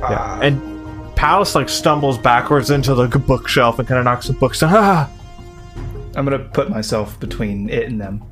Yeah. 0.00 0.40
And 0.40 1.14
Palace 1.16 1.54
like 1.54 1.68
stumbles 1.68 2.18
backwards 2.18 2.70
into 2.70 2.94
the 2.94 3.06
bookshelf 3.18 3.78
and 3.78 3.88
kind 3.88 3.98
of 3.98 4.04
knocks 4.04 4.26
the 4.26 4.34
books 4.34 4.60
down. 4.60 4.70
Ah! 4.74 5.10
I'm 6.16 6.24
gonna 6.24 6.38
put 6.38 6.70
myself 6.70 7.18
between 7.20 7.68
it 7.68 7.84
and 7.88 8.00
them. 8.00 8.22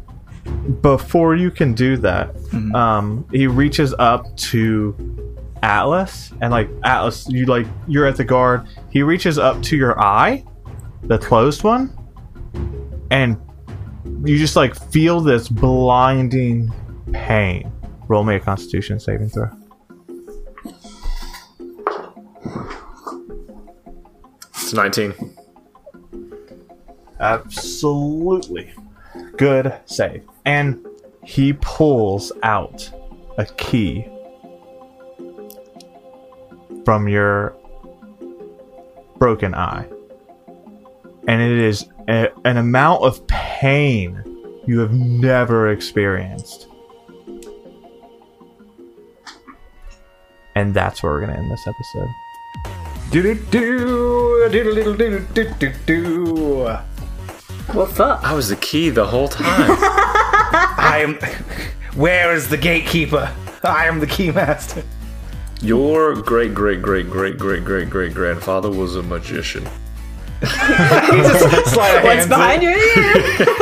Before 0.82 1.34
you 1.34 1.50
can 1.50 1.72
do 1.74 1.96
that, 1.98 2.34
um, 2.74 3.26
he 3.32 3.46
reaches 3.46 3.94
up 3.98 4.34
to 4.36 5.33
Atlas, 5.64 6.30
and 6.42 6.50
like 6.50 6.68
Atlas, 6.84 7.26
you 7.28 7.46
like 7.46 7.66
you're 7.88 8.06
at 8.06 8.16
the 8.16 8.24
guard. 8.24 8.68
He 8.90 9.02
reaches 9.02 9.38
up 9.38 9.62
to 9.62 9.76
your 9.76 9.98
eye, 9.98 10.44
the 11.04 11.18
closed 11.18 11.64
one, 11.64 11.90
and 13.10 13.40
you 14.24 14.36
just 14.36 14.56
like 14.56 14.76
feel 14.90 15.20
this 15.20 15.48
blinding 15.48 16.70
pain. 17.12 17.72
Roll 18.08 18.24
me 18.24 18.34
a 18.34 18.40
Constitution 18.40 19.00
saving 19.00 19.30
throw. 19.30 19.48
It's 24.50 24.74
19. 24.74 25.14
Absolutely. 27.20 28.72
Good 29.38 29.74
save. 29.86 30.28
And 30.44 30.86
he 31.24 31.54
pulls 31.54 32.32
out 32.42 32.90
a 33.38 33.46
key 33.46 34.06
from 36.84 37.08
your 37.08 37.56
broken 39.18 39.54
eye. 39.54 39.86
And 41.26 41.40
it 41.40 41.58
is 41.58 41.86
a, 42.08 42.28
an 42.44 42.56
amount 42.58 43.02
of 43.02 43.26
pain 43.26 44.22
you 44.66 44.80
have 44.80 44.92
never 44.92 45.70
experienced. 45.70 46.68
And 50.54 50.72
that's 50.74 51.02
where 51.02 51.12
we're 51.12 51.20
going 51.20 51.32
to 51.32 51.38
end 51.38 51.50
this 51.50 51.66
episode. 51.66 52.08
What's 57.72 57.98
up? 57.98 58.22
I 58.22 58.34
was 58.34 58.48
the 58.48 58.56
key 58.56 58.90
the 58.90 59.06
whole 59.06 59.28
time. 59.28 59.70
I 60.76 61.00
am. 61.02 61.18
Where 61.98 62.34
is 62.34 62.48
the 62.48 62.56
gatekeeper? 62.56 63.34
I 63.62 63.86
am 63.86 64.00
the 64.00 64.06
keymaster. 64.06 64.84
Your 65.62 66.14
great 66.14 66.54
great 66.54 66.82
great 66.82 67.08
great 67.08 67.38
great 67.38 67.64
great 67.64 67.88
great 67.90 68.14
grandfather 68.14 68.70
was 68.70 68.96
a 68.96 69.02
magician. 69.02 69.64
What's 70.44 72.26
behind 72.26 72.62
your 72.62 72.72
ear? 72.72 73.54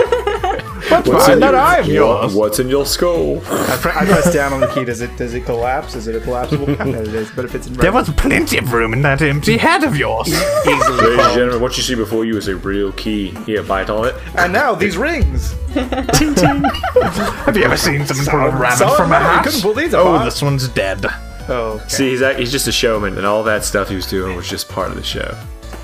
What's 1.05 1.29
in 1.29 1.41
that 1.41 1.55
eye 1.55 1.79
of 1.79 1.87
yours? 1.87 2.35
What's 2.35 2.59
in 2.59 2.69
your 2.69 2.85
skull? 2.85 3.39
I, 3.47 3.79
pre- 3.81 3.93
I 3.93 4.05
press 4.05 4.33
down 4.33 4.53
on 4.53 4.61
the 4.61 4.67
key. 4.67 4.85
Does 4.85 5.01
it 5.01 5.17
does 5.17 5.33
it 5.33 5.45
collapse? 5.45 5.95
Is 5.95 6.07
it 6.09 6.17
a 6.17 6.21
collapsible? 6.21 6.67
no, 6.67 7.01
it 7.01 7.15
is. 7.15 7.31
But 7.31 7.45
if 7.45 7.55
it's 7.55 7.67
in 7.69 7.75
There 7.75 7.93
was 7.93 8.11
plenty 8.11 8.59
of 8.59 8.73
room 8.73 8.93
in 8.93 9.01
that 9.03 9.23
empty 9.23 9.57
head 9.57 9.85
of 9.85 9.97
yours. 9.97 10.29
easily. 10.29 10.73
Ladies 10.73 11.27
and 11.27 11.35
gentlemen, 11.35 11.61
what 11.63 11.77
you 11.77 11.83
see 11.83 11.95
before 11.95 12.25
you 12.25 12.37
is 12.37 12.49
a 12.49 12.57
real 12.57 12.93
key. 12.93 13.31
Here, 13.47 13.63
bite 13.63 13.89
on 13.91 14.09
it. 14.09 14.17
And 14.37 14.53
now 14.53 14.75
these 14.75 14.97
rings. 14.97 15.53
Have 15.73 17.57
you 17.57 17.63
ever 17.63 17.77
seen 17.77 18.05
someone 18.05 18.27
pull 18.27 18.41
a 18.41 18.51
rabbit 18.51 18.79
Solid 18.79 18.97
from 18.97 19.07
a 19.07 19.11
metal. 19.11 19.29
You 19.29 19.35
hat? 19.37 19.45
couldn't 19.45 19.63
pull 19.63 19.75
these 19.75 19.95
oh, 19.95 20.15
apart. 20.15 20.25
this 20.27 20.43
one's 20.43 20.69
dead. 20.69 21.07
Oh, 21.49 21.73
okay. 21.81 21.89
See, 21.89 22.11
he's, 22.11 22.23
act- 22.23 22.39
he's 22.39 22.53
just 22.53 22.69
a 22.69 22.73
showman, 22.73 23.17
and 23.19 23.27
all 23.27 23.43
that 23.45 23.65
stuff 23.65 23.89
he 23.89 23.97
was 23.97 24.07
doing 24.07 24.37
was 24.37 24.49
just 24.49 24.69
part 24.69 24.91
of 24.91 24.97
the 24.97 25.03
show. 25.03 25.37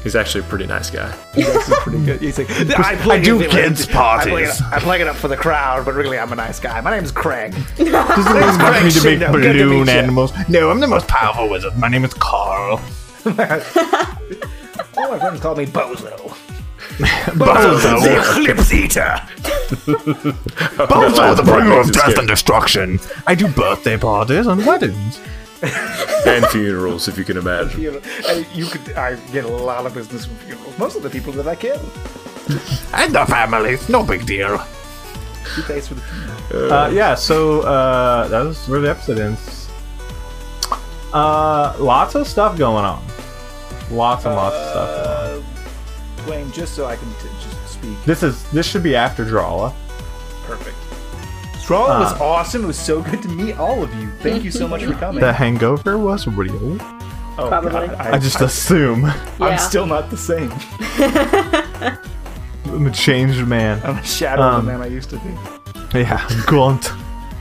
He's 0.05 0.15
actually 0.15 0.43
a 0.43 0.49
pretty 0.49 0.67
nice 0.67 0.91
guy. 0.91 1.11
He's 1.35 1.49
actually 1.49 1.77
pretty 1.79 2.05
good. 2.05 2.21
He's 2.21 2.39
like, 2.39 2.49
I, 2.79 2.95
play 2.97 3.19
I 3.19 3.23
do 3.23 3.41
it- 3.41 3.51
kids' 3.51 3.83
I 3.83 3.85
play, 3.87 3.93
parties. 3.95 4.61
it, 4.61 4.67
I 4.67 4.79
play 4.79 5.01
it 5.01 5.09
up 5.09 5.17
for 5.17 5.27
the 5.29 5.37
crowd, 5.37 5.85
but 5.85 5.95
really 5.95 6.19
I'm 6.19 6.33
a 6.33 6.37
nice 6.37 6.61
guy. 6.61 6.81
My 6.81 6.93
name's 6.97 7.11
Craig. 7.11 7.53
Does 7.77 7.81
it 7.81 7.93
want 7.93 8.85
me 8.85 8.91
to 8.93 9.05
make 9.05 9.19
Shino, 9.19 9.33
good 9.33 9.53
to 9.53 9.65
balloon 9.65 9.89
animals? 9.89 10.33
No, 10.49 10.71
I'm 10.71 10.79
the 10.81 10.87
most 10.87 11.09
powerful 11.09 11.49
wizard. 11.49 11.77
My 11.77 11.89
name 11.89 12.05
is 12.05 12.15
Carl. 12.15 12.77
All 13.27 13.35
oh, 13.37 15.11
my 15.11 15.19
friends 15.19 15.41
call 15.41 15.57
me 15.57 15.67
Bozo. 15.67 16.17
Bozo. 16.99 18.01
The 18.03 18.41
Eclipse 18.43 18.73
Eater. 18.73 19.21
Bozo, 20.87 21.37
the 21.37 21.43
bringer 21.43 21.81
of 21.81 21.93
death 21.93 22.19
and 22.19 22.29
destruction. 22.29 23.01
I 23.27 23.35
do 23.35 23.49
birthday 23.49 23.97
parties 23.97 24.47
and 24.47 24.65
weddings. 24.65 25.21
And 26.27 26.47
funerals, 26.49 27.09
if 27.09 27.17
you 27.17 27.25
can 27.25 27.37
imagine. 27.37 27.81
You, 27.81 28.03
and 28.29 28.47
you 28.55 28.67
could. 28.67 28.95
I 28.97 29.17
get 29.33 29.45
a 29.45 29.49
lot 29.49 29.87
of 29.87 29.95
business 29.95 30.27
from 30.27 30.37
funerals. 30.37 30.79
Most 30.79 30.97
of 30.97 31.03
the 31.03 31.11
people 31.11 31.33
that 31.35 31.47
I 31.47 31.57
kill. 31.57 31.81
And 32.95 33.15
the 33.15 33.25
families. 33.27 33.89
No 33.89 34.03
big 34.03 34.25
deal. 34.27 34.59
He 35.55 35.63
pays 35.63 35.89
for 35.89 35.95
the 35.95 36.01
funeral. 36.03 36.73
Uh, 36.73 36.89
yeah, 36.91 37.15
so 37.15 37.61
uh, 37.61 38.27
that 38.29 38.43
was 38.43 38.67
where 38.69 38.81
the 38.81 38.91
episode 38.91 39.19
ends. 39.19 39.69
Uh, 41.13 41.75
lots 41.79 42.15
of 42.15 42.27
stuff 42.27 42.57
going 42.59 42.85
on. 42.85 43.03
Lots 43.91 44.25
and 44.27 44.35
lots 44.35 44.57
of 44.57 44.71
stuff. 44.71 45.07
Going 45.07 45.09
on. 45.09 45.39
Uh, 45.39 45.43
Dwayne, 46.47 46.53
just 46.53 46.75
so 46.75 46.87
I 46.87 46.97
can 46.97 47.09
t- 47.21 47.29
just 47.43 47.69
speak. 47.75 48.05
This 48.05 48.23
is 48.23 48.51
this 48.51 48.67
should 48.67 48.83
be 48.83 48.95
after 48.97 49.25
Drawla. 49.25 49.73
Perfect. 50.45 50.77
Straw 51.69 52.01
was 52.01 52.13
Uh, 52.19 52.25
awesome. 52.25 52.65
It 52.65 52.67
was 52.67 52.79
so 52.79 53.03
good 53.03 53.21
to 53.21 53.29
meet 53.29 53.59
all 53.59 53.83
of 53.83 53.95
you. 53.97 54.09
Thank 54.23 54.43
you 54.43 54.51
so 54.51 54.67
much 54.67 54.85
for 54.85 54.95
coming. 54.95 55.21
The 55.21 55.35
hangover 55.35 55.99
was 55.99 56.27
real. 56.27 56.79
oh, 56.81 57.49
Probably. 57.49 57.71
God, 57.89 57.91
I 57.95 58.19
just 58.19 58.41
assume 58.41 59.05
I'm 59.39 59.59
still 59.59 59.85
not 59.85 60.09
the 60.09 60.17
same. 60.17 60.51
I'm 62.73 62.87
a 62.87 62.91
changed 62.91 63.47
man. 63.47 63.83
I'm 63.85 63.99
a 63.99 64.03
shadow 64.03 64.45
of 64.45 64.55
Um, 64.55 64.65
the 64.65 64.73
man 64.73 64.81
I 64.81 64.87
used 64.87 65.11
to 65.11 65.19
be. 65.19 65.99
Yeah, 66.01 66.27
Gaunt. 66.47 66.91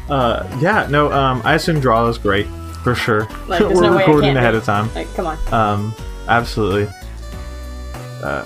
Uh, 0.09 0.45
yeah, 0.59 0.87
no. 0.89 1.09
Um, 1.09 1.41
I 1.45 1.53
assume 1.53 1.79
Drawla's 1.79 2.17
great 2.17 2.47
for 2.83 2.95
sure. 2.95 3.29
Like, 3.47 3.61
We're 3.61 3.79
no 3.79 3.97
recording 3.97 4.35
ahead 4.35 4.55
be. 4.55 4.57
of 4.57 4.65
time. 4.65 4.93
Like, 4.93 5.07
come 5.15 5.27
on. 5.27 5.37
Um, 5.53 5.93
absolutely. 6.27 6.93
Uh, 8.21 8.43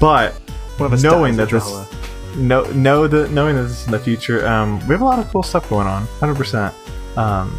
but 0.00 0.34
One 0.78 0.86
of 0.86 0.92
us 0.92 1.02
knowing 1.02 1.34
that 1.38 1.44
at 1.44 1.50
this, 1.50 1.64
Drawla. 1.64 1.95
No, 2.36 2.64
know 2.72 3.06
that 3.06 3.30
knowing 3.30 3.56
that 3.56 3.62
this 3.62 3.80
is 3.80 3.86
in 3.86 3.92
the 3.92 3.98
future, 3.98 4.46
um, 4.46 4.78
we 4.80 4.94
have 4.94 5.00
a 5.00 5.04
lot 5.04 5.18
of 5.18 5.28
cool 5.30 5.42
stuff 5.42 5.68
going 5.68 5.86
on. 5.86 6.06
Hundred 6.20 6.36
percent. 6.36 6.74
Um, 7.16 7.56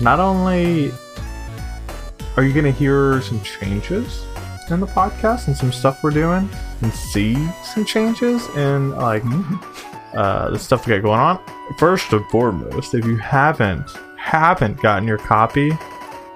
not 0.00 0.20
only 0.20 0.92
are 2.36 2.42
you 2.44 2.52
gonna 2.52 2.70
hear 2.70 3.20
some 3.22 3.40
changes 3.42 4.24
in 4.70 4.80
the 4.80 4.86
podcast 4.86 5.46
and 5.46 5.56
some 5.56 5.72
stuff 5.72 6.02
we're 6.02 6.10
doing, 6.10 6.48
and 6.82 6.92
see 6.92 7.34
some 7.64 7.84
changes 7.84 8.46
in 8.50 8.90
like 8.90 9.22
uh, 10.14 10.50
the 10.50 10.58
stuff 10.58 10.86
we 10.86 10.94
got 10.94 11.02
going 11.02 11.20
on. 11.20 11.40
First 11.78 12.12
and 12.12 12.24
foremost, 12.26 12.94
if 12.94 13.04
you 13.04 13.16
haven't 13.16 13.90
haven't 14.16 14.80
gotten 14.82 15.06
your 15.06 15.18
copy 15.18 15.72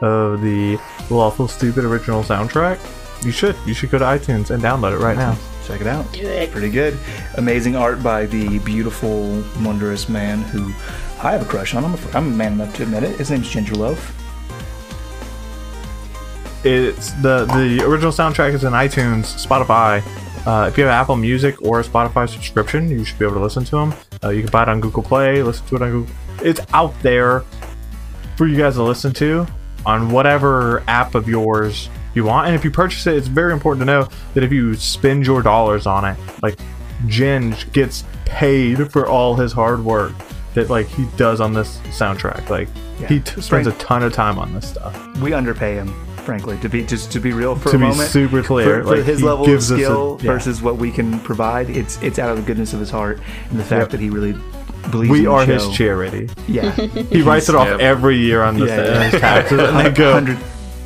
of 0.00 0.40
the 0.40 0.78
Lawful 1.10 1.46
Stupid 1.48 1.84
original 1.84 2.22
soundtrack, 2.22 2.78
you 3.24 3.30
should. 3.30 3.56
You 3.66 3.74
should 3.74 3.90
go 3.90 3.98
to 3.98 4.04
iTunes 4.04 4.50
and 4.50 4.62
download 4.62 4.94
it 4.94 4.98
right 4.98 5.16
now. 5.16 5.36
Check 5.66 5.80
it 5.80 5.86
out. 5.86 6.10
Do 6.12 6.26
it. 6.26 6.50
Pretty 6.50 6.70
good. 6.70 6.98
Amazing 7.36 7.76
art 7.76 8.02
by 8.02 8.26
the 8.26 8.58
beautiful, 8.60 9.44
wondrous 9.62 10.08
man 10.08 10.42
who 10.42 10.72
I 11.22 11.32
have 11.32 11.42
a 11.42 11.44
crush 11.44 11.74
on. 11.74 11.84
I'm, 11.84 11.94
a, 11.94 11.98
I'm 12.14 12.36
man 12.36 12.54
enough 12.54 12.74
to 12.76 12.82
admit 12.82 13.04
it. 13.04 13.16
His 13.18 13.30
name's 13.30 13.48
Ginger 13.48 13.74
Loaf. 13.74 14.18
It's 16.64 17.12
the 17.14 17.44
the 17.46 17.84
original 17.84 18.12
soundtrack 18.12 18.54
is 18.54 18.64
in 18.64 18.72
iTunes, 18.72 19.44
Spotify. 19.44 20.02
Uh, 20.46 20.66
if 20.68 20.76
you 20.76 20.84
have 20.84 20.92
Apple 20.92 21.16
Music 21.16 21.60
or 21.62 21.80
a 21.80 21.84
Spotify 21.84 22.28
subscription, 22.28 22.88
you 22.88 23.04
should 23.04 23.18
be 23.18 23.24
able 23.24 23.36
to 23.36 23.40
listen 23.40 23.64
to 23.64 23.76
them. 23.76 23.94
Uh, 24.22 24.28
you 24.30 24.42
can 24.42 24.50
buy 24.50 24.62
it 24.62 24.68
on 24.68 24.80
Google 24.80 25.02
Play, 25.02 25.42
listen 25.42 25.66
to 25.66 25.76
it 25.76 25.82
on 25.82 25.90
Google. 25.90 26.14
It's 26.42 26.60
out 26.72 26.94
there 27.02 27.44
for 28.36 28.46
you 28.46 28.56
guys 28.56 28.74
to 28.74 28.82
listen 28.82 29.12
to 29.14 29.46
on 29.86 30.10
whatever 30.10 30.82
app 30.88 31.14
of 31.14 31.28
yours 31.28 31.88
you 32.14 32.24
want. 32.24 32.46
And 32.46 32.54
if 32.56 32.64
you 32.64 32.70
purchase 32.70 33.06
it, 33.06 33.16
it's 33.16 33.26
very 33.28 33.52
important 33.52 33.80
to 33.82 33.86
know 33.86 34.08
that 34.34 34.42
if 34.42 34.52
you 34.52 34.74
spend 34.74 35.26
your 35.26 35.42
dollars 35.42 35.86
on 35.86 36.04
it, 36.04 36.16
like 36.42 36.58
Ginge 37.06 37.70
gets 37.72 38.04
paid 38.24 38.90
for 38.92 39.06
all 39.06 39.34
his 39.36 39.52
hard 39.52 39.84
work 39.84 40.12
that 40.54 40.70
like 40.70 40.86
he 40.86 41.06
does 41.16 41.40
on 41.40 41.52
this 41.54 41.78
soundtrack. 41.88 42.48
Like 42.50 42.68
he 43.08 43.20
t- 43.20 43.40
spends 43.40 43.66
a 43.66 43.72
ton 43.72 44.02
of 44.02 44.12
time 44.12 44.38
on 44.38 44.52
this 44.54 44.68
stuff. 44.68 45.18
We 45.18 45.32
underpay 45.32 45.74
him, 45.74 45.88
frankly, 46.18 46.58
to 46.58 46.68
be 46.68 46.84
just 46.84 47.10
to 47.12 47.20
be 47.20 47.32
real 47.32 47.56
for 47.56 47.70
To 47.70 47.76
a 47.76 47.78
be 47.78 47.86
moment. 47.86 48.08
super 48.10 48.42
clear, 48.42 48.82
for, 48.82 48.90
for 48.90 48.96
like, 48.98 49.06
his 49.06 49.20
he 49.20 49.24
level 49.26 49.44
of 49.44 49.50
gives 49.50 49.72
us 49.72 49.78
a- 49.78 49.82
skill 49.82 50.18
yeah. 50.22 50.32
versus 50.32 50.62
what 50.62 50.76
we 50.76 50.90
can 50.92 51.18
provide. 51.20 51.70
It's 51.70 52.00
it's 52.02 52.18
out 52.18 52.30
of 52.30 52.36
the 52.36 52.42
goodness 52.42 52.72
of 52.74 52.80
his 52.80 52.90
heart 52.90 53.20
and 53.50 53.58
the 53.58 53.64
fact 53.64 53.80
Yep. 53.84 53.90
that 53.90 54.00
he 54.00 54.10
really 54.10 54.32
believes. 54.90 55.10
We 55.10 55.18
in 55.20 55.24
the 55.24 55.30
are 55.32 55.44
his 55.46 55.68
charity. 55.70 56.28
Yeah, 56.46 56.70
He 57.10 57.22
writes 57.22 57.48
it 57.48 57.54
off 57.54 57.66
Yeah. 57.68 57.76
every 57.78 58.18
year 58.18 58.42
on 58.42 58.58
the 58.58 58.66
Yeah, 58.66 58.84
yeah. 58.84 58.94
on 58.96 59.10
his 59.10 59.20
taxes, 59.20 59.58
and 59.60 59.78
they 59.86 59.90
go, 59.90 60.36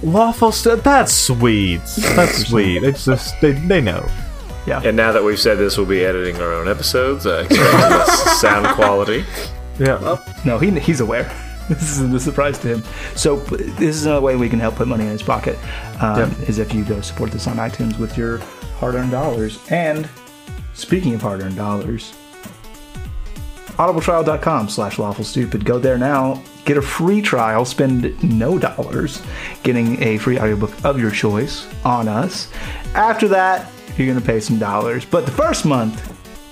100 0.03 0.13
"Lawful 0.13 0.51
That's 0.77 1.13
sweet. 1.13 1.81
That's 2.15 2.47
sweet. 2.49 2.83
It's 2.83 3.05
just 3.05 3.41
they 3.41 3.53
they 3.53 3.81
know. 3.81 4.09
Yeah. 4.67 4.83
And 4.85 4.97
now 4.97 5.13
that 5.13 5.23
we've 5.23 5.39
said 5.39 5.59
this, 5.59 5.77
we'll 5.77 5.87
be 5.87 6.05
editing 6.05 6.41
our 6.41 6.53
own 6.53 6.69
episodes, 6.69 7.25
uh, 7.25 7.47
sound 8.41 8.67
quality. 8.75 9.25
Yeah. 9.79 10.19
No, 10.45 10.59
he, 10.59 10.71
he's 10.81 11.01
aware. 11.01 11.31
This 11.69 11.91
isn't 11.99 12.15
a 12.15 12.21
surprise 12.21 12.61
to 12.61 12.77
him. 12.77 12.85
So 13.17 13.39
this 13.39 13.97
is 13.97 14.07
another 14.07 14.21
way 14.21 14.37
we 14.37 14.49
can 14.49 14.61
help 14.61 14.77
put 14.77 14.87
money 14.87 15.03
in 15.03 15.11
his 15.11 15.23
pocket. 15.25 15.59
Um, 16.01 16.31
Is 16.47 16.61
if 16.61 16.73
you 16.73 16.85
go 16.85 17.01
support 17.01 17.33
this 17.33 17.49
on 17.49 17.57
iTunes 17.57 17.99
with 17.99 18.17
your 18.17 18.39
hard-earned 18.79 19.11
dollars. 19.11 19.59
And 19.69 20.09
speaking 20.75 21.13
of 21.15 21.23
hard-earned 21.23 21.57
dollars, 21.57 22.15
audibletrial.com 23.77 24.69
slash 24.69 24.99
lawful 24.99 25.25
stupid. 25.25 25.65
Go 25.65 25.79
there 25.79 25.99
now. 25.99 26.43
Get 26.65 26.77
a 26.77 26.83
free 26.83 27.23
trial. 27.23 27.65
Spend 27.65 28.23
no 28.23 28.59
dollars. 28.59 29.23
Getting 29.63 30.03
a 30.03 30.19
free 30.19 30.39
audiobook 30.39 30.73
of 30.85 30.99
your 30.99 31.11
choice 31.11 31.67
on 31.85 32.09
us. 32.09 32.49
After 32.95 33.29
that, 33.29 33.71
you're 33.97 34.07
going 34.07 34.19
to 34.19 34.25
pay 34.25 34.41
some 34.41 34.59
dollars. 34.59 35.05
But 35.05 35.27
the 35.27 35.33
first 35.33 35.65
month 35.65 36.01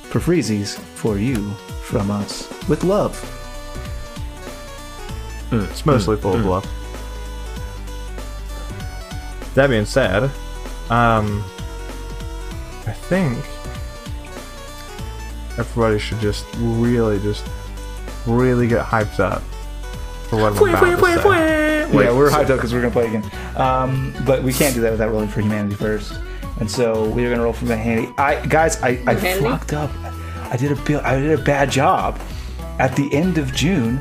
for 0.07 0.21
freezies 0.21 0.79
for 0.79 1.19
you 1.19 1.51
from 1.83 2.11
us 2.11 2.49
with 2.69 2.85
love. 2.85 3.19
It's 5.53 5.85
mostly 5.87 6.17
full 6.17 6.35
of 6.35 6.45
love. 6.45 6.67
that 9.55 9.69
being 9.71 9.85
said, 9.85 10.25
um, 10.91 11.45
I 12.87 12.93
think 12.93 13.39
everybody 15.59 15.99
should 15.99 16.21
just 16.21 16.45
really, 16.59 17.19
just 17.21 17.45
really 18.27 18.67
get 18.67 18.85
hyped 18.85 19.21
up 19.21 19.43
for 20.29 20.37
what 20.37 20.53
I'm 20.53 20.57
about 20.75 20.81
to 20.97 20.97
say. 21.23 21.23
yeah, 22.05 22.13
we're 22.17 22.31
hyped 22.31 22.51
up 22.51 22.57
because 22.57 22.73
we're 22.73 22.81
gonna 22.81 22.93
play 22.93 23.07
again. 23.09 23.31
Um, 23.57 24.15
but 24.27 24.43
we 24.43 24.53
can't 24.53 24.75
do 24.75 24.81
that 24.83 24.91
without 24.93 25.11
rolling 25.11 25.29
for 25.29 25.41
humanity 25.41 25.77
first. 25.77 26.19
And 26.61 26.71
so 26.71 27.09
we're 27.11 27.31
gonna 27.31 27.43
roll 27.43 27.53
for 27.53 27.67
humanity. 27.67 28.13
I 28.19 28.45
guys, 28.47 28.81
I, 28.83 28.91
I 29.07 29.15
fucked 29.43 29.73
up. 29.73 29.91
I 30.51 30.57
did 30.57 30.73
a 30.73 30.77
bill. 30.77 31.01
I 31.05 31.19
did 31.19 31.39
a 31.39 31.43
bad 31.43 31.71
job. 31.71 32.19
At 32.79 32.95
the 32.97 33.13
end 33.15 33.39
of 33.39 33.53
June, 33.55 34.01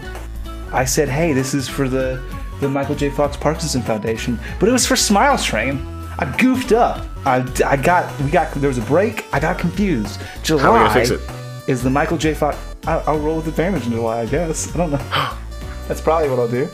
I 0.72 0.86
said, 0.86 1.10
"Hey, 1.10 1.34
this 1.34 1.54
is 1.54 1.68
for 1.68 1.88
the 1.90 2.22
the 2.60 2.70
Michael 2.70 2.96
J. 2.96 3.10
Fox 3.10 3.36
Parkinson 3.38 3.82
Foundation," 3.82 4.40
but 4.60 4.70
it 4.70 4.72
was 4.72 4.86
for 4.86 4.96
Smile 4.96 5.38
Train. 5.38 5.86
I 6.20 6.26
goofed 6.38 6.72
up. 6.72 7.06
I, 7.26 7.38
I 7.66 7.76
got 7.78 8.20
we 8.22 8.30
got 8.30 8.52
there 8.54 8.68
was 8.70 8.78
a 8.78 8.82
break. 8.82 9.26
I 9.34 9.40
got 9.40 9.58
confused. 9.58 10.22
July 10.44 10.62
How 10.62 10.72
are 10.72 10.74
we 10.74 10.80
gonna 10.88 10.94
fix 10.94 11.10
it? 11.10 11.22
Is 11.68 11.84
the 11.84 11.90
Michael 11.90 12.18
J. 12.18 12.34
Fox. 12.34 12.58
I'll, 12.86 13.04
I'll 13.08 13.20
roll 13.20 13.38
with 13.38 13.48
advantage 13.48 13.86
in 13.86 13.92
July, 13.94 14.22
I 14.22 14.26
guess. 14.26 14.74
I 14.74 14.78
don't 14.78 14.92
know. 14.92 14.98
That's 15.88 16.00
probably 16.00 16.30
what 16.30 16.40
I'll 16.40 16.48
do 16.48 16.70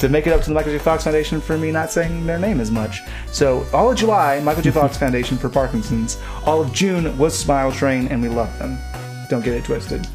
to 0.00 0.08
make 0.08 0.26
it 0.26 0.32
up 0.32 0.40
to 0.40 0.48
the 0.48 0.54
Michael 0.54 0.72
J. 0.72 0.78
Fox 0.78 1.04
Foundation 1.04 1.40
for 1.40 1.58
me 1.58 1.70
not 1.70 1.90
saying 1.90 2.26
their 2.26 2.38
name 2.38 2.60
as 2.60 2.70
much. 2.70 3.00
So 3.30 3.66
all 3.74 3.90
of 3.90 3.98
July, 3.98 4.40
Michael 4.40 4.62
J. 4.62 4.70
Fox 4.72 4.96
Foundation 4.96 5.36
for 5.36 5.48
Parkinson's. 5.48 6.18
All 6.46 6.62
of 6.62 6.72
June 6.72 7.16
was 7.18 7.38
Smile 7.38 7.72
Train, 7.72 8.08
and 8.08 8.22
we 8.22 8.28
love 8.28 8.58
them. 8.58 8.78
Don't 9.28 9.44
get 9.44 9.54
it 9.54 9.64
twisted. 9.64 10.06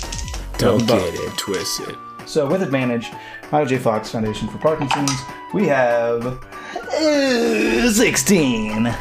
Don't 0.58 0.86
get 0.88 1.14
it 1.14 1.38
twisted. 1.38 1.96
So 2.26 2.48
with 2.48 2.62
advantage, 2.62 3.12
Michael 3.52 3.68
J. 3.68 3.78
Fox 3.78 4.12
Foundation 4.12 4.48
for 4.48 4.58
Parkinson's, 4.58 5.12
we 5.54 5.68
have 5.68 6.26
uh, 6.26 7.92
sixteen. 7.92 8.94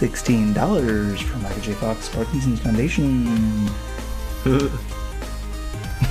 Sixteen 0.00 0.54
dollars 0.54 1.20
from 1.20 1.42
Michael 1.42 1.60
J. 1.60 1.72
Fox 1.74 2.08
Parkinson's 2.08 2.58
Foundation. 2.60 3.66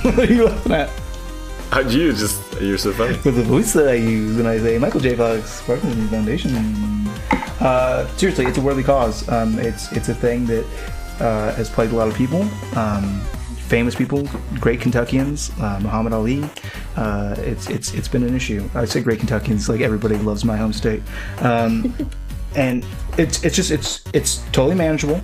what 0.04 0.16
are 0.16 0.32
you 0.32 0.44
laughing 0.44 0.72
at? 0.72 0.90
Uh, 1.72 1.80
You 1.88 2.12
just, 2.12 2.40
you're 2.60 2.78
so 2.78 2.92
funny. 2.92 3.18
With 3.24 3.34
the 3.34 3.42
voice 3.42 3.72
that 3.72 3.88
I 3.88 3.94
use 3.94 4.36
when 4.36 4.46
I 4.46 4.58
say 4.58 4.78
Michael 4.78 5.00
J. 5.00 5.16
Fox 5.16 5.60
Parkinson's 5.62 6.08
Foundation. 6.08 6.54
Uh, 7.58 8.06
seriously, 8.16 8.46
it's 8.46 8.58
a 8.58 8.60
worthy 8.60 8.84
cause. 8.84 9.28
Um, 9.28 9.58
it's 9.58 9.90
it's 9.90 10.08
a 10.08 10.14
thing 10.14 10.46
that 10.46 10.64
uh, 11.18 11.52
has 11.54 11.68
plagued 11.68 11.92
a 11.92 11.96
lot 11.96 12.06
of 12.06 12.14
people. 12.14 12.42
Um, 12.76 13.20
famous 13.66 13.96
people, 13.96 14.28
great 14.60 14.80
Kentuckians, 14.80 15.50
uh, 15.60 15.80
Muhammad 15.82 16.12
Ali. 16.12 16.44
Uh, 16.94 17.34
it's 17.38 17.68
it's 17.68 17.92
it's 17.94 18.06
been 18.06 18.22
an 18.22 18.36
issue. 18.36 18.70
I 18.72 18.84
say 18.84 19.00
great 19.02 19.18
Kentuckians, 19.18 19.68
like 19.68 19.80
everybody 19.80 20.14
loves 20.16 20.44
my 20.44 20.56
home 20.56 20.72
state, 20.72 21.02
um, 21.40 21.92
and 22.54 22.84
it's 23.18 23.42
it's 23.44 23.56
just 23.56 23.70
it's 23.70 24.02
it's 24.12 24.38
totally 24.52 24.74
manageable. 24.74 25.20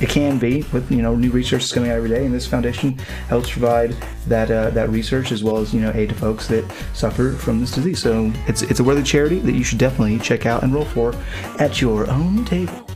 It 0.00 0.08
can 0.08 0.38
be 0.38 0.62
with 0.72 0.90
you 0.92 1.02
know 1.02 1.16
new 1.16 1.30
research 1.30 1.64
is 1.64 1.72
coming 1.72 1.90
out 1.90 1.96
every 1.96 2.08
day, 2.08 2.24
and 2.24 2.32
this 2.32 2.46
foundation 2.46 2.98
helps 3.28 3.50
provide 3.50 3.96
that 4.26 4.50
uh, 4.50 4.70
that 4.70 4.90
research 4.90 5.32
as 5.32 5.42
well 5.42 5.58
as 5.58 5.74
you 5.74 5.80
know 5.80 5.90
aid 5.94 6.10
to 6.10 6.14
folks 6.14 6.46
that 6.48 6.64
suffer 6.94 7.32
from 7.32 7.60
this 7.60 7.72
disease. 7.72 8.00
So 8.00 8.32
it's 8.46 8.62
it's 8.62 8.80
a 8.80 8.84
worthy 8.84 9.02
charity 9.02 9.40
that 9.40 9.52
you 9.52 9.64
should 9.64 9.78
definitely 9.78 10.18
check 10.20 10.46
out 10.46 10.62
and 10.62 10.72
roll 10.72 10.84
for 10.84 11.14
at 11.58 11.80
your 11.80 12.08
own 12.10 12.44
table. 12.44 12.88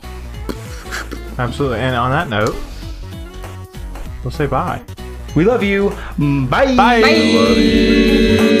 Absolutely. 1.37 1.79
And 1.79 1.95
on 1.95 2.11
that 2.11 2.29
note, 2.29 2.55
we'll 4.23 4.31
say 4.31 4.45
bye. 4.47 4.81
We 5.35 5.45
love 5.45 5.63
you. 5.63 5.89
Bye. 6.17 6.75
Bye. 6.75 8.59